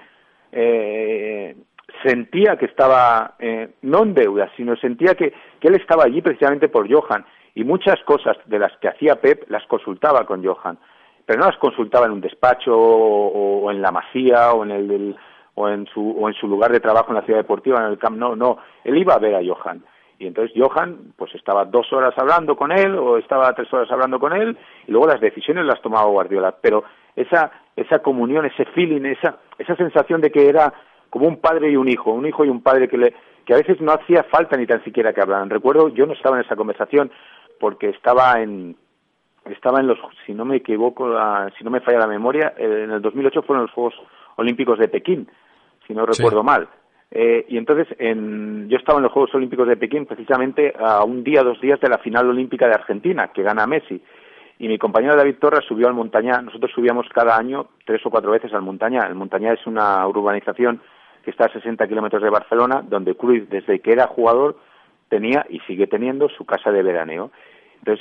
eh, 0.52 1.56
sentía 2.04 2.58
que 2.58 2.66
estaba, 2.66 3.36
eh, 3.40 3.70
no 3.82 4.04
en 4.04 4.14
deuda, 4.14 4.52
sino 4.56 4.76
sentía 4.76 5.16
que, 5.16 5.34
que 5.60 5.68
él 5.68 5.76
estaba 5.76 6.04
allí 6.06 6.22
precisamente 6.22 6.70
por 6.70 6.92
Johan. 6.92 7.26
Y 7.56 7.64
muchas 7.64 8.02
cosas 8.04 8.38
de 8.46 8.60
las 8.60 8.76
que 8.78 8.90
hacía 8.90 9.16
Pep 9.16 9.50
las 9.50 9.66
consultaba 9.68 10.26
con 10.26 10.44
Johan. 10.46 10.78
Pero 11.26 11.40
no 11.40 11.48
las 11.48 11.58
consultaba 11.58 12.06
en 12.06 12.12
un 12.12 12.22
despacho 12.22 12.78
o, 12.78 13.72
en 13.72 13.82
la 13.82 13.92
masía 13.92 14.54
o 14.54 14.64
en 14.64 14.72
el 14.72 14.88
del 14.88 15.16
o 15.56 15.70
en 15.70 15.88
su 15.88 16.12
o 16.12 16.28
en 16.28 16.36
su 16.36 16.48
lugar 16.48 16.72
de 16.72 16.80
trabajo 16.80 17.10
en 17.10 17.16
la 17.16 17.24
ciudad 17.24 17.40
deportiva 17.40 17.80
en 17.80 17.92
el 17.92 17.98
Camp 17.98 18.18
no 18.18 18.36
no. 18.36 18.58
Él 18.84 18.98
iba 18.98 19.16
a 19.16 19.20
ver 19.20 19.36
a 19.36 19.42
Johan. 19.44 19.84
Y 20.18 20.28
entonces 20.28 20.56
Johan 20.56 21.14
pues 21.18 21.34
estaba 21.36 21.66
dos 21.66 21.92
horas 21.92 22.14
hablando 22.18 22.56
con 22.56 22.72
él 22.72 22.96
o 22.96 23.18
estaba 23.18 23.54
tres 23.54 23.72
horas 23.74 23.92
hablando 23.92 24.20
con 24.20 24.34
él 24.34 24.58
y 24.88 24.92
luego 24.92 25.08
las 25.08 25.20
decisiones 25.20 25.66
las 25.66 25.82
tomaba 25.82 26.06
Guardiola. 26.06 26.56
Pero 26.62 26.84
esa 27.16 27.52
esa 27.76 28.00
comunión 28.00 28.46
ese 28.46 28.66
feeling 28.66 29.06
esa 29.06 29.38
esa 29.58 29.76
sensación 29.76 30.22
de 30.22 30.32
que 30.32 30.48
era 30.48 30.74
como 31.10 31.28
un 31.28 31.38
padre 31.38 31.70
y 31.70 31.76
un 31.76 31.88
hijo 31.88 32.12
un 32.12 32.26
hijo 32.26 32.46
y 32.46 32.50
un 32.50 32.62
padre 32.62 32.88
que 32.88 32.98
le 32.98 33.14
que 33.46 33.54
a 33.54 33.58
veces 33.58 33.80
no 33.80 33.92
hacía 33.92 34.24
falta 34.24 34.58
ni 34.58 34.66
tan 34.66 34.84
siquiera 34.84 35.14
que 35.14 35.22
hablaran. 35.22 35.50
Recuerdo 35.50 35.90
yo 35.90 36.06
no 36.06 36.14
estaba 36.14 36.38
en 36.38 36.46
esa 36.46 36.56
conversación 36.56 37.12
porque 37.60 37.90
estaba 37.90 38.42
en 38.42 38.76
estaba 39.46 39.80
en 39.80 39.88
los 39.88 40.00
si 40.26 40.34
no 40.34 40.46
me 40.46 40.58
equivoco 40.58 41.14
si 41.58 41.64
no 41.64 41.72
me 41.72 41.82
falla 41.82 42.00
la 42.00 42.08
memoria 42.08 42.54
en 42.58 42.92
el 42.92 43.02
2008 43.02 43.44
fueron 43.44 43.66
los 43.66 43.72
Juegos 43.72 43.96
Olímpicos 44.38 44.80
de 44.80 44.88
Pekín 44.88 45.30
si 45.88 45.94
no 45.94 46.06
recuerdo 46.06 46.44
mal. 46.44 46.68
Eh, 47.12 47.46
y 47.50 47.58
entonces 47.58 47.88
en, 48.00 48.68
yo 48.68 48.78
estaba 48.78 48.98
en 49.00 49.04
los 49.04 49.12
Juegos 49.12 49.34
Olímpicos 49.36 49.68
de 49.68 49.78
Pekín 49.78 50.06
precisamente 50.06 50.74
a 50.78 51.04
un 51.04 51.24
día, 51.24 51.44
dos 51.44 51.62
días 51.62 51.80
de 51.80 51.88
la 51.88 52.00
final 52.00 52.30
olímpica 52.30 52.68
de 52.68 52.74
Argentina, 52.74 53.32
que 53.34 53.44
gana 53.44 53.68
Messi. 53.68 54.02
Y 54.58 54.68
mi 54.68 54.78
compañero 54.78 55.16
David 55.16 55.36
Torres 55.40 55.66
subió 55.68 55.88
al 55.88 55.94
Montañá. 55.94 56.42
Nosotros 56.42 56.72
subíamos 56.74 57.08
cada 57.14 57.38
año 57.38 57.68
tres 57.86 58.06
o 58.06 58.10
cuatro 58.10 58.32
veces 58.32 58.54
al 58.54 58.62
Montañá. 58.62 59.06
El 59.08 59.16
Montañá 59.16 59.54
es 59.54 59.66
una 59.68 60.08
urbanización 60.08 60.82
que 61.24 61.32
está 61.32 61.46
a 61.46 61.54
60 61.54 61.88
kilómetros 61.88 62.22
de 62.22 62.30
Barcelona, 62.30 62.84
donde 62.88 63.16
Cruz, 63.16 63.50
desde 63.50 63.80
que 63.80 63.92
era 63.92 64.08
jugador, 64.08 64.58
tenía 65.10 65.46
y 65.50 65.60
sigue 65.62 65.88
teniendo 65.88 66.30
su 66.30 66.46
casa 66.46 66.72
de 66.72 66.84
veraneo. 66.84 67.32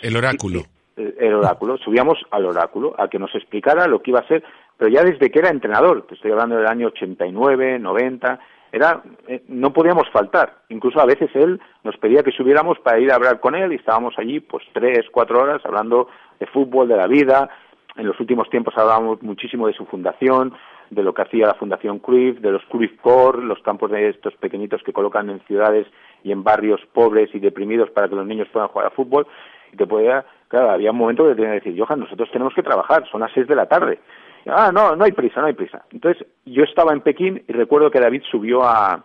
el 0.03 0.17
oráculo. 0.17 0.61
El, 0.97 1.35
oráculo. 1.35 1.77
Subíamos 1.79 2.19
al 2.31 2.47
oráculo 2.47 2.95
a 2.99 3.09
que 3.09 3.19
nos 3.19 3.35
explicara 3.35 3.89
lo 3.89 4.01
que 4.01 4.13
iba 4.13 4.21
a 4.21 4.29
ser, 4.29 4.45
pero 4.77 4.91
ya 4.91 5.03
desde 5.03 5.31
que 5.31 5.39
era 5.39 5.51
entrenador, 5.51 6.07
te 6.07 6.15
estoy 6.15 6.33
hablando 6.33 6.57
del 6.57 6.67
año 6.67 6.89
89, 6.89 7.79
90, 7.79 8.41
era, 8.73 9.03
eh, 9.29 9.45
no 9.47 9.73
podíamos 9.73 10.11
faltar. 10.11 10.57
Incluso 10.69 11.01
a 11.01 11.07
veces 11.07 11.31
él 11.35 11.61
nos 11.85 11.97
pedía 11.97 12.25
que 12.25 12.33
subiéramos 12.33 12.79
para 12.81 12.99
ir 12.99 13.13
a 13.13 13.15
hablar 13.15 13.39
con 13.39 13.55
él 13.55 13.73
y 13.73 13.77
estábamos 13.77 14.19
allí 14.19 14.41
pues 14.41 14.65
tres, 14.73 15.07
cuatro 15.13 15.41
horas 15.41 15.63
hablando 15.65 16.09
de 16.41 16.47
fútbol, 16.47 16.89
de 16.89 16.97
la 16.97 17.07
vida. 17.07 17.49
En 17.97 18.07
los 18.07 18.19
últimos 18.19 18.51
tiempos 18.51 18.75
hablábamos 18.77 19.23
muchísimo 19.23 19.69
de 19.69 19.75
su 19.75 19.87
fundación, 19.87 20.55
de 20.91 21.05
lo 21.05 21.15
que 21.15 21.23
hacía 21.23 21.47
la 21.47 21.55
Fundación 21.55 22.01
Cruyff, 22.01 22.41
de 22.41 22.51
los 22.51 22.65
Cruyff 22.65 23.01
Core, 23.01 23.45
los 23.45 23.61
campos 23.63 23.93
de 23.93 24.09
estos 24.09 24.35
pequeñitos 24.35 24.83
que 24.83 24.93
colocan 24.93 25.31
en 25.31 25.39
ciudades 25.47 25.87
y 26.25 26.33
en 26.33 26.43
barrios 26.43 26.81
pobres 26.93 27.31
y 27.33 27.39
deprimidos 27.39 27.91
para 27.91 28.09
que 28.09 28.17
los 28.17 28.27
niños 28.27 28.49
puedan 28.53 28.69
jugar 28.71 28.89
a 28.89 28.91
fútbol. 28.91 29.27
Y 29.73 29.77
te 29.77 29.87
podía, 29.87 30.25
claro, 30.49 30.73
había 30.73 30.91
un 30.91 30.99
momento 30.99 31.29
que 31.29 31.37
tenía 31.37 31.51
que 31.51 31.61
decir, 31.61 31.81
Johan, 31.81 32.01
nosotros 32.01 32.29
tenemos 32.33 32.53
que 32.55 32.63
trabajar, 32.65 33.09
son 33.09 33.21
las 33.21 33.31
seis 33.33 33.47
de 33.47 33.55
la 33.55 33.67
tarde. 33.67 34.01
Ah, 34.47 34.71
no, 34.73 34.97
no 34.97 35.05
hay 35.05 35.13
prisa, 35.13 35.41
no 35.41 35.47
hay 35.47 35.55
prisa. 35.55 35.85
Entonces, 35.91 36.27
yo 36.45 36.65
estaba 36.65 36.93
en 36.93 37.01
Pekín 37.01 37.43
y 37.47 37.53
recuerdo 37.53 37.91
que 37.91 38.01
David 38.01 38.23
subió 38.31 38.65
a, 38.65 39.05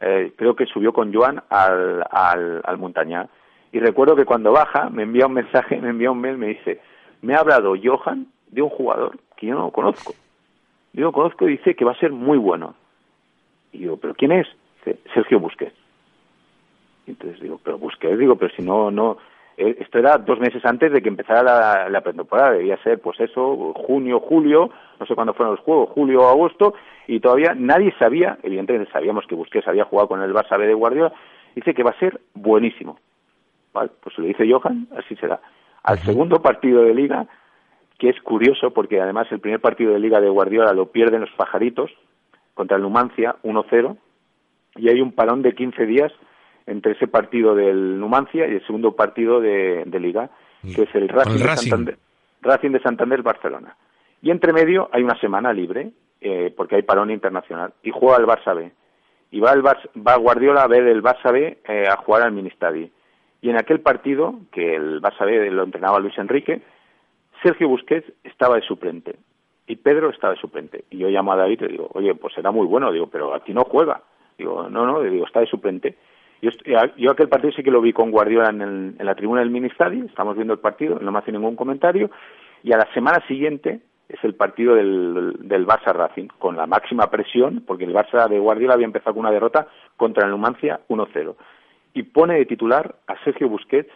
eh, 0.00 0.32
creo 0.36 0.54
que 0.54 0.66
subió 0.66 0.92
con 0.92 1.12
Joan 1.14 1.42
al, 1.48 2.04
al, 2.10 2.60
al 2.64 2.78
Montañá. 2.78 3.28
Y 3.72 3.80
recuerdo 3.80 4.14
que 4.14 4.24
cuando 4.24 4.52
baja, 4.52 4.90
me 4.90 5.04
envía 5.04 5.26
un 5.26 5.34
mensaje, 5.34 5.76
me 5.80 5.90
envía 5.90 6.10
un 6.10 6.20
mail, 6.20 6.38
me 6.38 6.48
dice, 6.48 6.80
me 7.22 7.34
ha 7.34 7.38
hablado 7.38 7.74
Johan 7.82 8.26
de 8.48 8.62
un 8.62 8.68
jugador 8.68 9.18
que 9.36 9.46
yo 9.46 9.54
no 9.54 9.70
conozco. 9.70 10.14
Yo 10.92 11.02
lo 11.06 11.12
conozco 11.12 11.48
y 11.48 11.52
dice 11.52 11.74
que 11.74 11.84
va 11.84 11.92
a 11.92 11.98
ser 11.98 12.12
muy 12.12 12.38
bueno. 12.38 12.74
Y 13.72 13.78
digo, 13.78 13.96
¿pero 13.96 14.14
quién 14.14 14.32
es? 14.32 14.46
Dice, 14.84 15.00
Sergio 15.12 15.40
Busquets. 15.40 15.74
Y 17.06 17.10
entonces 17.10 17.40
digo, 17.40 17.60
pero 17.62 17.78
Busquets, 17.78 18.18
digo, 18.18 18.36
pero 18.36 18.54
si 18.54 18.62
no, 18.62 18.90
no, 18.90 19.18
esto 19.56 19.98
era 19.98 20.18
dos 20.18 20.38
meses 20.40 20.64
antes 20.64 20.92
de 20.92 21.00
que 21.00 21.08
empezara 21.08 21.42
la, 21.42 21.88
la 21.88 22.00
pretemporada, 22.00 22.52
debía 22.52 22.76
ser 22.82 23.00
pues 23.00 23.18
eso, 23.20 23.72
junio, 23.74 24.20
julio, 24.20 24.70
no 24.98 25.06
sé 25.06 25.14
cuándo 25.14 25.34
fueron 25.34 25.54
los 25.54 25.64
juegos, 25.64 25.90
julio 25.90 26.22
o 26.22 26.28
agosto, 26.28 26.74
y 27.06 27.20
todavía 27.20 27.54
nadie 27.56 27.94
sabía, 27.98 28.38
evidentemente 28.42 28.90
sabíamos 28.90 29.26
que 29.26 29.34
Busquets 29.34 29.68
había 29.68 29.84
jugado 29.84 30.08
con 30.08 30.22
el 30.22 30.32
Barça 30.32 30.58
B 30.58 30.66
de 30.66 30.74
Guardiola, 30.74 31.12
dice 31.54 31.74
que 31.74 31.82
va 31.82 31.90
a 31.90 31.98
ser 31.98 32.20
buenísimo. 32.34 32.98
Vale, 33.72 33.90
pues 34.00 34.16
lo 34.18 34.24
dice 34.24 34.50
Johan, 34.50 34.88
así 34.96 35.16
será. 35.16 35.40
Al 35.82 35.98
segundo 35.98 36.40
partido 36.40 36.82
de 36.82 36.94
liga 36.94 37.26
que 37.98 38.08
es 38.08 38.20
curioso 38.20 38.72
porque 38.72 39.00
además 39.00 39.26
el 39.30 39.40
primer 39.40 39.60
partido 39.60 39.92
de 39.92 40.00
Liga 40.00 40.20
de 40.20 40.28
Guardiola 40.28 40.72
lo 40.72 40.90
pierden 40.90 41.20
los 41.20 41.30
pajaritos 41.32 41.90
contra 42.54 42.76
el 42.76 42.82
Numancia 42.82 43.36
1-0 43.42 43.96
y 44.76 44.88
hay 44.88 45.00
un 45.00 45.12
parón 45.12 45.42
de 45.42 45.54
15 45.54 45.86
días 45.86 46.12
entre 46.66 46.92
ese 46.92 47.06
partido 47.06 47.54
del 47.54 47.98
Numancia 47.98 48.46
y 48.46 48.52
el 48.52 48.66
segundo 48.66 48.92
partido 48.92 49.40
de, 49.40 49.84
Liga, 50.00 50.30
que 50.62 50.82
es 50.82 50.94
el 50.94 51.08
Racing, 51.08 51.38
De 51.38 51.56
Santander, 51.56 51.98
Racing 52.42 52.70
de 52.70 52.80
Santander 52.80 53.22
Barcelona. 53.22 53.76
Y 54.22 54.30
entre 54.30 54.52
medio 54.52 54.88
hay 54.92 55.02
una 55.02 55.18
semana 55.20 55.52
libre 55.52 55.92
eh, 56.20 56.52
porque 56.56 56.76
hay 56.76 56.82
parón 56.82 57.10
internacional 57.10 57.74
y 57.82 57.90
juega 57.90 58.16
el 58.16 58.26
Barça 58.26 58.54
B. 58.54 58.72
Y 59.30 59.40
va, 59.40 59.52
el 59.52 59.62
Barça, 59.62 59.88
va 59.96 60.16
Guardiola 60.16 60.62
a 60.62 60.68
ver 60.68 60.86
el 60.86 61.02
Barça 61.02 61.32
B 61.32 61.58
eh, 61.64 61.84
a 61.88 61.96
jugar 61.96 62.22
al 62.22 62.32
Ministadi. 62.32 62.90
Y 63.42 63.50
en 63.50 63.56
aquel 63.56 63.80
partido, 63.80 64.36
que 64.52 64.74
el 64.74 65.02
Barça 65.02 65.26
B 65.26 65.50
lo 65.50 65.64
entrenaba 65.64 65.98
Luis 65.98 66.16
Enrique, 66.16 66.62
Sergio 67.42 67.68
Busquets 67.68 68.10
estaba 68.24 68.56
de 68.56 68.62
suplente 68.62 69.16
y 69.66 69.76
Pedro 69.76 70.10
estaba 70.10 70.34
de 70.34 70.40
suplente. 70.40 70.84
Y 70.90 70.98
yo 70.98 71.08
llamo 71.08 71.32
a 71.32 71.36
David 71.36 71.60
y 71.60 71.64
le 71.64 71.72
digo, 71.72 71.90
oye, 71.92 72.14
pues 72.14 72.34
será 72.34 72.50
muy 72.50 72.66
bueno, 72.66 72.92
digo, 72.92 73.08
pero 73.08 73.34
aquí 73.34 73.52
no 73.52 73.64
juega. 73.64 74.02
Digo, 74.38 74.68
no, 74.68 74.86
no, 74.86 75.02
digo, 75.02 75.26
está 75.26 75.40
de 75.40 75.46
suplente. 75.46 75.96
Yo, 76.44 76.50
yo 76.96 77.10
aquel 77.10 77.28
partido 77.28 77.52
sí 77.54 77.62
que 77.62 77.70
lo 77.70 77.80
vi 77.80 77.94
con 77.94 78.10
Guardiola 78.10 78.50
en, 78.50 78.96
la 78.98 79.14
tribuna 79.14 79.40
del 79.40 79.50
Ministario, 79.50 80.04
estamos 80.04 80.36
viendo 80.36 80.52
el 80.52 80.60
partido, 80.60 80.98
no 81.00 81.10
me 81.10 81.18
hace 81.18 81.32
ningún 81.32 81.56
comentario, 81.56 82.10
y 82.62 82.72
a 82.72 82.76
la 82.76 82.92
semana 82.92 83.24
siguiente 83.26 83.80
es 84.10 84.22
el 84.22 84.34
partido 84.34 84.74
del, 84.74 85.36
del 85.40 85.66
Barça 85.66 85.94
Racing, 85.94 86.28
con 86.38 86.56
la 86.56 86.66
máxima 86.66 87.08
presión, 87.08 87.64
porque 87.66 87.84
el 87.84 87.94
Barça 87.94 88.28
de 88.28 88.38
Guardiola 88.38 88.74
había 88.74 88.84
empezado 88.84 89.14
con 89.14 89.20
una 89.20 89.30
derrota 89.30 89.68
contra 89.96 90.26
el 90.26 90.30
Numancia 90.30 90.80
1-0. 90.88 91.34
Y 91.94 92.02
pone 92.02 92.34
de 92.34 92.44
titular 92.44 92.96
a 93.06 93.16
Sergio 93.24 93.48
Busquets 93.48 93.90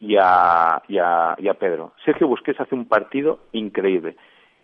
y 0.00 0.16
a, 0.20 0.82
y 0.86 0.98
a, 0.98 1.34
y 1.38 1.48
a 1.48 1.54
Pedro. 1.54 1.94
Sergio 2.04 2.28
Busquets 2.28 2.60
hace 2.60 2.74
un 2.74 2.88
partido 2.88 3.40
increíble. 3.52 4.16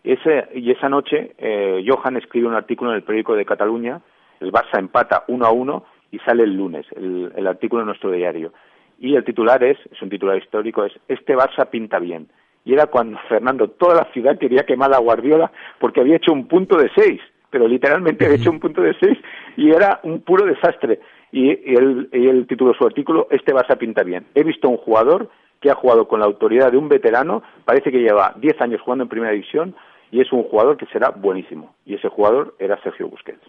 Ese, 0.05 0.49
y 0.55 0.71
esa 0.71 0.91
noche 0.91 1.35
eh, 1.39 1.83
Johan 1.87 2.19
escribe 2.19 2.47
un 2.47 2.55
artículo 2.55 2.91
en 2.91 2.97
el 2.97 3.05
periódico 3.05 3.35
de 3.35 3.47
Cataluña, 3.47 4.03
el 4.41 4.53
Barça 4.53 4.79
empata 4.79 5.25
uno 5.29 5.47
a 5.47 5.51
uno 5.51 5.85
y 6.11 6.19
sale 6.21 6.45
el 6.45 6.57
lunes, 6.57 6.87
el, 6.95 7.47
artículo 7.47 7.83
en 7.83 7.87
nuestro 7.87 8.11
diario. 8.11 8.53
Y 8.99 9.15
el 9.15 9.25
titular 9.25 9.63
es, 9.63 9.79
es 9.91 10.01
un 10.01 10.09
titular 10.09 10.37
histórico, 10.37 10.85
es 10.85 10.93
Este 11.09 11.37
Barça 11.37 11.69
pinta 11.69 11.99
bien. 11.99 12.29
Y 12.65 12.73
era 12.73 12.87
cuando 12.87 13.19
Fernando, 13.29 13.69
toda 13.69 13.95
la 13.95 14.13
ciudad 14.13 14.39
quería 14.39 14.65
quemar 14.65 14.93
a 14.95 14.99
Guardiola 14.99 15.51
porque 15.79 16.01
había 16.01 16.17
hecho 16.17 16.33
un 16.33 16.49
punto 16.49 16.77
de 16.77 16.91
seis, 16.97 17.21
pero 17.51 17.69
literalmente 17.69 18.25
había 18.25 18.39
hecho 18.39 18.51
un 18.51 18.61
punto 18.61 18.83
de 18.83 18.95
seis 18.99 19.19
y 19.57 19.71
era 19.71 20.01
un 20.03 20.21
puro 20.23 20.45
desastre 20.47 21.01
y, 21.31 21.51
el, 21.51 22.09
el 22.13 22.47
título 22.47 22.73
de 22.73 22.79
su 22.79 22.87
artículo, 22.87 23.29
este 23.31 23.55
Barça 23.55 23.77
pinta 23.77 24.03
bien. 24.03 24.27
He 24.35 24.43
visto 24.43 24.69
un 24.69 24.79
jugador 24.79 25.31
que 25.61 25.71
ha 25.71 25.75
jugado 25.75 26.09
con 26.09 26.21
la 26.21 26.27
autoridad 26.27 26.73
de 26.73 26.79
un 26.79 26.89
veterano, 26.89 27.43
parece 27.65 27.91
que 27.91 28.01
lleva 28.01 28.35
10 28.37 28.61
años 28.61 28.81
jugando 28.81 29.05
en 29.05 29.09
primera 29.09 29.33
división 29.33 29.75
y 30.11 30.21
es 30.21 30.33
un 30.33 30.45
jugador 30.45 30.77
que 30.77 30.87
será 30.87 31.11
buenísimo. 31.11 31.75
Y 31.85 31.95
ese 31.95 32.09
jugador 32.09 32.55
era 32.59 32.81
Sergio 32.83 33.09
Busquets. 33.09 33.43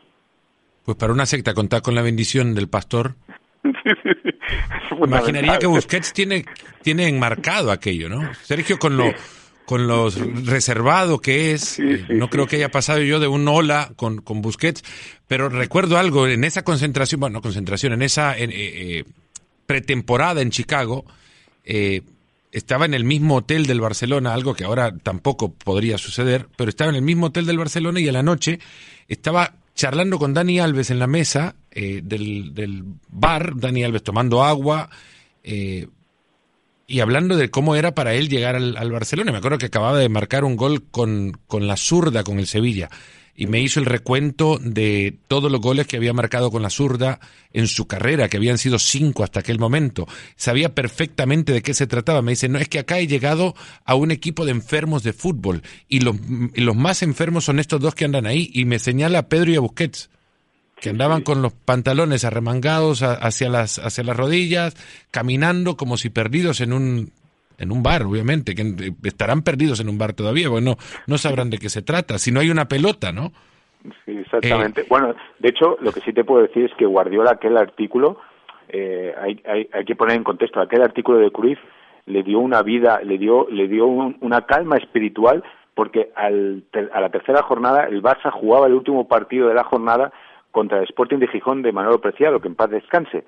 Pues 0.87 0.97
para 0.97 1.11
una 1.11 1.25
secta 1.25 1.53
contar 1.53 1.81
con 1.81 1.95
la 1.95 2.01
bendición 2.01 2.55
del 2.55 2.69
pastor. 2.69 3.15
Imaginaría 5.05 5.59
que 5.59 5.67
Busquets 5.67 6.13
tiene, 6.13 6.45
tiene 6.81 7.09
enmarcado 7.09 7.73
aquello, 7.73 8.07
¿no? 8.07 8.21
Sergio 8.41 8.79
con 8.79 8.95
lo, 8.95 9.11
con 9.65 9.85
lo 9.85 10.09
reservado 10.09 11.19
que 11.19 11.51
es. 11.51 11.77
Eh, 11.79 12.05
no 12.07 12.29
creo 12.29 12.47
que 12.47 12.55
haya 12.55 12.71
pasado 12.71 13.01
yo 13.01 13.19
de 13.19 13.27
un 13.27 13.45
hola 13.49 13.91
con, 13.97 14.21
con 14.21 14.41
Busquets, 14.41 14.81
pero 15.27 15.49
recuerdo 15.49 15.97
algo 15.97 16.25
en 16.25 16.45
esa 16.45 16.63
concentración, 16.63 17.19
bueno, 17.19 17.41
concentración, 17.41 17.91
en 17.91 18.01
esa 18.01 18.37
eh, 18.37 18.47
eh, 18.49 19.03
pretemporada 19.65 20.41
en 20.41 20.51
Chicago, 20.51 21.03
estaba 22.53 22.85
en 22.85 22.93
el 22.93 23.03
mismo 23.03 23.35
hotel 23.35 23.65
del 23.65 23.81
Barcelona, 23.81 24.33
algo 24.33 24.53
que 24.53 24.63
ahora 24.63 24.95
tampoco 24.97 25.51
podría 25.51 25.97
suceder, 25.97 26.47
pero 26.55 26.69
estaba 26.69 26.91
en 26.91 26.95
el 26.95 27.01
mismo 27.01 27.25
hotel 27.25 27.45
del 27.45 27.57
Barcelona 27.57 27.99
y 27.99 28.07
a 28.07 28.13
la 28.13 28.23
noche 28.23 28.61
estaba 29.09 29.51
charlando 29.77 30.19
con 30.19 30.33
Dani 30.33 30.59
Alves 30.59 30.91
en 30.91 30.99
la 30.99 31.07
mesa 31.07 31.55
del, 31.71 32.53
del, 32.53 32.83
bar, 33.07 33.53
Dani 33.55 33.85
Alves 33.85 34.03
tomando 34.03 34.43
agua, 34.43 34.89
y 35.43 36.99
hablando 36.99 37.37
de 37.37 37.49
cómo 37.49 37.75
era 37.75 37.93
para 37.93 38.13
él 38.13 38.27
llegar 38.27 38.55
al, 38.55 38.91
Barcelona, 38.91 39.31
me 39.31 39.37
acuerdo 39.37 39.57
que 39.57 39.67
acababa 39.67 39.97
de 39.97 40.09
marcar 40.09 40.43
un 40.43 40.57
gol 40.57 40.83
con, 40.89 41.39
con 41.47 41.67
la 41.67 41.77
zurda 41.77 42.23
con 42.23 42.39
el 42.39 42.47
Sevilla 42.47 42.89
y 43.39 43.45
me 43.45 43.61
hizo 43.61 43.79
el 43.79 43.85
recuento 43.85 44.59
de 44.59 45.15
todos 45.27 45.51
los 45.51 45.61
goles 45.61 45.85
que 45.85 45.95
había 45.95 46.11
marcado 46.11 46.49
con 46.49 46.63
la 46.63 46.71
zurda 46.71 47.19
en 47.53 47.67
su 47.67 47.85
carrera, 47.85 48.29
que 48.29 48.37
habían 48.37 48.57
sido 48.57 48.79
cinco 48.79 49.23
hasta 49.23 49.41
aquel 49.41 49.59
momento. 49.59 50.07
Sabía 50.35 50.73
perfectamente 50.73 51.53
de 51.53 51.61
qué 51.61 51.75
se 51.75 51.85
trataba. 51.85 52.23
Me 52.23 52.31
dice, 52.31 52.49
no, 52.49 52.57
es 52.57 52.67
que 52.67 52.79
acá 52.79 52.97
he 52.97 53.05
llegado 53.05 53.53
a 53.85 53.93
un 53.93 54.09
equipo 54.09 54.43
de 54.43 54.51
enfermos 54.51 55.03
de 55.03 55.13
fútbol 55.13 55.61
y 55.87 55.99
los, 55.99 56.15
y 56.55 56.61
los 56.61 56.75
más 56.75 57.03
enfermos 57.03 57.45
son 57.45 57.59
estos 57.59 57.79
dos 57.79 57.93
que 57.93 58.05
andan 58.05 58.25
ahí 58.25 58.49
y 58.53 58.65
me 58.65 58.79
señala 58.79 59.19
a 59.19 59.29
Pedro 59.29 59.51
y 59.51 59.55
a 59.55 59.59
Busquets 59.59 60.09
que 60.81 60.89
andaban 60.89 61.21
con 61.21 61.43
los 61.43 61.53
pantalones 61.53 62.23
arremangados 62.23 63.01
hacia 63.01 63.49
las 63.49 63.79
hacia 63.79 64.03
las 64.03 64.15
rodillas, 64.15 64.75
caminando 65.09 65.75
como 65.75 65.97
si 65.97 66.09
perdidos 66.09 66.61
en 66.61 66.71
un 66.71 67.11
en 67.57 67.71
un 67.71 67.83
bar, 67.83 68.03
obviamente, 68.03 68.55
que 68.55 68.93
estarán 69.03 69.41
perdidos 69.41 69.79
en 69.79 69.89
un 69.89 69.97
bar 69.97 70.13
todavía, 70.13 70.49
bueno, 70.49 70.75
no 71.07 71.17
sabrán 71.17 71.49
de 71.49 71.57
qué 71.57 71.69
se 71.69 71.81
trata, 71.81 72.17
si 72.17 72.31
no 72.31 72.39
hay 72.39 72.49
una 72.49 72.65
pelota, 72.65 73.11
¿no? 73.11 73.31
Sí, 74.05 74.17
exactamente. 74.17 74.81
Eh, 74.81 74.85
bueno, 74.89 75.15
de 75.39 75.49
hecho, 75.49 75.77
lo 75.81 75.91
que 75.91 76.01
sí 76.01 76.13
te 76.13 76.23
puedo 76.23 76.41
decir 76.41 76.65
es 76.65 76.73
que 76.77 76.85
Guardiola, 76.85 77.31
aquel 77.31 77.57
artículo, 77.57 78.19
eh, 78.69 79.13
hay, 79.19 79.41
hay, 79.47 79.69
hay, 79.71 79.85
que 79.85 79.95
poner 79.95 80.17
en 80.17 80.23
contexto, 80.23 80.59
aquel 80.59 80.81
artículo 80.81 81.19
de 81.19 81.31
Cruyff 81.31 81.59
le 82.05 82.23
dio 82.23 82.39
una 82.39 82.61
vida, 82.61 83.01
le 83.03 83.17
dio, 83.17 83.47
le 83.49 83.67
dio 83.67 83.85
una 83.87 84.45
calma 84.45 84.77
espiritual, 84.77 85.43
porque 85.73 86.09
al, 86.15 86.63
a 86.91 87.01
la 87.01 87.09
tercera 87.09 87.43
jornada 87.43 87.85
el 87.85 88.01
Barça 88.01 88.31
jugaba 88.31 88.67
el 88.67 88.73
último 88.73 89.07
partido 89.07 89.47
de 89.47 89.53
la 89.53 89.63
jornada 89.63 90.11
contra 90.51 90.79
el 90.79 90.85
Sporting 90.85 91.17
de 91.17 91.27
Gijón 91.27 91.61
de 91.61 91.71
Manolo 91.71 92.01
Preciado, 92.01 92.39
que 92.39 92.47
en 92.47 92.55
paz 92.55 92.69
descanse. 92.69 93.25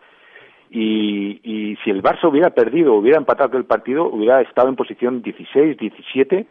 Y, 0.69 1.39
y 1.43 1.75
si 1.83 1.89
el 1.89 2.03
Barça 2.03 2.29
hubiera 2.29 2.51
perdido, 2.51 2.93
hubiera 2.93 3.17
empatado 3.17 3.49
aquel 3.49 3.65
partido, 3.65 4.05
hubiera 4.05 4.41
estado 4.41 4.69
en 4.69 4.75
posición 4.75 5.21
16, 5.21 5.77
17 5.77 6.47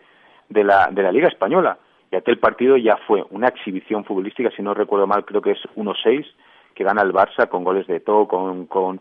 de 0.48 0.64
la, 0.64 0.88
de 0.90 1.02
la 1.02 1.12
Liga 1.12 1.28
Española. 1.28 1.78
Y 2.10 2.16
aquel 2.16 2.38
partido 2.38 2.76
ya 2.76 2.96
fue 3.06 3.24
una 3.30 3.48
exhibición 3.48 4.04
futbolística, 4.04 4.50
si 4.50 4.62
no 4.62 4.74
recuerdo 4.74 5.06
mal, 5.06 5.24
creo 5.24 5.42
que 5.42 5.52
es 5.52 5.60
1-6, 5.76 6.26
que 6.74 6.84
gana 6.84 7.02
el 7.02 7.12
Barça 7.12 7.48
con 7.48 7.64
goles 7.64 7.86
de 7.86 8.00
todo, 8.00 8.26
con, 8.26 8.66
con, 8.66 9.00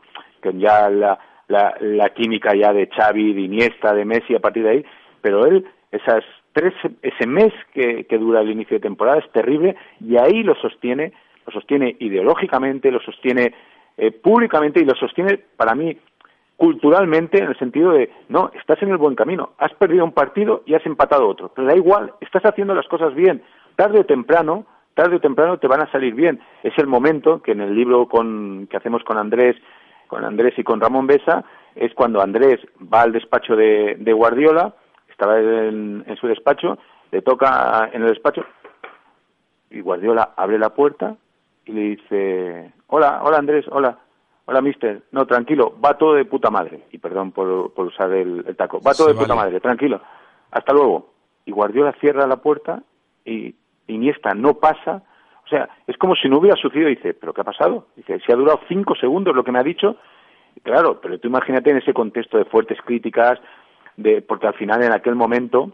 ya 0.55 0.89
la, 0.89 1.17
la, 1.47 1.75
la, 1.79 2.09
química 2.09 2.53
ya 2.53 2.73
de 2.73 2.87
Xavi, 2.87 3.33
de 3.33 3.41
Iniesta, 3.41 3.93
de 3.93 4.05
Messi 4.05 4.35
a 4.35 4.39
partir 4.39 4.63
de 4.63 4.69
ahí, 4.69 4.85
pero 5.21 5.45
él, 5.45 5.65
esas 5.91 6.23
tres, 6.53 6.73
ese 7.01 7.27
mes 7.27 7.53
que 7.73 8.17
dura 8.17 8.41
el 8.41 8.51
inicio 8.51 8.77
de 8.77 8.81
temporada 8.81 9.19
es 9.19 9.31
terrible 9.31 9.75
y 10.01 10.17
ahí 10.17 10.43
lo 10.43 10.55
sostiene, 10.55 11.13
lo 11.45 11.53
sostiene 11.53 11.95
ideológicamente, 11.99 12.91
lo 12.91 12.99
sostiene 12.99 13.53
eh, 13.97 14.11
públicamente 14.11 14.79
y 14.79 14.85
lo 14.85 14.95
sostiene 14.95 15.39
para 15.57 15.75
mí 15.75 15.97
culturalmente 16.55 17.37
en 17.37 17.49
el 17.49 17.59
sentido 17.59 17.91
de, 17.91 18.11
no, 18.29 18.51
estás 18.59 18.81
en 18.81 18.89
el 18.89 18.97
buen 18.97 19.15
camino, 19.15 19.51
has 19.59 19.73
perdido 19.75 20.03
un 20.03 20.11
partido 20.11 20.63
y 20.65 20.73
has 20.73 20.85
empatado 20.85 21.27
otro, 21.27 21.51
pero 21.55 21.67
da 21.67 21.75
igual, 21.75 22.13
estás 22.19 22.43
haciendo 22.45 22.73
las 22.73 22.87
cosas 22.87 23.13
bien, 23.13 23.43
tarde 23.75 23.99
o 23.99 24.05
temprano, 24.05 24.65
tarde 24.95 25.17
o 25.17 25.19
temprano 25.19 25.59
te 25.59 25.67
van 25.67 25.81
a 25.81 25.91
salir 25.91 26.15
bien. 26.15 26.39
Es 26.63 26.73
el 26.77 26.87
momento 26.87 27.43
que 27.43 27.51
en 27.51 27.61
el 27.61 27.75
libro 27.75 28.07
con, 28.07 28.67
que 28.71 28.77
hacemos 28.77 29.03
con 29.03 29.17
Andrés, 29.17 29.55
con 30.07 30.25
Andrés 30.25 30.55
y 30.57 30.63
con 30.63 30.81
Ramón 30.81 31.05
Besa, 31.05 31.45
es 31.75 31.93
cuando 31.93 32.21
Andrés 32.21 32.59
va 32.91 33.01
al 33.01 33.11
despacho 33.11 33.55
de, 33.55 34.13
Guardiola, 34.13 34.73
estaba 35.09 35.39
en 35.39 36.17
su 36.19 36.27
despacho, 36.27 36.79
le 37.11 37.21
toca 37.21 37.89
en 37.93 38.01
el 38.01 38.09
despacho 38.09 38.43
y 39.69 39.81
Guardiola 39.81 40.33
abre 40.35 40.57
la 40.57 40.69
puerta 40.69 41.15
y 41.67 41.71
le 41.73 41.81
dice, 41.81 42.73
hola, 42.87 43.21
hola 43.23 43.37
Andrés, 43.37 43.65
hola, 43.69 43.97
hola 44.45 44.61
mister, 44.61 45.03
no, 45.11 45.25
tranquilo, 45.25 45.75
va 45.83 45.97
todo 45.97 46.13
de 46.13 46.25
puta 46.25 46.49
madre, 46.49 46.85
y 46.91 46.97
perdón 46.97 47.31
por, 47.31 47.73
por 47.73 47.87
usar 47.87 48.11
el, 48.13 48.55
taco, 48.55 48.81
va 48.81 48.93
todo 48.93 49.07
de 49.07 49.15
puta 49.15 49.35
madre, 49.35 49.59
tranquilo, 49.59 50.01
hasta 50.51 50.73
luego. 50.73 51.13
Y 51.45 51.51
Guardiola 51.51 51.93
cierra 51.99 52.27
la 52.27 52.37
puerta 52.37 52.83
y 53.25 53.55
Iniesta 53.87 54.33
no 54.33 54.55
pasa, 54.55 55.03
o 55.45 55.49
sea, 55.49 55.69
es 55.87 55.97
como 55.97 56.15
si 56.15 56.27
no 56.27 56.39
hubiera 56.39 56.57
sucedido, 56.57 56.89
dice, 56.89 57.13
¿pero 57.13 57.33
qué 57.33 57.41
ha 57.41 57.45
pasado? 57.45 57.87
Dice, 57.95 58.19
si 58.25 58.31
ha 58.31 58.35
durado 58.35 58.59
cinco 58.67 58.95
segundos 58.95 59.35
lo 59.35 59.43
que 59.43 59.51
me 59.51 59.59
ha 59.59 59.63
dicho, 59.63 59.97
claro, 60.63 60.99
pero 61.01 61.19
tú 61.19 61.27
imagínate 61.27 61.71
en 61.71 61.77
ese 61.77 61.93
contexto 61.93 62.37
de 62.37 62.45
fuertes 62.45 62.77
críticas, 62.85 63.39
de, 63.95 64.21
porque 64.21 64.47
al 64.47 64.53
final 64.55 64.83
en 64.83 64.93
aquel 64.93 65.15
momento, 65.15 65.71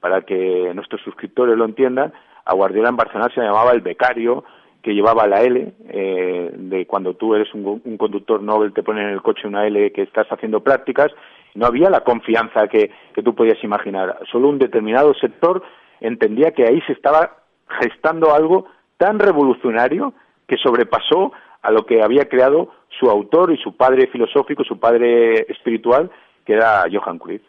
para 0.00 0.22
que 0.22 0.72
nuestros 0.74 1.00
suscriptores 1.02 1.56
lo 1.56 1.64
entiendan, 1.64 2.12
a 2.44 2.54
Guardiola 2.54 2.90
en 2.90 2.96
Barcelona 2.96 3.32
se 3.34 3.40
llamaba 3.40 3.72
el 3.72 3.80
becario, 3.80 4.44
que 4.84 4.92
llevaba 4.92 5.26
la 5.26 5.40
L, 5.40 5.72
eh, 5.88 6.50
de 6.54 6.86
cuando 6.86 7.14
tú 7.14 7.34
eres 7.34 7.48
un, 7.54 7.80
conductor 7.96 8.42
Nobel, 8.42 8.74
te 8.74 8.82
ponen 8.82 9.04
en 9.04 9.14
el 9.14 9.22
coche 9.22 9.48
una 9.48 9.66
L 9.66 9.90
que 9.92 10.02
estás 10.02 10.26
haciendo 10.28 10.60
prácticas, 10.60 11.10
no 11.54 11.64
había 11.64 11.88
la 11.88 12.00
confianza 12.00 12.68
que, 12.68 12.90
que 13.14 13.22
tú 13.22 13.34
podías 13.34 13.64
imaginar. 13.64 14.18
Solo 14.30 14.50
un 14.50 14.58
determinado 14.58 15.14
sector 15.14 15.62
entendía 16.00 16.50
que 16.50 16.66
ahí 16.66 16.82
se 16.82 16.92
estaba 16.92 17.38
gestando 17.80 18.34
algo 18.34 18.66
tan 18.98 19.18
revolucionario 19.18 20.12
que 20.46 20.58
sobrepasó 20.58 21.32
a 21.62 21.70
lo 21.70 21.86
que 21.86 22.02
había 22.02 22.28
creado 22.28 22.70
su 23.00 23.08
autor 23.08 23.54
y 23.54 23.56
su 23.62 23.74
padre 23.78 24.08
filosófico, 24.08 24.64
su 24.64 24.78
padre 24.78 25.46
espiritual, 25.50 26.10
que 26.44 26.52
era 26.52 26.84
Johann 26.92 27.18
Cruyff. 27.18 27.42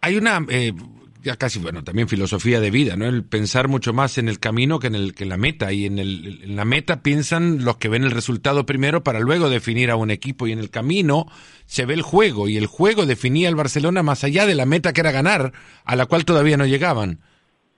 Hay 0.00 0.16
una, 0.16 0.40
eh, 0.50 0.72
ya 1.22 1.36
casi, 1.36 1.58
bueno, 1.58 1.84
también 1.84 2.08
filosofía 2.08 2.60
de 2.60 2.70
vida, 2.70 2.96
¿no? 2.96 3.06
El 3.06 3.24
pensar 3.24 3.68
mucho 3.68 3.92
más 3.92 4.18
en 4.18 4.28
el 4.28 4.38
camino 4.38 4.78
que 4.78 4.86
en, 4.86 4.94
el, 4.94 5.14
que 5.14 5.24
en 5.24 5.28
la 5.28 5.36
meta. 5.36 5.72
Y 5.72 5.86
en, 5.86 5.98
el, 5.98 6.56
la 6.56 6.64
meta 6.64 7.02
piensan 7.02 7.64
los 7.64 7.76
que 7.76 7.88
ven 7.88 8.04
el 8.04 8.10
resultado 8.10 8.66
primero 8.66 9.04
para 9.04 9.20
luego 9.20 9.50
definir 9.50 9.90
a 9.90 9.96
un 9.96 10.10
equipo. 10.10 10.46
Y 10.46 10.52
en 10.52 10.58
el 10.58 10.70
camino 10.70 11.26
se 11.66 11.84
ve 11.84 11.94
el 11.94 12.02
juego. 12.02 12.48
Y 12.48 12.56
el 12.56 12.66
juego 12.66 13.06
definía 13.06 13.48
al 13.48 13.54
Barcelona 13.54 14.02
más 14.02 14.24
allá 14.24 14.46
de 14.46 14.54
la 14.54 14.66
meta 14.66 14.92
que 14.92 15.00
era 15.00 15.12
ganar, 15.12 15.52
a 15.84 15.96
la 15.96 16.06
cual 16.06 16.24
todavía 16.24 16.56
no 16.56 16.66
llegaban. 16.66 17.20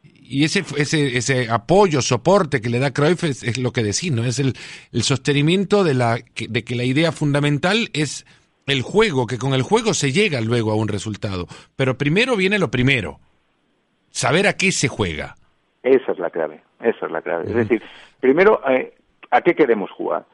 Y 0.03 0.45
ese, 0.45 0.65
ese, 0.77 1.17
ese 1.17 1.51
apoyo, 1.51 2.01
soporte 2.01 2.61
que 2.61 2.71
le 2.71 2.79
da 2.79 2.93
Cruyff 2.93 3.25
es, 3.25 3.43
es 3.43 3.59
lo 3.59 3.73
que 3.73 3.83
decís, 3.83 4.13
¿no? 4.13 4.25
Es 4.25 4.39
el, 4.39 4.57
el 4.93 5.03
sostenimiento 5.03 5.85
de, 5.85 5.95
la, 5.95 6.19
de 6.49 6.65
que 6.65 6.75
la 6.75 6.85
idea 6.85 7.13
fundamental 7.13 7.91
es 7.93 8.25
el 8.67 8.83
juego, 8.83 9.27
que 9.27 9.39
con 9.39 9.53
el 9.53 9.63
juego 9.63 9.95
se 9.95 10.13
llega 10.13 10.41
luego 10.41 10.71
a 10.71 10.77
un 10.77 10.89
resultado. 10.89 11.49
Pero 11.77 11.99
primero 11.99 12.37
viene 12.37 12.59
lo 12.59 12.71
primero 12.71 13.21
saber 14.13 14.47
a 14.47 14.53
qué 14.53 14.71
se 14.71 14.89
juega. 14.89 15.35
Esa 15.83 16.13
es 16.13 16.19
la 16.19 16.31
clave, 16.31 16.63
esa 16.81 17.07
es 17.07 17.13
la 17.13 17.23
clave. 17.23 17.45
Es 17.47 17.55
decir, 17.55 17.83
primero, 18.21 18.61
eh, 18.69 18.95
¿a 19.31 19.41
qué 19.41 19.55
queremos 19.55 19.91
jugar? 19.91 20.25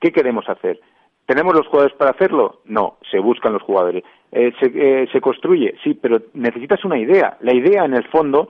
¿Qué 0.00 0.12
queremos 0.12 0.48
hacer? 0.48 0.78
¿Tenemos 1.26 1.54
los 1.54 1.66
jugadores 1.66 1.96
para 1.96 2.12
hacerlo? 2.12 2.60
No, 2.66 2.98
se 3.10 3.18
buscan 3.18 3.52
los 3.52 3.62
jugadores. 3.62 4.04
Eh, 4.30 4.52
se, 4.60 4.66
eh, 4.74 5.08
¿Se 5.12 5.20
construye? 5.20 5.74
Sí, 5.82 5.94
pero 5.94 6.20
necesitas 6.34 6.84
una 6.84 6.98
idea. 6.98 7.36
La 7.40 7.54
idea, 7.54 7.84
en 7.84 7.94
el 7.94 8.04
fondo, 8.08 8.48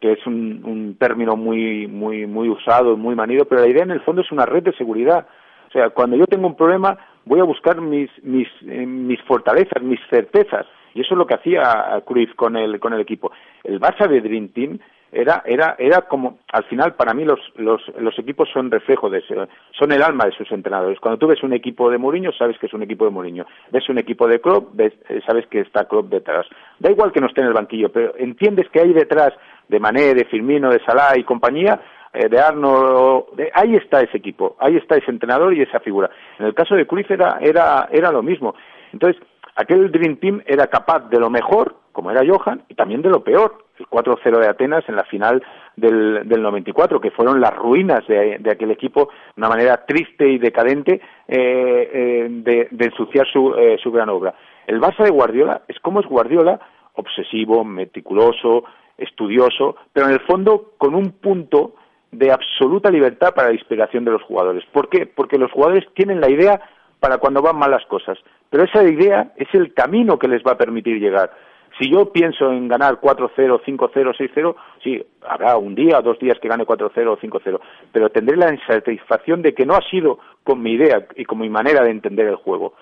que 0.00 0.12
es 0.12 0.26
un, 0.26 0.62
un 0.64 0.96
término 0.96 1.36
muy, 1.36 1.86
muy, 1.86 2.26
muy 2.26 2.48
usado, 2.48 2.96
muy 2.96 3.14
manido, 3.14 3.46
pero 3.46 3.62
la 3.62 3.68
idea, 3.68 3.84
en 3.84 3.90
el 3.90 4.02
fondo, 4.02 4.22
es 4.22 4.30
una 4.32 4.46
red 4.46 4.62
de 4.62 4.76
seguridad. 4.76 5.26
O 5.68 5.72
sea, 5.72 5.90
cuando 5.90 6.16
yo 6.16 6.26
tengo 6.26 6.46
un 6.46 6.56
problema, 6.56 6.96
voy 7.24 7.40
a 7.40 7.44
buscar 7.44 7.80
mis, 7.80 8.10
mis, 8.22 8.48
eh, 8.66 8.86
mis 8.86 9.20
fortalezas, 9.22 9.82
mis 9.82 10.00
certezas. 10.10 10.66
Y 10.94 11.00
eso 11.00 11.14
es 11.14 11.18
lo 11.18 11.26
que 11.26 11.34
hacía 11.34 12.02
Cruyff 12.06 12.34
con 12.34 12.56
el, 12.56 12.80
con 12.80 12.92
el 12.92 13.00
equipo. 13.00 13.32
El 13.62 13.80
Barça 13.80 14.08
de 14.08 14.20
Dream 14.20 14.48
Team 14.48 14.78
era, 15.14 15.42
era, 15.46 15.76
era 15.78 16.02
como, 16.02 16.38
al 16.52 16.64
final, 16.64 16.94
para 16.94 17.14
mí 17.14 17.24
los, 17.24 17.38
los, 17.56 18.18
equipos 18.18 18.48
son 18.52 18.68
reflejo 18.68 19.08
de 19.08 19.18
eso, 19.18 19.46
son 19.70 19.92
el 19.92 20.02
alma 20.02 20.24
de 20.24 20.32
sus 20.32 20.50
entrenadores. 20.50 20.98
Cuando 20.98 21.18
tú 21.18 21.28
ves 21.28 21.42
un 21.44 21.52
equipo 21.52 21.88
de 21.88 21.98
Mourinho, 21.98 22.32
sabes 22.32 22.58
que 22.58 22.66
es 22.66 22.74
un 22.74 22.82
equipo 22.82 23.04
de 23.04 23.12
Mourinho. 23.12 23.46
Ves 23.70 23.88
un 23.88 23.98
equipo 23.98 24.26
de 24.26 24.40
Klopp, 24.40 24.74
ves, 24.74 24.92
eh, 25.08 25.20
sabes 25.24 25.46
que 25.46 25.60
está 25.60 25.86
Klopp 25.86 26.10
detrás. 26.10 26.46
Da 26.80 26.90
igual 26.90 27.12
que 27.12 27.20
no 27.20 27.28
esté 27.28 27.42
en 27.42 27.46
el 27.46 27.52
banquillo, 27.52 27.90
pero 27.92 28.14
entiendes 28.18 28.68
que 28.70 28.80
hay 28.80 28.92
detrás 28.92 29.32
de 29.68 29.78
Mané, 29.78 30.14
de 30.14 30.24
Firmino, 30.24 30.68
de 30.68 30.84
Salah 30.84 31.16
y 31.16 31.22
compañía, 31.22 31.80
eh, 32.12 32.28
de 32.28 32.40
Arnold, 32.40 33.36
de, 33.36 33.52
ahí 33.54 33.76
está 33.76 34.00
ese 34.00 34.16
equipo, 34.16 34.56
ahí 34.58 34.76
está 34.76 34.96
ese 34.96 35.12
entrenador 35.12 35.54
y 35.54 35.62
esa 35.62 35.78
figura. 35.78 36.10
En 36.40 36.46
el 36.46 36.54
caso 36.54 36.74
de 36.74 36.88
Cruyff 36.88 37.10
era, 37.10 37.38
era, 37.40 37.88
era 37.92 38.10
lo 38.10 38.22
mismo. 38.22 38.56
Entonces, 38.92 39.22
aquel 39.56 39.90
Dream 39.90 40.16
Team 40.16 40.42
era 40.46 40.66
capaz 40.66 41.08
de 41.08 41.18
lo 41.18 41.30
mejor, 41.30 41.76
como 41.92 42.10
era 42.10 42.22
Johan, 42.26 42.62
y 42.68 42.74
también 42.74 43.02
de 43.02 43.10
lo 43.10 43.22
peor, 43.22 43.64
el 43.78 43.86
4-0 43.86 44.38
de 44.38 44.48
Atenas 44.48 44.84
en 44.88 44.96
la 44.96 45.04
final 45.04 45.42
del, 45.76 46.28
del 46.28 46.42
94, 46.42 47.00
que 47.00 47.10
fueron 47.10 47.40
las 47.40 47.54
ruinas 47.54 48.06
de, 48.06 48.38
de, 48.38 48.50
aquel 48.50 48.70
equipo, 48.70 49.10
una 49.36 49.48
manera 49.48 49.84
triste 49.86 50.28
y 50.28 50.38
decadente 50.38 51.00
eh, 51.28 51.90
eh, 51.92 52.28
de, 52.30 52.84
ensuciar 52.84 53.26
su, 53.26 53.54
eh, 53.54 53.78
su 53.82 53.90
gran 53.90 54.08
obra. 54.08 54.34
El 54.66 54.80
Barça 54.80 55.04
de 55.04 55.10
Guardiola 55.10 55.62
es 55.68 55.78
como 55.80 56.00
es 56.00 56.06
Guardiola, 56.06 56.60
obsesivo, 56.94 57.64
meticuloso, 57.64 58.64
estudioso, 58.96 59.76
pero 59.92 60.06
en 60.06 60.12
el 60.12 60.20
fondo 60.20 60.72
con 60.78 60.94
un 60.94 61.12
punto 61.12 61.74
de 62.12 62.30
absoluta 62.30 62.90
libertad 62.90 63.34
para 63.34 63.48
la 63.48 63.54
inspiración 63.54 64.04
de 64.04 64.12
los 64.12 64.22
jugadores. 64.22 64.64
¿Por 64.72 64.88
qué? 64.88 65.06
Porque 65.06 65.38
los 65.38 65.50
jugadores 65.50 65.84
tienen 65.94 66.20
la 66.20 66.30
idea 66.30 66.60
para 67.04 67.18
cuando 67.18 67.42
van 67.42 67.58
mal 67.58 67.70
las 67.70 67.84
cosas. 67.84 68.16
Pero 68.48 68.64
esa 68.64 68.82
idea 68.82 69.30
es 69.36 69.48
el 69.52 69.74
camino 69.74 70.18
que 70.18 70.26
les 70.26 70.42
va 70.42 70.52
a 70.52 70.56
permitir 70.56 70.98
llegar. 70.98 71.30
Si 71.78 71.92
yo 71.92 72.10
pienso 72.10 72.50
en 72.50 72.66
ganar 72.66 72.98
4-0, 72.98 73.60
5-0, 73.62 74.16
6-0, 74.16 74.54
sí, 74.82 75.04
habrá 75.20 75.58
un 75.58 75.74
día 75.74 75.98
o 75.98 76.02
dos 76.02 76.18
días 76.18 76.38
que 76.40 76.48
gane 76.48 76.64
4-0 76.64 77.06
o 77.08 77.18
5-0, 77.18 77.60
pero 77.92 78.08
tendré 78.08 78.38
la 78.38 78.54
insatisfacción 78.54 79.42
de 79.42 79.52
que 79.52 79.66
no 79.66 79.74
ha 79.74 79.82
sido 79.90 80.18
con 80.42 80.62
mi 80.62 80.72
idea 80.72 81.04
y 81.14 81.26
con 81.26 81.40
mi 81.40 81.50
manera 81.50 81.84
de 81.84 81.90
entender 81.90 82.26
el 82.26 82.36
juego. 82.36 82.72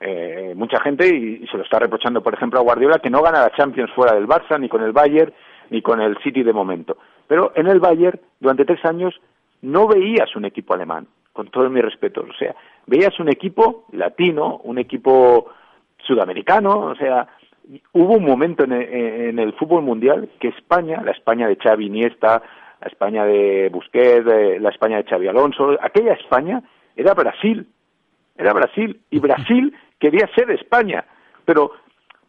Eh, 0.00 0.52
mucha 0.54 0.78
gente, 0.82 1.06
y, 1.06 1.46
se 1.46 1.56
lo 1.56 1.62
está 1.62 1.78
reprochando, 1.78 2.22
por 2.22 2.34
ejemplo, 2.34 2.60
a 2.60 2.62
Guardiola, 2.62 2.98
que 2.98 3.08
no 3.08 3.22
gana 3.22 3.40
la 3.40 3.56
Champions 3.56 3.90
fuera 3.92 4.14
del 4.14 4.28
Barça, 4.28 4.60
ni 4.60 4.68
con 4.68 4.82
el 4.82 4.92
Bayern, 4.92 5.32
ni 5.70 5.80
con 5.80 6.02
el 6.02 6.18
City 6.18 6.42
de 6.42 6.52
momento. 6.52 6.98
Pero 7.26 7.52
en 7.54 7.68
el 7.68 7.80
Bayern, 7.80 8.20
durante 8.38 8.66
tres 8.66 8.84
años, 8.84 9.18
no 9.62 9.88
veías 9.88 10.36
un 10.36 10.44
equipo 10.44 10.74
alemán 10.74 11.06
con 11.36 11.48
todo 11.48 11.68
mi 11.68 11.82
respeto. 11.82 12.22
O 12.28 12.32
sea, 12.32 12.56
veías 12.86 13.18
un 13.20 13.28
equipo 13.28 13.84
latino, 13.92 14.60
un 14.64 14.78
equipo 14.78 15.46
sudamericano, 15.98 16.78
o 16.78 16.94
sea, 16.94 17.26
hubo 17.92 18.14
un 18.14 18.24
momento 18.24 18.64
en 18.64 18.72
el, 18.72 18.82
en 18.82 19.38
el 19.38 19.52
fútbol 19.54 19.82
mundial 19.82 20.30
que 20.38 20.48
España, 20.48 21.02
la 21.04 21.12
España 21.12 21.48
de 21.48 21.56
Xavi 21.56 21.86
Iniesta, 21.86 22.42
la 22.80 22.86
España 22.86 23.24
de 23.24 23.68
Busquets, 23.70 24.24
la 24.60 24.70
España 24.70 24.98
de 24.98 25.04
Xavi 25.04 25.28
Alonso, 25.28 25.76
aquella 25.80 26.12
España 26.14 26.62
era 26.94 27.14
Brasil, 27.14 27.66
era 28.36 28.52
Brasil, 28.52 29.00
y 29.10 29.18
Brasil 29.18 29.74
quería 29.98 30.28
ser 30.34 30.50
España, 30.50 31.04
pero 31.44 31.72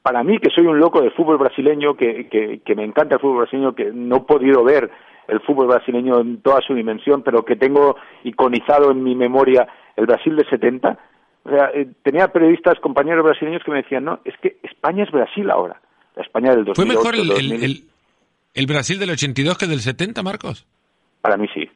para 0.02 0.24
mí, 0.24 0.40
que 0.40 0.50
soy 0.50 0.66
un 0.66 0.80
loco 0.80 1.02
del 1.02 1.12
fútbol 1.12 1.38
brasileño, 1.38 1.96
que, 1.96 2.30
que, 2.30 2.62
que 2.64 2.76
me 2.76 2.86
encanta 2.86 3.16
el 3.16 3.22
fútbol 3.22 3.40
brasileño, 3.40 3.76
que 3.76 3.92
no 3.92 4.18
he 4.18 4.22
podido 4.22 4.64
ver 4.64 4.90
el 5.28 5.42
fútbol 5.42 5.68
brasileño 5.68 6.20
en 6.20 6.42
toda 6.42 6.62
su 6.62 6.74
dimensión, 6.74 7.22
pero 7.22 7.44
que 7.44 7.56
tengo 7.56 7.98
iconizado 8.24 8.92
en 8.92 9.04
mi 9.04 9.16
memoria 9.16 9.68
el 9.96 10.06
Brasil 10.06 10.36
de 10.36 10.46
70. 10.50 10.98
O 11.44 11.50
sea, 11.50 11.70
eh, 11.74 11.88
tenía 12.04 12.28
periodistas, 12.28 12.80
compañeros 12.80 13.24
brasileños 13.24 13.64
que 13.64 13.72
me 13.72 13.82
decían, 13.82 14.06
no, 14.06 14.20
es 14.26 14.34
que 14.42 14.58
España 14.64 15.04
es 15.04 15.12
Brasil 15.12 15.50
ahora. 15.50 15.82
La 16.16 16.24
España 16.24 16.52
del 16.52 16.66
2008, 16.66 16.76
¿Fue 16.76 16.86
mejor 16.86 17.16
el, 17.16 17.32
el, 17.32 17.64
el, 17.64 17.84
el, 18.54 18.66
Brasil 18.66 18.98
del 19.00 19.12
82 19.12 19.58
que 19.58 19.68
del 19.68 19.82
70, 19.82 20.24
Marcos? 20.24 20.66
Para 21.22 21.38
mí 21.38 21.48
sí. 21.54 21.70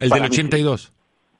¿El 0.00 0.08
para 0.08 0.22
del 0.22 0.32
82? 0.32 0.80
Sí. 0.82 0.92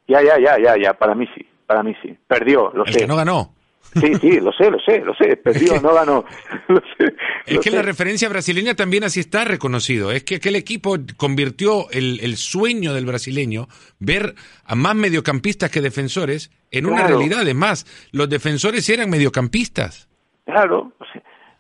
Ya, 0.07 0.23
ya, 0.23 0.39
ya, 0.39 0.57
ya, 0.63 0.75
ya, 0.81 0.93
para 0.93 1.15
mí 1.15 1.27
sí, 1.35 1.45
para 1.67 1.83
mí 1.83 1.95
sí. 2.03 2.17
Perdió, 2.27 2.71
lo 2.75 2.85
el 2.85 2.93
sé. 2.93 3.01
que 3.01 3.07
no 3.07 3.17
ganó. 3.17 3.54
Sí, 3.93 4.15
sí, 4.17 4.41
lo 4.41 4.53
sé, 4.53 4.71
lo 4.71 4.79
sé, 4.81 5.01
lo 5.01 5.15
sé. 5.15 5.37
Perdió, 5.37 5.81
no 5.81 5.95
ganó. 5.95 6.25
es 7.47 7.61
que 7.61 7.71
la 7.71 7.83
referencia 7.83 8.29
brasileña 8.29 8.75
también 8.75 9.05
así 9.05 9.21
está 9.21 9.45
reconocido. 9.45 10.11
Es 10.11 10.25
que 10.25 10.37
aquel 10.37 10.57
equipo 10.57 10.97
convirtió 11.17 11.91
el, 11.91 12.19
el 12.21 12.37
sueño 12.37 12.93
del 12.93 13.07
brasileño, 13.07 13.69
ver 14.01 14.35
a 14.65 14.75
más 14.75 14.97
mediocampistas 14.97 15.71
que 15.71 15.81
defensores, 15.81 16.51
en 16.71 16.87
una 16.87 17.07
realidad. 17.07 17.47
Es 17.47 17.55
más, 17.55 18.09
los 18.13 18.29
defensores 18.29 18.89
eran 18.89 19.11
mediocampistas. 19.11 20.09
Claro, 20.45 20.93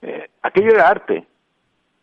eh, 0.02 0.28
aquello 0.42 0.70
era 0.70 0.88
arte. 0.88 1.26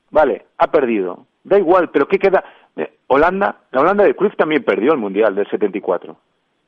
Vale, 0.10 0.46
ha 0.58 0.72
perdido. 0.72 1.28
Da 1.44 1.58
igual, 1.58 1.90
pero 1.92 2.08
¿qué 2.08 2.18
queda? 2.18 2.44
Eh, 2.76 2.98
Holanda, 3.08 3.64
la 3.72 3.82
Holanda 3.82 4.04
de 4.04 4.16
Cruyff 4.16 4.36
también 4.36 4.64
perdió 4.64 4.94
el 4.94 5.00
Mundial 5.00 5.36
del 5.36 5.50
74. 5.50 6.18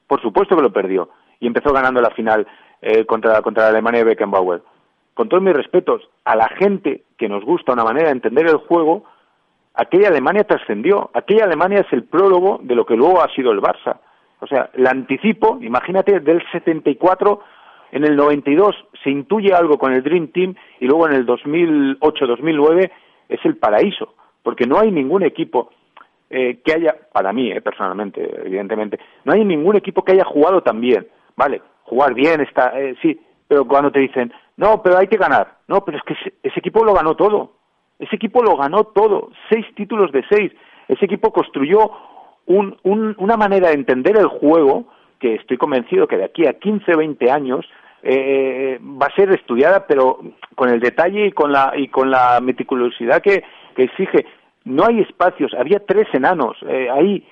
Por 0.07 0.21
supuesto 0.21 0.55
que 0.55 0.61
lo 0.61 0.73
perdió. 0.73 1.09
Y 1.39 1.47
empezó 1.47 1.73
ganando 1.73 2.01
la 2.01 2.11
final 2.11 2.47
eh, 2.83 3.05
contra, 3.05 3.41
contra 3.41 3.63
la 3.63 3.69
Alemania 3.69 3.99
de 3.99 4.09
Beckenbauer. 4.09 4.61
Con 5.13 5.29
todos 5.29 5.41
mis 5.41 5.53
respetos, 5.53 6.01
a 6.25 6.35
la 6.35 6.49
gente 6.49 7.03
que 7.17 7.29
nos 7.29 7.43
gusta 7.45 7.73
una 7.73 7.83
manera 7.83 8.07
de 8.07 8.13
entender 8.13 8.45
el 8.45 8.57
juego, 8.57 9.05
aquella 9.73 10.09
Alemania 10.09 10.43
trascendió. 10.43 11.09
Aquella 11.13 11.45
Alemania 11.45 11.79
es 11.79 11.93
el 11.93 12.03
prólogo 12.03 12.59
de 12.61 12.75
lo 12.75 12.85
que 12.85 12.95
luego 12.95 13.21
ha 13.21 13.33
sido 13.33 13.51
el 13.51 13.61
Barça. 13.61 13.97
O 14.41 14.47
sea, 14.47 14.69
el 14.73 14.85
anticipo, 14.85 15.59
imagínate, 15.61 16.19
del 16.19 16.43
74 16.51 17.41
en 17.93 18.03
el 18.03 18.17
92 18.17 18.75
se 19.03 19.09
intuye 19.09 19.53
algo 19.53 19.77
con 19.77 19.93
el 19.93 20.03
Dream 20.03 20.29
Team 20.29 20.55
y 20.79 20.85
luego 20.85 21.07
en 21.07 21.13
el 21.13 21.25
2008-2009 21.25 22.91
es 23.29 23.39
el 23.45 23.55
paraíso, 23.55 24.15
porque 24.41 24.65
no 24.65 24.79
hay 24.79 24.91
ningún 24.91 25.23
equipo 25.23 25.69
eh, 26.29 26.59
que 26.65 26.73
haya, 26.73 26.95
para 27.13 27.31
mí 27.31 27.51
eh, 27.51 27.61
personalmente, 27.61 28.41
evidentemente, 28.45 28.99
no 29.23 29.33
hay 29.33 29.45
ningún 29.45 29.75
equipo 29.75 30.03
que 30.03 30.13
haya 30.13 30.25
jugado 30.25 30.61
tan 30.61 30.81
bien, 30.81 31.07
¿vale? 31.37 31.61
Jugar 31.83 32.13
bien 32.13 32.41
está, 32.41 32.79
eh, 32.79 32.95
sí, 33.01 33.19
pero 33.47 33.67
cuando 33.67 33.91
te 33.91 33.99
dicen, 33.99 34.33
no, 34.57 34.81
pero 34.81 34.97
hay 34.97 35.07
que 35.07 35.17
ganar, 35.17 35.57
no, 35.67 35.83
pero 35.83 35.97
es 35.97 36.03
que 36.03 36.13
ese, 36.43 36.59
equipo 36.59 36.83
lo 36.83 36.93
ganó 36.93 37.15
todo, 37.15 37.53
ese 37.99 38.15
equipo 38.15 38.43
lo 38.43 38.55
ganó 38.57 38.85
todo, 38.85 39.29
seis 39.49 39.65
títulos 39.75 40.11
de 40.11 40.23
seis, 40.29 40.51
ese 40.87 41.05
equipo 41.05 41.31
construyó 41.31 41.91
un, 42.45 42.77
una 42.83 43.37
manera 43.37 43.69
de 43.69 43.75
entender 43.75 44.17
el 44.17 44.27
juego 44.27 44.85
que 45.19 45.35
estoy 45.35 45.57
convencido 45.57 46.07
que 46.07 46.17
de 46.17 46.25
aquí 46.25 46.45
a 46.45 46.59
15, 46.59 46.95
20 46.95 47.31
años 47.31 47.65
eh, 48.03 48.77
va 48.81 49.07
a 49.07 49.15
ser 49.15 49.31
estudiada, 49.31 49.87
pero 49.87 50.19
con 50.55 50.69
el 50.69 50.81
detalle 50.81 51.27
y 51.27 51.31
con 51.31 51.53
la, 51.53 51.71
y 51.77 51.87
con 51.87 52.11
la 52.11 52.39
meticulosidad 52.41 53.21
que, 53.21 53.43
exige. 53.77 54.25
No 54.65 54.85
hay 54.85 54.99
espacios, 54.99 55.53
había 55.57 55.79
tres 55.85 56.07
enanos 56.13 56.57
eh, 56.67 56.87
ahí 56.91 57.25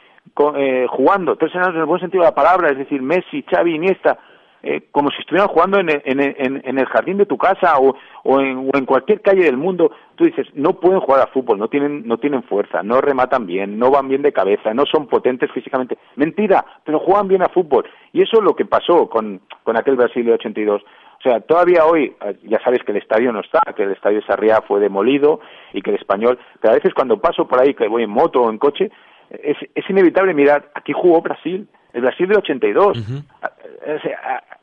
eh, 0.56 0.86
jugando, 0.90 1.36
tres 1.36 1.54
enanos 1.54 1.76
en 1.76 1.82
el 1.82 1.86
buen 1.86 2.00
sentido 2.00 2.24
de 2.24 2.30
la 2.30 2.36
palabra, 2.36 2.70
es 2.72 2.78
decir, 2.78 3.02
Messi, 3.02 3.44
Xavi, 3.44 3.76
Iniesta, 3.76 4.18
eh, 4.64 4.84
como 4.92 5.10
si 5.10 5.20
estuvieran 5.20 5.48
jugando 5.48 5.80
en, 5.80 5.90
en, 5.90 6.78
el 6.78 6.86
jardín 6.86 7.18
de 7.18 7.26
tu 7.26 7.38
casa 7.38 7.78
o, 7.80 7.96
o, 8.24 8.40
en, 8.40 8.86
cualquier 8.86 9.22
calle 9.22 9.44
del 9.44 9.58
mundo. 9.58 9.92
Tú 10.16 10.26
dices, 10.26 10.48
no 10.54 10.74
pueden 10.74 11.00
jugar 11.00 11.22
a 11.22 11.32
fútbol, 11.32 11.58
no 11.58 11.68
tienen, 11.68 12.08
no 12.08 12.18
tienen 12.18 12.44
fuerza, 12.44 12.84
no 12.84 13.02
rematan 13.02 13.48
bien, 13.48 13.80
no 13.80 13.90
van 13.90 14.08
bien 14.08 14.22
de 14.22 14.34
cabeza, 14.34 14.74
no 14.74 14.84
son 14.86 15.08
potentes 15.08 15.52
físicamente. 15.52 15.98
Mentira, 16.16 16.64
pero 16.84 17.00
juegan 17.00 17.28
bien 17.28 17.42
a 17.42 17.50
fútbol. 17.50 17.86
Y 18.14 18.22
eso 18.22 18.38
es 18.38 18.44
lo 18.44 18.56
que 18.56 18.66
pasó 18.66 19.10
con, 19.10 19.42
con 19.64 19.78
aquel 19.78 19.96
Brasil 19.96 20.26
de 20.26 20.34
82. 20.34 20.82
O 20.82 21.22
sea, 21.24 21.40
todavía 21.40 21.86
hoy, 21.86 22.16
eh, 22.22 22.38
ya 22.44 22.60
sabes 22.64 22.84
que 22.84 22.92
el 22.92 22.98
estadio 23.00 23.32
no 23.32 23.42
está, 23.42 23.62
que 23.76 23.84
el 23.84 23.92
estadio 23.92 24.22
Sarriá 24.28 24.62
fue 24.68 24.80
demolido 24.80 25.40
y 25.74 25.82
que 25.82 25.92
el 25.92 25.98
español, 25.98 26.38
pero 26.60 26.74
a 26.74 26.78
veces 26.78 26.94
cuando 26.94 27.18
paso 27.18 27.48
por 27.48 27.60
ahí, 27.60 27.74
que 27.74 27.88
voy 27.88 28.04
en 28.04 28.10
moto 28.10 28.42
o 28.42 28.50
en 28.50 28.58
coche, 28.58 28.92
es, 29.30 29.58
es 29.74 29.90
inevitable 29.90 30.34
mirar, 30.34 30.70
aquí 30.76 30.94
jugó 30.94 31.22
Brasil, 31.22 31.68
el 31.94 32.02
Brasil 32.02 32.28
del 32.28 32.38
82. 32.38 32.98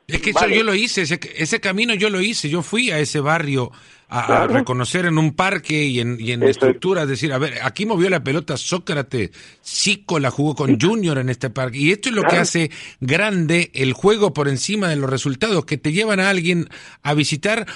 Es 0.07 0.23
que 0.23 0.33
yo 0.33 0.63
lo 0.63 0.75
hice, 0.75 1.03
ese, 1.03 1.61
camino 1.61 1.95
yo 1.95 2.09
lo 2.09 2.21
hice, 2.21 2.49
yo 2.49 2.63
fui 2.63 2.91
a 2.91 2.99
ese 2.99 3.21
barrio 3.21 3.71
a, 4.09 4.47
reconocer 4.47 5.05
en 5.05 5.19
un 5.19 5.35
parque 5.35 5.85
y 5.85 6.01
en, 6.01 6.17
y 6.19 6.33
en 6.33 6.43
estructuras, 6.43 7.07
decir, 7.07 7.33
a 7.33 7.39
ver, 7.39 7.59
aquí 7.63 7.85
movió 7.85 8.09
la 8.09 8.25
pelota 8.25 8.57
Sócrates, 8.57 9.31
Zico 9.63 10.19
la 10.19 10.31
jugó 10.31 10.55
con 10.55 10.81
Junior 10.81 11.19
en 11.19 11.29
este 11.29 11.51
parque, 11.51 11.79
y 11.79 11.93
esto 11.93 12.09
es 12.09 12.15
lo 12.15 12.23
que 12.23 12.37
hace 12.37 12.71
grande 13.01 13.71
el 13.75 13.93
juego 13.93 14.33
por 14.33 14.49
encima 14.49 14.89
de 14.89 14.97
los 14.97 15.11
resultados, 15.11 15.67
que 15.67 15.77
te 15.77 15.93
llevan 15.93 16.21
a 16.21 16.31
alguien 16.31 16.69
a 17.03 17.13
visitar 17.13 17.67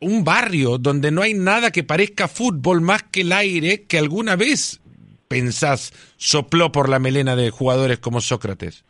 un 0.00 0.22
barrio 0.22 0.78
donde 0.78 1.10
no 1.10 1.22
hay 1.22 1.34
nada 1.34 1.72
que 1.72 1.82
parezca 1.82 2.28
fútbol 2.28 2.80
más 2.80 3.02
que 3.02 3.22
el 3.22 3.32
aire 3.32 3.82
que 3.82 3.98
alguna 3.98 4.36
vez 4.36 4.80
pensás 5.26 5.92
sopló 6.16 6.72
por 6.72 6.88
la 6.88 6.98
melena 6.98 7.36
de 7.36 7.50
jugadores 7.50 7.98
como 7.98 8.20
Sócrates? 8.20 8.84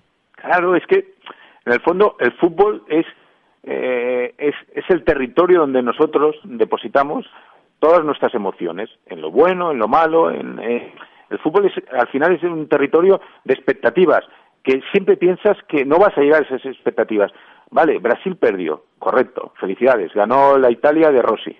Claro, 0.48 0.74
es 0.74 0.86
que 0.86 1.12
en 1.66 1.72
el 1.74 1.80
fondo 1.80 2.16
el 2.20 2.32
fútbol 2.32 2.82
es, 2.88 3.04
eh, 3.64 4.34
es, 4.38 4.54
es 4.72 4.84
el 4.88 5.04
territorio 5.04 5.60
donde 5.60 5.82
nosotros 5.82 6.36
depositamos 6.42 7.26
todas 7.80 8.02
nuestras 8.02 8.34
emociones, 8.34 8.88
en 9.08 9.20
lo 9.20 9.30
bueno, 9.30 9.72
en 9.72 9.78
lo 9.78 9.88
malo, 9.88 10.30
en, 10.30 10.58
el 10.58 11.38
fútbol 11.40 11.66
es, 11.66 11.74
al 11.92 12.08
final 12.08 12.32
es 12.32 12.42
un 12.44 12.66
territorio 12.66 13.20
de 13.44 13.52
expectativas, 13.52 14.24
que 14.62 14.80
siempre 14.90 15.18
piensas 15.18 15.58
que 15.68 15.84
no 15.84 15.98
vas 15.98 16.16
a 16.16 16.22
llegar 16.22 16.40
a 16.40 16.46
esas 16.46 16.64
expectativas. 16.64 17.30
Vale, 17.70 17.98
Brasil 17.98 18.36
perdió, 18.36 18.84
correcto, 18.98 19.52
felicidades, 19.60 20.14
ganó 20.14 20.56
la 20.56 20.70
Italia 20.70 21.10
de 21.10 21.20
Rossi. 21.20 21.54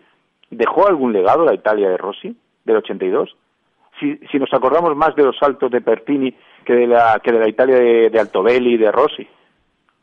¿Dejó 0.49 0.89
algún 0.89 1.12
legado 1.12 1.45
la 1.45 1.53
Italia 1.53 1.91
de 1.91 1.99
Rossi 1.99 2.34
del 2.64 2.76
82? 2.76 3.36
si, 4.01 4.18
si 4.30 4.39
nos 4.39 4.53
acordamos 4.53 4.97
más 4.97 5.14
de 5.14 5.24
los 5.24 5.36
saltos 5.36 5.70
de 5.70 5.80
Pertini 5.80 6.34
que 6.65 6.75
de 6.75 6.87
la, 6.87 7.21
que 7.23 7.33
de 7.33 7.39
la 7.39 7.49
Italia 7.49 7.77
de, 7.77 8.11
de 8.11 8.21
Altobelli 8.21 8.75
y 8.75 8.79
de 8.79 8.93
Rossi. 8.93 9.27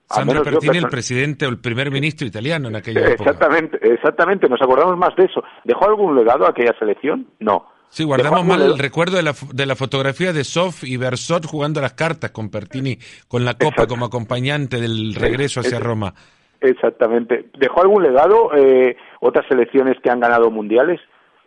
Sandro 0.07 0.43
Pertini, 0.43 0.77
el 0.77 0.87
presidente 0.87 1.45
o 1.45 1.49
el 1.49 1.57
primer 1.59 1.89
ministro 1.89 2.27
italiano 2.27 2.67
en 2.67 2.75
aquella 2.75 3.01
época. 3.01 3.31
Exactamente, 3.31 3.79
exactamente, 3.81 4.47
nos 4.47 4.61
acordamos 4.61 4.97
más 4.97 5.15
de 5.15 5.25
eso. 5.25 5.43
¿Dejó 5.63 5.85
algún 5.85 6.15
legado 6.15 6.45
a 6.45 6.49
aquella 6.49 6.73
selección? 6.77 7.27
No. 7.39 7.65
Sí, 7.89 8.03
guardamos 8.03 8.45
mal 8.45 8.61
el 8.61 8.77
recuerdo 8.77 9.17
de 9.17 9.23
la, 9.23 9.33
de 9.53 9.65
la 9.65 9.75
fotografía 9.75 10.33
de 10.33 10.43
Sof 10.43 10.83
y 10.83 10.97
Bersot 10.97 11.45
jugando 11.45 11.81
las 11.81 11.93
cartas 11.93 12.31
con 12.31 12.49
Pertini, 12.49 12.97
con 13.27 13.45
la 13.45 13.53
copa 13.55 13.87
como 13.87 14.05
acompañante 14.05 14.79
del 14.79 15.15
regreso 15.15 15.61
hacia 15.61 15.79
Roma. 15.79 16.13
Exactamente. 16.61 17.49
¿Dejó 17.57 17.81
algún 17.81 18.03
legado 18.03 18.51
eh, 18.55 18.97
otras 19.21 19.45
selecciones 19.47 19.97
que 20.03 20.09
han 20.09 20.19
ganado 20.19 20.51
mundiales? 20.51 20.99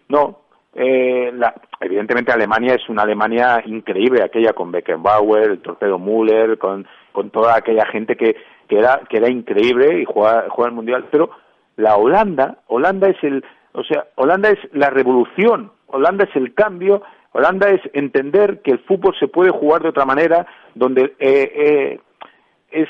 No, 0.09 0.43
eh, 0.81 1.33
la, 1.35 1.55
evidentemente 1.81 2.31
Alemania 2.31 2.75
es 2.75 2.89
una 2.89 3.03
Alemania 3.03 3.61
increíble, 3.67 4.23
aquella 4.23 4.53
con 4.53 4.71
Beckenbauer, 4.71 5.51
el 5.51 5.59
torpedo 5.61 5.99
Müller, 5.99 6.57
con, 6.57 6.87
con 7.11 7.31
toda 7.31 7.57
aquella 7.57 7.85
gente 7.87 8.17
que, 8.17 8.37
que, 8.69 8.79
era, 8.79 9.01
que 9.09 9.17
era 9.17 9.29
increíble 9.29 10.01
y 10.01 10.05
juega, 10.05 10.47
juega 10.49 10.69
el 10.69 10.77
Mundial, 10.77 11.07
pero 11.11 11.31
la 11.77 11.97
Holanda, 11.97 12.59
Holanda 12.69 13.09
es 13.09 13.17
el, 13.25 13.45
o 13.73 13.83
sea, 13.83 14.07
Holanda 14.15 14.51
es 14.51 14.59
la 14.73 14.91
revolución, 14.91 15.73
Holanda 15.89 16.25
es 16.25 16.37
el 16.37 16.55
cambio, 16.55 17.03
Holanda 17.33 17.71
es 17.71 17.81
entender 17.93 18.63
que 18.63 18.71
el 18.71 18.79
fútbol 18.81 19.17
se 19.19 19.27
puede 19.27 19.51
jugar 19.51 19.83
de 19.83 19.89
otra 19.89 20.05
manera, 20.05 20.47
donde 20.75 21.17
eh, 21.19 21.53
eh, 21.55 22.01
es 22.71 22.89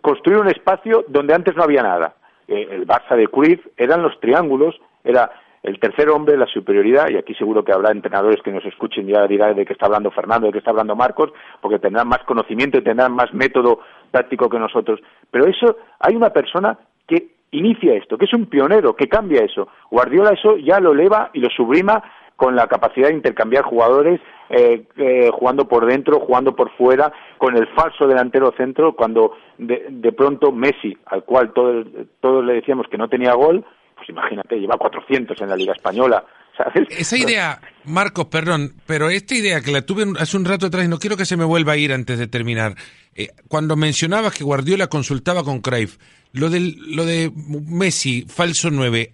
construir 0.00 0.38
un 0.38 0.48
espacio 0.48 1.04
donde 1.08 1.34
antes 1.34 1.56
no 1.56 1.64
había 1.64 1.82
nada. 1.82 2.14
Eh, 2.46 2.68
el 2.70 2.86
Barça 2.86 3.16
de 3.16 3.26
Cruyff 3.26 3.60
eran 3.76 4.02
los 4.02 4.18
triángulos, 4.20 4.80
era 5.02 5.32
el 5.64 5.80
tercer 5.80 6.10
hombre, 6.10 6.36
la 6.36 6.46
superioridad, 6.46 7.08
y 7.08 7.16
aquí 7.16 7.34
seguro 7.34 7.64
que 7.64 7.72
habrá 7.72 7.90
entrenadores 7.90 8.42
que 8.42 8.52
nos 8.52 8.64
escuchen 8.66 9.08
y 9.08 9.12
ya 9.14 9.26
dirán 9.26 9.56
de 9.56 9.64
qué 9.64 9.72
está 9.72 9.86
hablando 9.86 10.10
Fernando, 10.10 10.46
de 10.46 10.52
qué 10.52 10.58
está 10.58 10.70
hablando 10.70 10.94
Marcos, 10.94 11.32
porque 11.62 11.78
tendrán 11.78 12.06
más 12.06 12.22
conocimiento 12.24 12.76
y 12.76 12.82
tendrán 12.82 13.14
más 13.14 13.32
método 13.32 13.80
táctico 14.10 14.50
que 14.50 14.58
nosotros. 14.58 15.00
Pero 15.30 15.46
eso, 15.46 15.78
hay 16.00 16.14
una 16.14 16.30
persona 16.30 16.78
que 17.06 17.28
inicia 17.52 17.94
esto, 17.94 18.18
que 18.18 18.26
es 18.26 18.34
un 18.34 18.46
pionero, 18.46 18.94
que 18.94 19.08
cambia 19.08 19.42
eso. 19.42 19.68
Guardiola 19.90 20.32
eso 20.32 20.58
ya 20.58 20.80
lo 20.80 20.92
eleva 20.92 21.30
y 21.32 21.40
lo 21.40 21.48
sublima 21.48 22.02
con 22.36 22.54
la 22.54 22.66
capacidad 22.66 23.08
de 23.08 23.14
intercambiar 23.14 23.64
jugadores, 23.64 24.20
eh, 24.50 24.84
eh, 24.98 25.30
jugando 25.32 25.66
por 25.66 25.86
dentro, 25.86 26.20
jugando 26.20 26.54
por 26.54 26.70
fuera, 26.72 27.10
con 27.38 27.56
el 27.56 27.66
falso 27.68 28.06
delantero 28.06 28.52
centro, 28.54 28.94
cuando 28.94 29.32
de, 29.56 29.86
de 29.88 30.12
pronto 30.12 30.52
Messi, 30.52 30.94
al 31.06 31.24
cual 31.24 31.54
todos, 31.54 31.86
todos 32.20 32.44
le 32.44 32.54
decíamos 32.54 32.86
que 32.88 32.98
no 32.98 33.08
tenía 33.08 33.32
gol, 33.32 33.64
pues 33.94 34.08
imagínate, 34.08 34.56
lleva 34.56 34.76
400 34.76 35.40
en 35.40 35.48
la 35.48 35.56
Liga 35.56 35.72
Española. 35.72 36.24
¿sabes? 36.56 36.88
Esa 36.90 37.16
idea, 37.16 37.60
Marcos, 37.84 38.26
perdón, 38.26 38.74
pero 38.86 39.10
esta 39.10 39.34
idea 39.34 39.60
que 39.60 39.72
la 39.72 39.82
tuve 39.82 40.04
hace 40.18 40.36
un 40.36 40.44
rato 40.44 40.66
atrás 40.66 40.84
y 40.84 40.88
no 40.88 40.98
quiero 40.98 41.16
que 41.16 41.24
se 41.24 41.36
me 41.36 41.44
vuelva 41.44 41.72
a 41.72 41.76
ir 41.76 41.92
antes 41.92 42.18
de 42.18 42.26
terminar. 42.26 42.74
Eh, 43.14 43.28
cuando 43.48 43.76
mencionabas 43.76 44.36
que 44.36 44.44
Guardiola 44.44 44.88
consultaba 44.88 45.42
con 45.42 45.60
Cruyff, 45.60 45.98
lo, 46.32 46.50
del, 46.50 46.76
lo 46.94 47.04
de 47.04 47.30
Messi, 47.34 48.22
falso 48.28 48.70
9, 48.70 49.12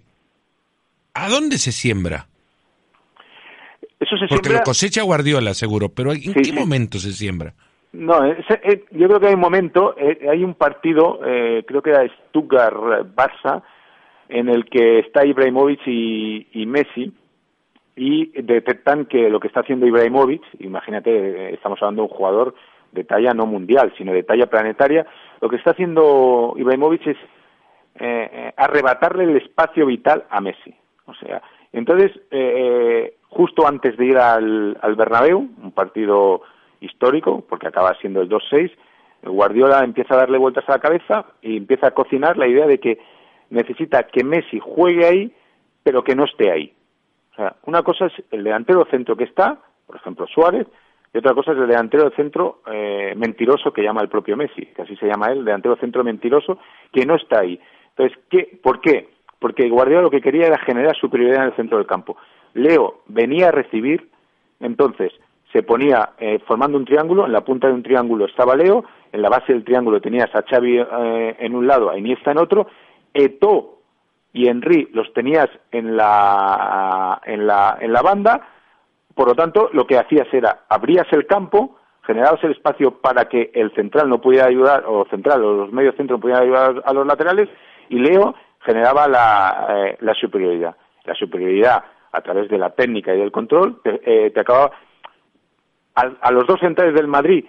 ¿a 1.13 1.29
dónde 1.29 1.57
se 1.57 1.71
siembra? 1.71 2.27
Eso 3.99 4.17
se 4.17 4.27
Porque 4.27 4.49
lo 4.49 4.61
cosecha 4.61 5.03
Guardiola, 5.03 5.53
seguro, 5.53 5.89
pero 5.89 6.11
¿en 6.13 6.33
qué 6.33 6.53
momento 6.53 6.97
se 6.97 7.13
siembra? 7.13 7.53
No, 7.93 8.25
eh, 8.25 8.85
yo 8.91 9.07
creo 9.07 9.19
que 9.19 9.27
hay 9.27 9.33
un 9.33 9.41
momento, 9.41 9.95
eh, 9.97 10.27
hay 10.29 10.43
un 10.43 10.55
partido, 10.55 11.19
creo 11.19 11.81
que 11.81 11.89
era 11.91 12.05
Stuttgart-Barça, 12.29 13.61
en 14.31 14.49
el 14.49 14.65
que 14.65 14.99
está 14.99 15.25
Ibrahimovic 15.25 15.81
y, 15.85 16.65
Messi 16.65 17.13
y 17.95 18.31
detectan 18.41 19.05
que 19.05 19.29
lo 19.29 19.39
que 19.39 19.47
está 19.47 19.59
haciendo 19.59 19.85
Ibrahimovic, 19.85 20.41
imagínate, 20.59 21.53
estamos 21.53 21.81
hablando 21.81 22.03
de 22.03 22.07
un 22.07 22.17
jugador 22.17 22.55
de 22.91 23.03
talla 23.03 23.33
no 23.33 23.45
mundial, 23.45 23.93
sino 23.97 24.13
de 24.13 24.23
talla 24.23 24.47
planetaria, 24.47 25.05
lo 25.41 25.49
que 25.49 25.57
está 25.57 25.71
haciendo 25.71 26.53
Ibrahimovic 26.57 27.07
es 27.07 27.17
eh, 27.99 28.53
arrebatarle 28.55 29.25
el 29.25 29.37
espacio 29.37 29.85
vital 29.85 30.23
a 30.29 30.39
Messi. 30.39 30.73
O 31.05 31.13
sea, 31.13 31.41
entonces, 31.73 32.11
justo 33.29 33.67
antes 33.67 33.97
de 33.97 34.05
ir 34.05 34.17
al, 34.17 34.77
al 34.81 34.95
Bernabéu, 34.95 35.39
un 35.39 35.71
partido 35.71 36.41
histórico, 36.79 37.43
porque 37.47 37.67
acaba 37.67 37.95
siendo 37.99 38.21
el 38.21 38.29
2-6, 38.29 38.71
Guardiola 39.23 39.83
empieza 39.83 40.15
a 40.15 40.17
darle 40.17 40.37
vueltas 40.37 40.67
a 40.67 40.73
la 40.73 40.79
cabeza 40.79 41.25
y 41.41 41.57
empieza 41.57 41.87
a 41.87 41.91
cocinar 41.91 42.37
la 42.37 42.47
idea 42.47 42.65
de 42.65 42.79
que 42.79 42.97
necesita 43.51 44.03
que 44.03 44.23
Messi 44.23 44.59
juegue 44.59 45.05
ahí, 45.05 45.31
pero 45.83 46.03
que 46.03 46.15
no 46.15 46.25
esté 46.25 46.51
ahí. 46.51 46.73
O 47.33 47.35
sea, 47.35 47.55
una 47.65 47.83
cosa 47.83 48.07
es 48.07 48.13
el 48.31 48.43
delantero 48.43 48.85
centro 48.89 49.15
que 49.15 49.25
está, 49.25 49.59
por 49.85 49.97
ejemplo 49.97 50.25
Suárez, 50.27 50.67
y 51.13 51.17
otra 51.17 51.33
cosa 51.33 51.51
es 51.51 51.57
el 51.57 51.67
delantero 51.67 52.09
centro 52.11 52.61
eh, 52.71 53.13
mentiroso 53.15 53.73
que 53.73 53.83
llama 53.83 54.01
el 54.01 54.09
propio 54.09 54.37
Messi, 54.37 54.65
que 54.67 54.81
así 54.81 54.95
se 54.95 55.07
llama 55.07 55.27
él, 55.27 55.43
delantero 55.43 55.75
centro 55.75 56.03
mentiroso, 56.03 56.57
que 56.91 57.05
no 57.05 57.15
está 57.15 57.41
ahí. 57.41 57.59
Entonces, 57.89 58.17
¿qué, 58.29 58.59
¿por 58.63 58.79
qué? 58.79 59.09
Porque 59.39 59.69
Guardiola 59.69 60.03
lo 60.03 60.09
que 60.09 60.21
quería 60.21 60.47
era 60.47 60.57
generar 60.59 60.95
superioridad 60.95 61.43
en 61.43 61.49
el 61.49 61.55
centro 61.55 61.77
del 61.77 61.87
campo. 61.87 62.17
Leo 62.53 63.01
venía 63.07 63.49
a 63.49 63.51
recibir, 63.51 64.09
entonces 64.59 65.11
se 65.51 65.63
ponía 65.63 66.11
eh, 66.17 66.39
formando 66.47 66.77
un 66.77 66.85
triángulo, 66.85 67.25
en 67.25 67.33
la 67.33 67.41
punta 67.41 67.67
de 67.67 67.73
un 67.73 67.83
triángulo 67.83 68.25
estaba 68.25 68.55
Leo, 68.55 68.85
en 69.11 69.21
la 69.21 69.29
base 69.29 69.51
del 69.51 69.65
triángulo 69.65 69.99
tenías 69.99 70.33
a 70.33 70.43
Xavi 70.43 70.79
eh, 70.79 71.35
en 71.39 71.55
un 71.55 71.67
lado, 71.67 71.89
a 71.89 71.97
Iniesta 71.97 72.31
en 72.31 72.37
otro, 72.37 72.67
Eto 73.13 73.79
y 74.33 74.47
Henry 74.47 74.89
los 74.93 75.11
tenías 75.13 75.49
en 75.71 75.97
la, 75.97 77.21
en 77.25 77.45
la, 77.45 77.77
en 77.81 77.91
la 77.91 78.01
banda, 78.01 78.47
por 79.15 79.27
lo 79.27 79.35
tanto, 79.35 79.69
lo 79.73 79.85
que 79.85 79.97
hacías 79.97 80.27
era, 80.33 80.61
abrías 80.69 81.07
el 81.11 81.27
campo, 81.27 81.77
generabas 82.03 82.43
el 82.43 82.51
espacio 82.51 83.01
para 83.01 83.25
que 83.25 83.51
el 83.53 83.73
central 83.75 84.09
no 84.09 84.21
pudiera 84.21 84.47
ayudar, 84.47 84.83
o 84.87 85.05
central, 85.09 85.43
o 85.43 85.53
los 85.53 85.71
medios 85.71 85.95
centros 85.95 86.17
no 86.17 86.21
pudieran 86.21 86.43
ayudar 86.43 86.81
a 86.85 86.93
los 86.93 87.05
laterales, 87.05 87.49
y 87.89 87.99
Leo 87.99 88.33
generaba 88.61 89.07
la, 89.07 89.67
eh, 89.69 89.97
la 89.99 90.13
superioridad. 90.13 90.75
La 91.03 91.15
superioridad 91.15 91.83
a 92.11 92.21
través 92.21 92.49
de 92.49 92.57
la 92.57 92.71
técnica 92.71 93.13
y 93.13 93.19
del 93.19 93.31
control 93.31 93.81
te, 93.83 94.01
eh, 94.05 94.33
acababa... 94.35 94.71
A, 95.93 96.31
los 96.31 96.47
dos 96.47 96.59
centrales 96.61 96.95
del 96.95 97.07
Madrid 97.07 97.45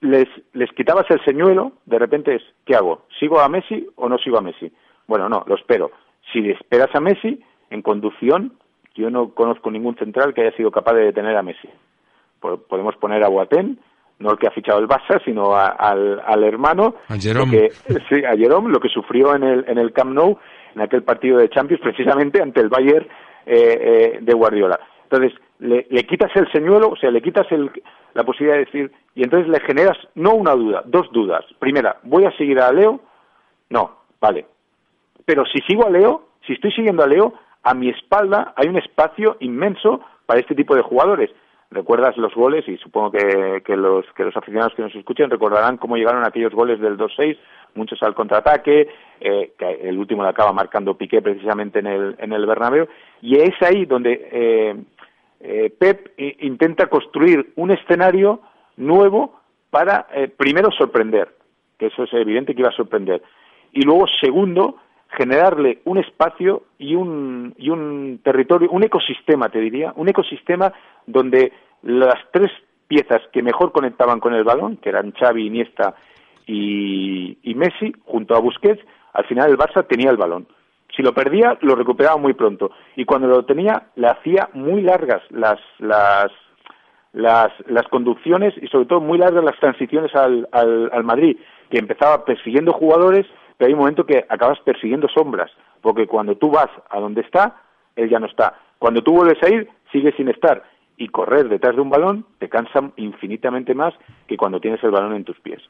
les, 0.00 0.26
les 0.54 0.72
quitabas 0.72 1.04
el 1.10 1.22
señuelo, 1.24 1.72
de 1.84 1.98
repente 1.98 2.34
es, 2.34 2.42
¿qué 2.64 2.74
hago? 2.74 3.02
¿Sigo 3.20 3.38
a 3.38 3.48
Messi 3.50 3.86
o 3.96 4.08
no 4.08 4.16
sigo 4.16 4.38
a 4.38 4.40
Messi? 4.40 4.72
Bueno, 5.06 5.28
no, 5.28 5.44
lo 5.46 5.54
espero. 5.54 5.90
Si 6.32 6.50
esperas 6.50 6.94
a 6.94 7.00
Messi, 7.00 7.40
en 7.70 7.82
conducción, 7.82 8.52
yo 8.94 9.10
no 9.10 9.30
conozco 9.30 9.70
ningún 9.70 9.96
central 9.96 10.34
que 10.34 10.42
haya 10.42 10.56
sido 10.56 10.70
capaz 10.70 10.94
de 10.94 11.04
detener 11.04 11.36
a 11.36 11.42
Messi. 11.42 11.68
Podemos 12.40 12.96
poner 12.96 13.24
a 13.24 13.28
Boateng, 13.28 13.78
no 14.18 14.30
el 14.30 14.38
que 14.38 14.46
ha 14.46 14.52
fichado 14.52 14.78
el 14.78 14.88
Barça, 14.88 15.22
sino 15.24 15.56
al, 15.56 16.22
al, 16.24 16.44
hermano, 16.44 16.94
a 17.08 17.16
Jerome. 17.16 17.50
que, 17.50 17.70
sí, 18.08 18.24
a 18.24 18.36
Jerome, 18.36 18.70
lo 18.70 18.80
que 18.80 18.88
sufrió 18.88 19.34
en 19.34 19.42
el, 19.42 19.64
en 19.68 19.78
el 19.78 19.92
Camp 19.92 20.12
Nou, 20.12 20.38
en 20.74 20.80
aquel 20.80 21.02
partido 21.02 21.38
de 21.38 21.48
Champions, 21.50 21.82
precisamente 21.82 22.40
ante 22.40 22.60
el 22.60 22.68
Bayern 22.68 23.06
eh, 23.44 24.16
eh, 24.16 24.18
de 24.20 24.34
Guardiola. 24.34 24.78
Entonces, 25.04 25.38
le, 25.58 25.86
le, 25.90 26.06
quitas 26.06 26.34
el 26.34 26.50
señuelo, 26.50 26.90
o 26.90 26.96
sea, 26.96 27.10
le 27.10 27.22
quitas 27.22 27.46
el, 27.50 27.70
la 28.14 28.24
posibilidad 28.24 28.58
de 28.58 28.64
decir, 28.64 28.92
y 29.14 29.22
entonces 29.22 29.48
le 29.48 29.60
generas 29.60 29.96
no 30.14 30.34
una 30.34 30.52
duda, 30.52 30.82
dos 30.86 31.10
dudas. 31.12 31.44
Primera, 31.58 31.98
¿voy 32.02 32.24
a 32.24 32.36
seguir 32.36 32.60
a 32.60 32.72
Leo? 32.72 33.00
No, 33.70 33.98
vale. 34.20 34.46
Pero 35.26 35.44
si 35.44 35.58
sigo 35.66 35.86
a 35.86 35.90
Leo, 35.90 36.28
si 36.46 36.54
estoy 36.54 36.72
siguiendo 36.72 37.02
a 37.02 37.06
Leo, 37.06 37.34
a 37.62 37.74
mi 37.74 37.90
espalda 37.90 38.54
hay 38.56 38.68
un 38.68 38.78
espacio 38.78 39.36
inmenso 39.40 40.00
para 40.24 40.40
este 40.40 40.54
tipo 40.54 40.74
de 40.74 40.82
jugadores. 40.82 41.30
Recuerdas 41.68 42.16
los 42.16 42.32
goles 42.32 42.66
y 42.68 42.76
supongo 42.76 43.10
que, 43.10 43.76
los, 43.76 44.06
que 44.14 44.22
los 44.22 44.36
aficionados 44.36 44.72
que 44.74 44.82
nos 44.82 44.94
escuchen 44.94 45.28
recordarán 45.28 45.78
cómo 45.78 45.96
llegaron 45.96 46.24
aquellos 46.24 46.54
goles 46.54 46.80
del 46.80 46.96
2-6, 46.96 47.36
muchos 47.74 48.00
al 48.04 48.14
contraataque, 48.14 48.88
eh, 49.20 49.52
que 49.58 49.88
el 49.88 49.98
último 49.98 50.22
le 50.22 50.28
acaba 50.28 50.52
marcando 50.52 50.96
Piqué 50.96 51.20
precisamente 51.20 51.80
en 51.80 51.88
el, 51.88 52.14
en 52.20 52.32
el 52.32 52.46
Bernabéu, 52.46 52.86
y 53.20 53.40
es 53.40 53.60
ahí 53.62 53.84
donde 53.84 54.28
eh, 54.30 54.76
eh, 55.40 55.74
Pep 55.76 56.12
intenta 56.16 56.86
construir 56.86 57.52
un 57.56 57.72
escenario 57.72 58.40
nuevo 58.76 59.40
para, 59.70 60.06
primero, 60.36 60.70
sorprender, 60.70 61.34
que 61.78 61.86
eso 61.86 62.04
es 62.04 62.12
evidente 62.14 62.54
que 62.54 62.60
iba 62.60 62.70
a 62.70 62.76
sorprender, 62.76 63.22
y 63.72 63.82
luego, 63.82 64.06
segundo, 64.20 64.76
generarle 65.16 65.80
un 65.84 65.98
espacio 65.98 66.64
y 66.78 66.94
un, 66.94 67.54
y 67.56 67.70
un 67.70 68.20
territorio, 68.22 68.70
un 68.70 68.84
ecosistema, 68.84 69.48
te 69.48 69.60
diría, 69.60 69.92
un 69.96 70.08
ecosistema 70.08 70.72
donde 71.06 71.52
las 71.82 72.16
tres 72.32 72.50
piezas 72.86 73.22
que 73.32 73.42
mejor 73.42 73.72
conectaban 73.72 74.20
con 74.20 74.34
el 74.34 74.44
balón, 74.44 74.76
que 74.76 74.90
eran 74.90 75.12
Xavi, 75.12 75.46
Iniesta 75.46 75.94
y, 76.46 77.38
y 77.42 77.54
Messi, 77.54 77.92
junto 78.04 78.36
a 78.36 78.40
Busquets, 78.40 78.82
al 79.14 79.24
final 79.24 79.50
el 79.50 79.58
Barça 79.58 79.86
tenía 79.86 80.10
el 80.10 80.16
balón. 80.16 80.46
Si 80.94 81.02
lo 81.02 81.12
perdía, 81.12 81.58
lo 81.62 81.74
recuperaba 81.74 82.16
muy 82.16 82.34
pronto. 82.34 82.70
Y 82.94 83.04
cuando 83.04 83.26
lo 83.26 83.44
tenía, 83.44 83.88
le 83.96 84.06
hacía 84.08 84.48
muy 84.52 84.82
largas 84.82 85.22
las, 85.30 85.58
las, 85.78 86.30
las, 87.12 87.48
las 87.66 87.88
conducciones 87.88 88.54
y 88.60 88.68
sobre 88.68 88.86
todo 88.86 89.00
muy 89.00 89.18
largas 89.18 89.44
las 89.44 89.58
transiciones 89.58 90.14
al, 90.14 90.48
al, 90.52 90.90
al 90.92 91.04
Madrid, 91.04 91.36
que 91.70 91.78
empezaba 91.78 92.24
persiguiendo 92.24 92.72
jugadores 92.72 93.26
pero 93.56 93.68
hay 93.68 93.72
un 93.72 93.80
momento 93.80 94.04
que 94.04 94.24
acabas 94.28 94.58
persiguiendo 94.60 95.08
sombras, 95.08 95.50
porque 95.80 96.06
cuando 96.06 96.36
tú 96.36 96.50
vas 96.50 96.68
a 96.90 97.00
donde 97.00 97.22
está, 97.22 97.62
él 97.94 98.10
ya 98.10 98.18
no 98.18 98.26
está. 98.26 98.58
Cuando 98.78 99.02
tú 99.02 99.12
vuelves 99.12 99.42
a 99.42 99.48
ir, 99.48 99.68
sigue 99.92 100.12
sin 100.16 100.28
estar. 100.28 100.62
Y 100.98 101.08
correr 101.08 101.48
detrás 101.48 101.74
de 101.74 101.82
un 101.82 101.90
balón 101.90 102.26
te 102.38 102.48
cansa 102.48 102.90
infinitamente 102.96 103.74
más 103.74 103.94
que 104.26 104.36
cuando 104.36 104.60
tienes 104.60 104.82
el 104.82 104.90
balón 104.90 105.14
en 105.14 105.24
tus 105.24 105.38
pies. 105.40 105.60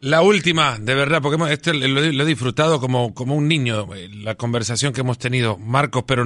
La 0.00 0.22
última, 0.22 0.78
de 0.78 0.94
verdad, 0.94 1.20
porque 1.22 1.52
este 1.52 1.74
lo, 1.74 2.00
he 2.00 2.24
disfrutado 2.24 2.80
como, 2.80 3.12
como 3.12 3.36
un 3.36 3.48
niño, 3.48 3.94
eh, 3.94 4.08
la 4.08 4.34
conversación 4.34 4.94
que 4.94 5.02
hemos 5.02 5.18
tenido, 5.18 5.58
Marcos, 5.58 6.04
pero 6.06 6.24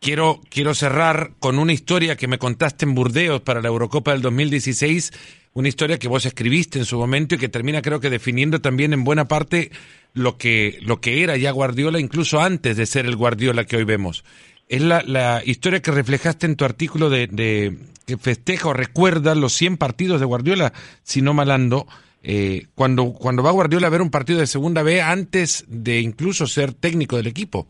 quiero, 0.00 0.40
quiero 0.48 0.72
cerrar 0.72 1.32
con 1.38 1.58
una 1.58 1.74
historia 1.74 2.16
que 2.16 2.26
me 2.26 2.38
contaste 2.38 2.86
en 2.86 2.94
Burdeos 2.94 3.42
para 3.42 3.60
la 3.60 3.68
Eurocopa 3.68 4.12
del 4.12 4.22
2016 4.22 5.41
una 5.54 5.68
historia 5.68 5.98
que 5.98 6.08
vos 6.08 6.24
escribiste 6.24 6.78
en 6.78 6.84
su 6.84 6.98
momento 6.98 7.34
y 7.34 7.38
que 7.38 7.48
termina 7.48 7.82
creo 7.82 8.00
que 8.00 8.10
definiendo 8.10 8.60
también 8.60 8.92
en 8.92 9.04
buena 9.04 9.26
parte 9.26 9.70
lo 10.14 10.36
que, 10.36 10.78
lo 10.82 11.00
que 11.00 11.22
era 11.22 11.36
ya 11.36 11.50
Guardiola, 11.50 12.00
incluso 12.00 12.40
antes 12.40 12.76
de 12.76 12.86
ser 12.86 13.06
el 13.06 13.16
Guardiola 13.16 13.64
que 13.64 13.76
hoy 13.76 13.84
vemos. 13.84 14.24
Es 14.68 14.82
la, 14.82 15.02
la 15.06 15.42
historia 15.44 15.82
que 15.82 15.90
reflejaste 15.90 16.46
en 16.46 16.56
tu 16.56 16.64
artículo 16.64 17.10
de, 17.10 17.26
de 17.26 17.76
que 18.06 18.16
festeja 18.16 18.68
o 18.68 18.72
recuerda 18.72 19.34
los 19.34 19.52
100 19.52 19.76
partidos 19.76 20.20
de 20.20 20.26
Guardiola, 20.26 20.72
si 21.02 21.20
no 21.20 21.34
malando, 21.34 21.86
eh, 22.22 22.66
cuando, 22.74 23.12
cuando 23.12 23.42
va 23.42 23.50
Guardiola 23.50 23.88
a 23.88 23.90
ver 23.90 24.00
un 24.00 24.10
partido 24.10 24.40
de 24.40 24.46
segunda 24.46 24.82
B 24.82 25.02
antes 25.02 25.66
de 25.68 26.00
incluso 26.00 26.46
ser 26.46 26.72
técnico 26.72 27.16
del 27.16 27.26
equipo. 27.26 27.66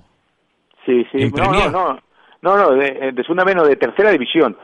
Sí, 0.87 1.05
sí, 1.13 1.31
no, 1.35 1.53
no, 1.53 1.71
no, 1.71 2.01
no, 2.43 2.57
no, 2.57 2.71
de, 2.73 3.13
de 3.13 3.23
segunda 3.23 3.45
B 3.45 3.55
no, 3.55 3.65
de 3.65 3.77
tercera 3.77 4.11
división 4.11 4.57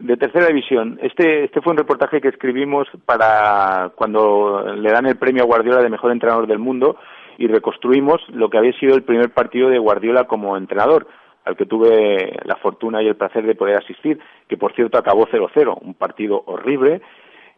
de 0.00 0.16
tercera 0.16 0.46
división. 0.46 0.98
Este, 1.02 1.44
este 1.44 1.60
fue 1.60 1.72
un 1.72 1.78
reportaje 1.78 2.20
que 2.20 2.28
escribimos 2.28 2.88
para 3.04 3.92
cuando 3.94 4.74
le 4.74 4.90
dan 4.90 5.06
el 5.06 5.16
premio 5.16 5.42
a 5.42 5.46
Guardiola 5.46 5.82
de 5.82 5.90
mejor 5.90 6.10
entrenador 6.10 6.46
del 6.46 6.58
mundo 6.58 6.96
y 7.38 7.46
reconstruimos 7.46 8.20
lo 8.28 8.50
que 8.50 8.58
había 8.58 8.72
sido 8.78 8.94
el 8.94 9.02
primer 9.02 9.30
partido 9.30 9.68
de 9.68 9.78
Guardiola 9.78 10.24
como 10.24 10.56
entrenador, 10.56 11.06
al 11.44 11.56
que 11.56 11.66
tuve 11.66 12.36
la 12.44 12.56
fortuna 12.56 13.02
y 13.02 13.08
el 13.08 13.16
placer 13.16 13.46
de 13.46 13.54
poder 13.54 13.76
asistir, 13.76 14.18
que 14.48 14.56
por 14.56 14.74
cierto 14.74 14.98
acabó 14.98 15.26
0-0, 15.26 15.78
un 15.80 15.94
partido 15.94 16.42
horrible 16.46 17.00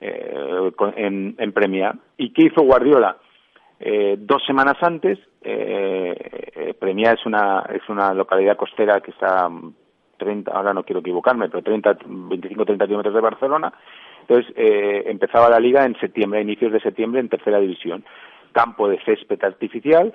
eh, 0.00 0.72
en, 0.96 1.34
en 1.38 1.52
Premia. 1.52 1.94
¿Y 2.16 2.32
qué 2.32 2.44
hizo 2.46 2.62
Guardiola? 2.62 3.16
Eh, 3.80 4.16
dos 4.18 4.44
semanas 4.46 4.76
antes, 4.80 5.18
eh, 5.42 6.14
eh 6.54 6.74
Premia 6.78 7.12
es 7.12 7.26
una, 7.26 7.64
es 7.72 7.88
una 7.88 8.14
localidad 8.14 8.56
costera 8.56 9.00
que 9.00 9.10
está 9.10 9.48
30, 10.22 10.50
ahora 10.50 10.72
no 10.72 10.84
quiero 10.84 11.00
equivocarme, 11.00 11.48
pero 11.48 11.62
30, 11.62 11.98
25, 12.06 12.64
30 12.64 12.86
kilómetros 12.86 13.14
de 13.14 13.20
Barcelona. 13.20 13.72
Entonces 14.22 14.52
eh, 14.56 15.04
empezaba 15.06 15.48
la 15.48 15.58
liga 15.58 15.84
en 15.84 15.98
septiembre, 15.98 16.38
a 16.38 16.42
inicios 16.42 16.72
de 16.72 16.80
septiembre, 16.80 17.20
en 17.20 17.28
tercera 17.28 17.58
división. 17.58 18.04
Campo 18.52 18.88
de 18.88 19.02
césped 19.04 19.42
artificial 19.44 20.12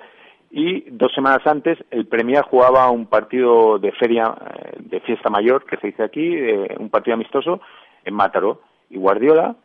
y 0.50 0.88
dos 0.90 1.12
semanas 1.14 1.46
antes 1.46 1.78
el 1.90 2.06
Premier 2.06 2.42
jugaba 2.42 2.90
un 2.90 3.06
partido 3.06 3.78
de 3.78 3.92
feria, 3.92 4.34
eh, 4.54 4.76
de 4.78 5.00
fiesta 5.00 5.28
mayor, 5.28 5.64
que 5.64 5.76
se 5.76 5.88
dice 5.88 6.02
aquí, 6.02 6.36
un 6.78 6.88
partido 6.88 7.14
amistoso 7.14 7.60
en 8.04 8.14
Mátaro. 8.14 8.62
Y 8.90 8.96
Guardiola, 8.96 9.56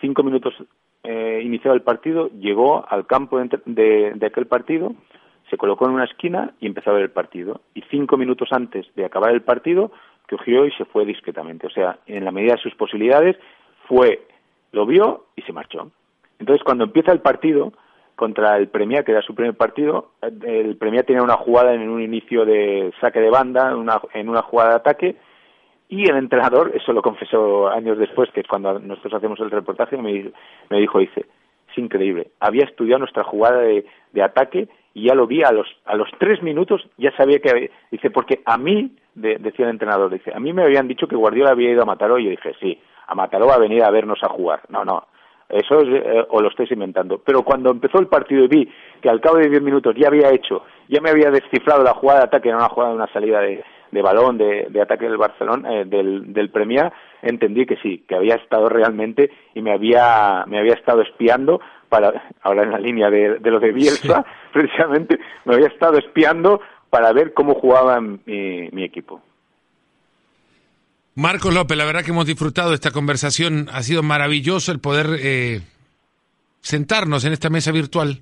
cinco 0.00 0.22
minutos 0.22 0.54
eh, 1.02 1.40
iniciado 1.42 1.74
el 1.74 1.82
partido, 1.82 2.28
llegó 2.30 2.84
al 2.88 3.06
campo 3.06 3.38
de, 3.38 4.12
de 4.14 4.26
aquel 4.26 4.46
partido 4.46 4.94
se 5.50 5.56
colocó 5.56 5.86
en 5.86 5.94
una 5.94 6.04
esquina 6.04 6.52
y 6.60 6.66
empezó 6.66 6.90
a 6.90 6.94
ver 6.94 7.02
el 7.02 7.10
partido. 7.10 7.60
Y 7.74 7.82
cinco 7.90 8.16
minutos 8.16 8.48
antes 8.52 8.86
de 8.94 9.04
acabar 9.04 9.32
el 9.32 9.42
partido, 9.42 9.92
cogió 10.28 10.66
y 10.66 10.72
se 10.72 10.84
fue 10.84 11.04
discretamente. 11.04 11.66
O 11.66 11.70
sea, 11.70 11.98
en 12.06 12.24
la 12.24 12.32
medida 12.32 12.54
de 12.54 12.62
sus 12.62 12.74
posibilidades, 12.74 13.36
fue, 13.88 14.26
lo 14.72 14.86
vio 14.86 15.26
y 15.36 15.42
se 15.42 15.52
marchó. 15.52 15.90
Entonces, 16.38 16.64
cuando 16.64 16.84
empieza 16.84 17.12
el 17.12 17.20
partido 17.20 17.72
contra 18.16 18.56
el 18.56 18.68
Premia, 18.68 19.04
que 19.04 19.12
era 19.12 19.22
su 19.22 19.34
primer 19.34 19.54
partido, 19.54 20.12
el 20.22 20.76
Premia 20.76 21.02
tenía 21.02 21.22
una 21.22 21.36
jugada 21.36 21.74
en 21.74 21.88
un 21.88 22.02
inicio 22.02 22.44
de 22.44 22.92
saque 23.00 23.20
de 23.20 23.30
banda, 23.30 23.70
en 24.14 24.28
una 24.28 24.42
jugada 24.42 24.70
de 24.70 24.76
ataque, 24.76 25.16
y 25.88 26.10
el 26.10 26.16
entrenador, 26.16 26.72
eso 26.74 26.92
lo 26.92 27.02
confesó 27.02 27.68
años 27.68 27.96
después, 27.98 28.30
que 28.32 28.40
es 28.40 28.48
cuando 28.48 28.78
nosotros 28.80 29.14
hacemos 29.14 29.38
el 29.40 29.50
reportaje, 29.50 29.96
me, 29.96 30.32
me 30.68 30.80
dijo, 30.80 30.98
dice, 30.98 31.26
es 31.70 31.78
increíble. 31.78 32.28
Había 32.40 32.64
estudiado 32.64 32.98
nuestra 33.00 33.22
jugada 33.22 33.60
de, 33.60 33.86
de 34.12 34.22
ataque 34.22 34.68
y 34.96 35.08
ya 35.08 35.14
lo 35.14 35.26
vi 35.26 35.42
a 35.42 35.52
los, 35.52 35.66
a 35.84 35.94
los 35.94 36.08
tres 36.18 36.42
minutos, 36.42 36.88
ya 36.96 37.14
sabía 37.18 37.38
que, 37.38 37.70
dice, 37.90 38.08
porque 38.10 38.40
a 38.46 38.56
mí, 38.56 38.96
decía 39.14 39.66
el 39.66 39.72
entrenador, 39.72 40.10
dice, 40.10 40.32
a 40.34 40.40
mí 40.40 40.54
me 40.54 40.62
habían 40.62 40.88
dicho 40.88 41.06
que 41.06 41.14
Guardiola 41.14 41.50
había 41.50 41.70
ido 41.70 41.82
a 41.82 41.84
Mataró 41.84 42.18
y 42.18 42.24
yo 42.24 42.30
dije, 42.30 42.54
sí, 42.58 42.80
a 43.06 43.14
Mataró 43.14 43.46
va 43.46 43.56
a 43.56 43.58
venir 43.58 43.84
a 43.84 43.90
vernos 43.90 44.18
a 44.22 44.30
jugar. 44.30 44.62
No, 44.70 44.86
no, 44.86 45.06
eso 45.50 45.80
es, 45.80 45.88
eh, 46.02 46.24
o 46.30 46.40
lo 46.40 46.48
estáis 46.48 46.70
inventando. 46.72 47.20
Pero 47.22 47.42
cuando 47.42 47.70
empezó 47.72 47.98
el 47.98 48.06
partido 48.06 48.44
y 48.44 48.48
vi 48.48 48.72
que 49.02 49.10
al 49.10 49.20
cabo 49.20 49.36
de 49.36 49.50
diez 49.50 49.60
minutos 49.60 49.94
ya 49.98 50.08
había 50.08 50.30
hecho, 50.30 50.62
ya 50.88 51.02
me 51.02 51.10
había 51.10 51.30
descifrado 51.30 51.82
la 51.82 51.92
jugada 51.92 52.20
de 52.20 52.26
ataque, 52.28 52.48
era 52.48 52.56
una 52.56 52.70
jugada 52.70 52.92
de 52.92 52.96
una 52.96 53.12
salida 53.12 53.40
de, 53.40 53.62
de 53.90 54.02
balón, 54.02 54.38
de, 54.38 54.68
de, 54.70 54.80
ataque 54.80 55.04
del 55.04 55.18
Barcelona, 55.18 55.74
eh, 55.74 55.84
del, 55.84 56.32
del 56.32 56.48
Premier, 56.48 56.90
entendí 57.20 57.66
que 57.66 57.76
sí, 57.76 58.04
que 58.08 58.14
había 58.14 58.36
estado 58.36 58.70
realmente 58.70 59.30
y 59.54 59.60
me 59.60 59.72
había, 59.72 60.44
me 60.46 60.58
había 60.58 60.72
estado 60.72 61.02
espiando 61.02 61.60
para, 61.88 62.30
ahora 62.42 62.62
en 62.62 62.70
la 62.70 62.78
línea 62.78 63.10
de, 63.10 63.38
de 63.38 63.50
lo 63.50 63.60
de 63.60 63.72
Bielsa, 63.72 64.24
precisamente, 64.52 65.18
me 65.44 65.54
había 65.54 65.68
estado 65.68 65.98
espiando 65.98 66.60
para 66.90 67.12
ver 67.12 67.34
cómo 67.34 67.54
jugaba 67.54 68.00
mi, 68.00 68.68
mi 68.72 68.84
equipo. 68.84 69.20
Marcos 71.14 71.54
López, 71.54 71.78
la 71.78 71.86
verdad 71.86 72.04
que 72.04 72.10
hemos 72.10 72.26
disfrutado 72.26 72.68
de 72.70 72.74
esta 72.74 72.90
conversación. 72.90 73.68
Ha 73.72 73.82
sido 73.82 74.02
maravilloso 74.02 74.70
el 74.70 74.80
poder 74.80 75.18
eh, 75.18 75.62
sentarnos 76.60 77.24
en 77.24 77.32
esta 77.32 77.48
mesa 77.48 77.72
virtual 77.72 78.20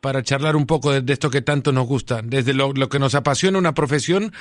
para 0.00 0.22
charlar 0.22 0.54
un 0.54 0.66
poco 0.66 0.92
de, 0.92 1.12
esto 1.12 1.30
que 1.30 1.40
tanto 1.40 1.72
nos 1.72 1.86
gusta, 1.86 2.20
desde 2.22 2.52
lo, 2.52 2.72
lo, 2.74 2.88
que 2.88 2.98
nos 2.98 3.14
apasiona 3.14 3.58
una 3.58 3.74
profesión 3.74 4.32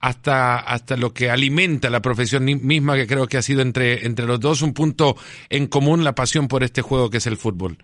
hasta, 0.00 0.58
hasta 0.58 0.96
lo 0.96 1.14
que 1.14 1.30
alimenta 1.30 1.90
la 1.90 2.02
profesión 2.02 2.44
misma, 2.44 2.96
que 2.96 3.06
creo 3.06 3.26
que 3.28 3.38
ha 3.38 3.42
sido 3.42 3.62
entre, 3.62 4.04
entre 4.04 4.26
los 4.26 4.40
dos 4.40 4.60
un 4.60 4.74
punto 4.74 5.16
en 5.48 5.66
común, 5.68 6.02
la 6.04 6.14
pasión 6.14 6.48
por 6.48 6.64
este 6.64 6.82
juego 6.82 7.08
que 7.08 7.18
es 7.18 7.26
el 7.26 7.36
fútbol. 7.36 7.78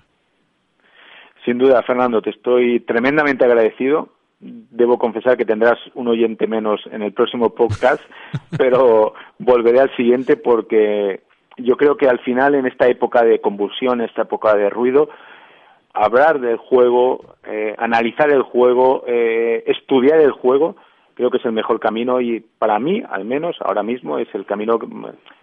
Sin 1.45 1.59
duda, 1.59 1.83
Fernando, 1.83 2.21
te 2.21 2.31
estoy 2.31 2.81
tremendamente 2.81 3.45
agradecido. 3.45 4.09
Debo 4.41 4.99
confesar 4.99 5.37
que 5.37 5.45
tendrás 5.45 5.79
un 5.95 6.09
oyente 6.09 6.47
menos 6.47 6.81
en 6.91 7.03
el 7.03 7.13
próximo 7.13 7.51
podcast, 7.51 8.03
pero 8.59 9.15
volveré 9.39 9.81
al 9.81 9.95
siguiente 9.97 10.37
porque 10.37 11.21
yo 11.57 11.77
creo 11.77 11.97
que 11.97 12.09
al 12.09 12.19
final, 12.21 12.55
en 12.55 12.67
esta 12.67 12.87
época 12.89 13.23
de 13.23 13.41
convulsión, 13.41 14.01
esta 14.01 14.23
época 14.23 14.55
de 14.55 14.71
ruido, 14.71 15.09
hablar 15.93 16.41
del 16.41 16.57
juego, 16.57 17.37
eh, 17.45 17.75
analizar 17.79 18.31
el 18.31 18.43
juego, 18.43 19.05
eh, 19.07 19.65
estudiar 19.67 20.21
el 20.21 20.33
juego, 20.33 20.77
creo 21.15 21.31
que 21.31 21.39
es 21.39 21.45
el 21.45 21.53
mejor 21.53 21.81
camino 21.81 22.21
y 22.21 22.41
para 22.41 22.79
mí, 22.79 23.03
al 23.11 23.25
menos 23.25 23.57
ahora 23.61 23.83
mismo, 23.83 24.19
es 24.19 24.29
el 24.35 24.47
camino 24.47 24.79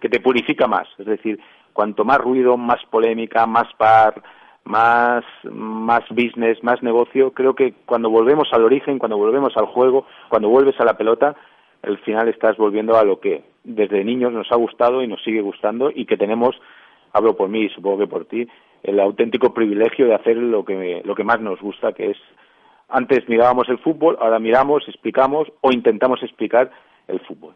que 0.00 0.08
te 0.08 0.20
purifica 0.20 0.66
más. 0.66 0.88
Es 0.98 1.06
decir, 1.06 1.38
cuanto 1.72 2.04
más 2.04 2.18
ruido, 2.18 2.56
más 2.56 2.84
polémica, 2.90 3.46
más 3.46 3.72
par, 3.76 4.22
más, 4.68 5.24
más 5.50 6.02
business, 6.10 6.62
más 6.62 6.82
negocio. 6.82 7.32
Creo 7.32 7.54
que 7.54 7.72
cuando 7.86 8.10
volvemos 8.10 8.48
al 8.52 8.64
origen, 8.64 8.98
cuando 8.98 9.16
volvemos 9.16 9.56
al 9.56 9.64
juego, 9.64 10.06
cuando 10.28 10.50
vuelves 10.50 10.78
a 10.78 10.84
la 10.84 10.96
pelota, 10.96 11.34
al 11.82 11.96
final 11.98 12.28
estás 12.28 12.58
volviendo 12.58 12.96
a 12.96 13.04
lo 13.04 13.18
que 13.18 13.44
desde 13.64 14.04
niños 14.04 14.32
nos 14.32 14.52
ha 14.52 14.56
gustado 14.56 15.02
y 15.02 15.08
nos 15.08 15.22
sigue 15.24 15.40
gustando 15.40 15.90
y 15.92 16.04
que 16.04 16.18
tenemos, 16.18 16.54
hablo 17.14 17.34
por 17.34 17.48
mí 17.48 17.62
y 17.62 17.70
supongo 17.70 18.00
que 18.00 18.06
por 18.06 18.26
ti, 18.26 18.46
el 18.82 19.00
auténtico 19.00 19.54
privilegio 19.54 20.06
de 20.06 20.14
hacer 20.14 20.36
lo 20.36 20.64
que, 20.66 21.00
lo 21.02 21.14
que 21.14 21.24
más 21.24 21.40
nos 21.40 21.58
gusta, 21.60 21.94
que 21.94 22.10
es 22.10 22.18
antes 22.90 23.26
mirábamos 23.26 23.70
el 23.70 23.78
fútbol, 23.78 24.18
ahora 24.20 24.38
miramos, 24.38 24.84
explicamos 24.86 25.48
o 25.62 25.72
intentamos 25.72 26.22
explicar 26.22 26.70
el 27.06 27.20
fútbol. 27.20 27.54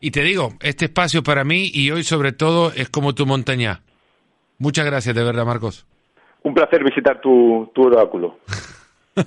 Y 0.00 0.12
te 0.12 0.22
digo, 0.22 0.50
este 0.60 0.84
espacio 0.84 1.24
para 1.24 1.42
mí 1.42 1.70
y 1.72 1.90
hoy 1.90 2.04
sobre 2.04 2.32
todo 2.32 2.72
es 2.72 2.88
como 2.88 3.14
tu 3.14 3.26
montaña 3.26 3.80
Muchas 4.62 4.86
gracias, 4.86 5.12
de 5.12 5.24
verdad, 5.24 5.44
Marcos. 5.44 5.84
Un 6.44 6.54
placer 6.54 6.84
visitar 6.84 7.20
tu, 7.20 7.68
tu 7.74 7.82
oráculo. 7.82 8.38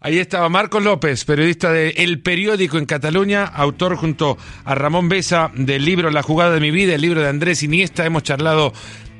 Ahí 0.00 0.18
estaba 0.18 0.48
Marcos 0.48 0.82
López, 0.82 1.24
periodista 1.24 1.70
de 1.70 1.90
El 1.90 2.20
Periódico 2.20 2.78
en 2.78 2.86
Cataluña, 2.86 3.44
autor 3.44 3.94
junto 3.94 4.36
a 4.64 4.74
Ramón 4.74 5.08
Besa 5.08 5.52
del 5.54 5.84
libro 5.84 6.10
La 6.10 6.24
jugada 6.24 6.54
de 6.54 6.58
mi 6.58 6.72
vida, 6.72 6.96
el 6.96 7.00
libro 7.00 7.20
de 7.20 7.28
Andrés 7.28 7.62
Iniesta. 7.62 8.04
Hemos 8.04 8.24
charlado 8.24 8.72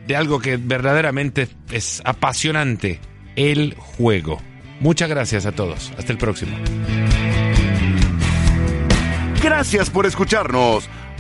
de 0.08 0.16
algo 0.16 0.40
que 0.40 0.56
verdaderamente 0.56 1.46
es 1.70 2.02
apasionante, 2.04 2.98
el 3.36 3.76
juego. 3.76 4.40
Muchas 4.80 5.08
gracias 5.08 5.46
a 5.46 5.52
todos. 5.52 5.92
Hasta 5.96 6.10
el 6.10 6.18
próximo. 6.18 6.56
Gracias 9.40 9.90
por 9.90 10.06
escucharnos. 10.06 10.90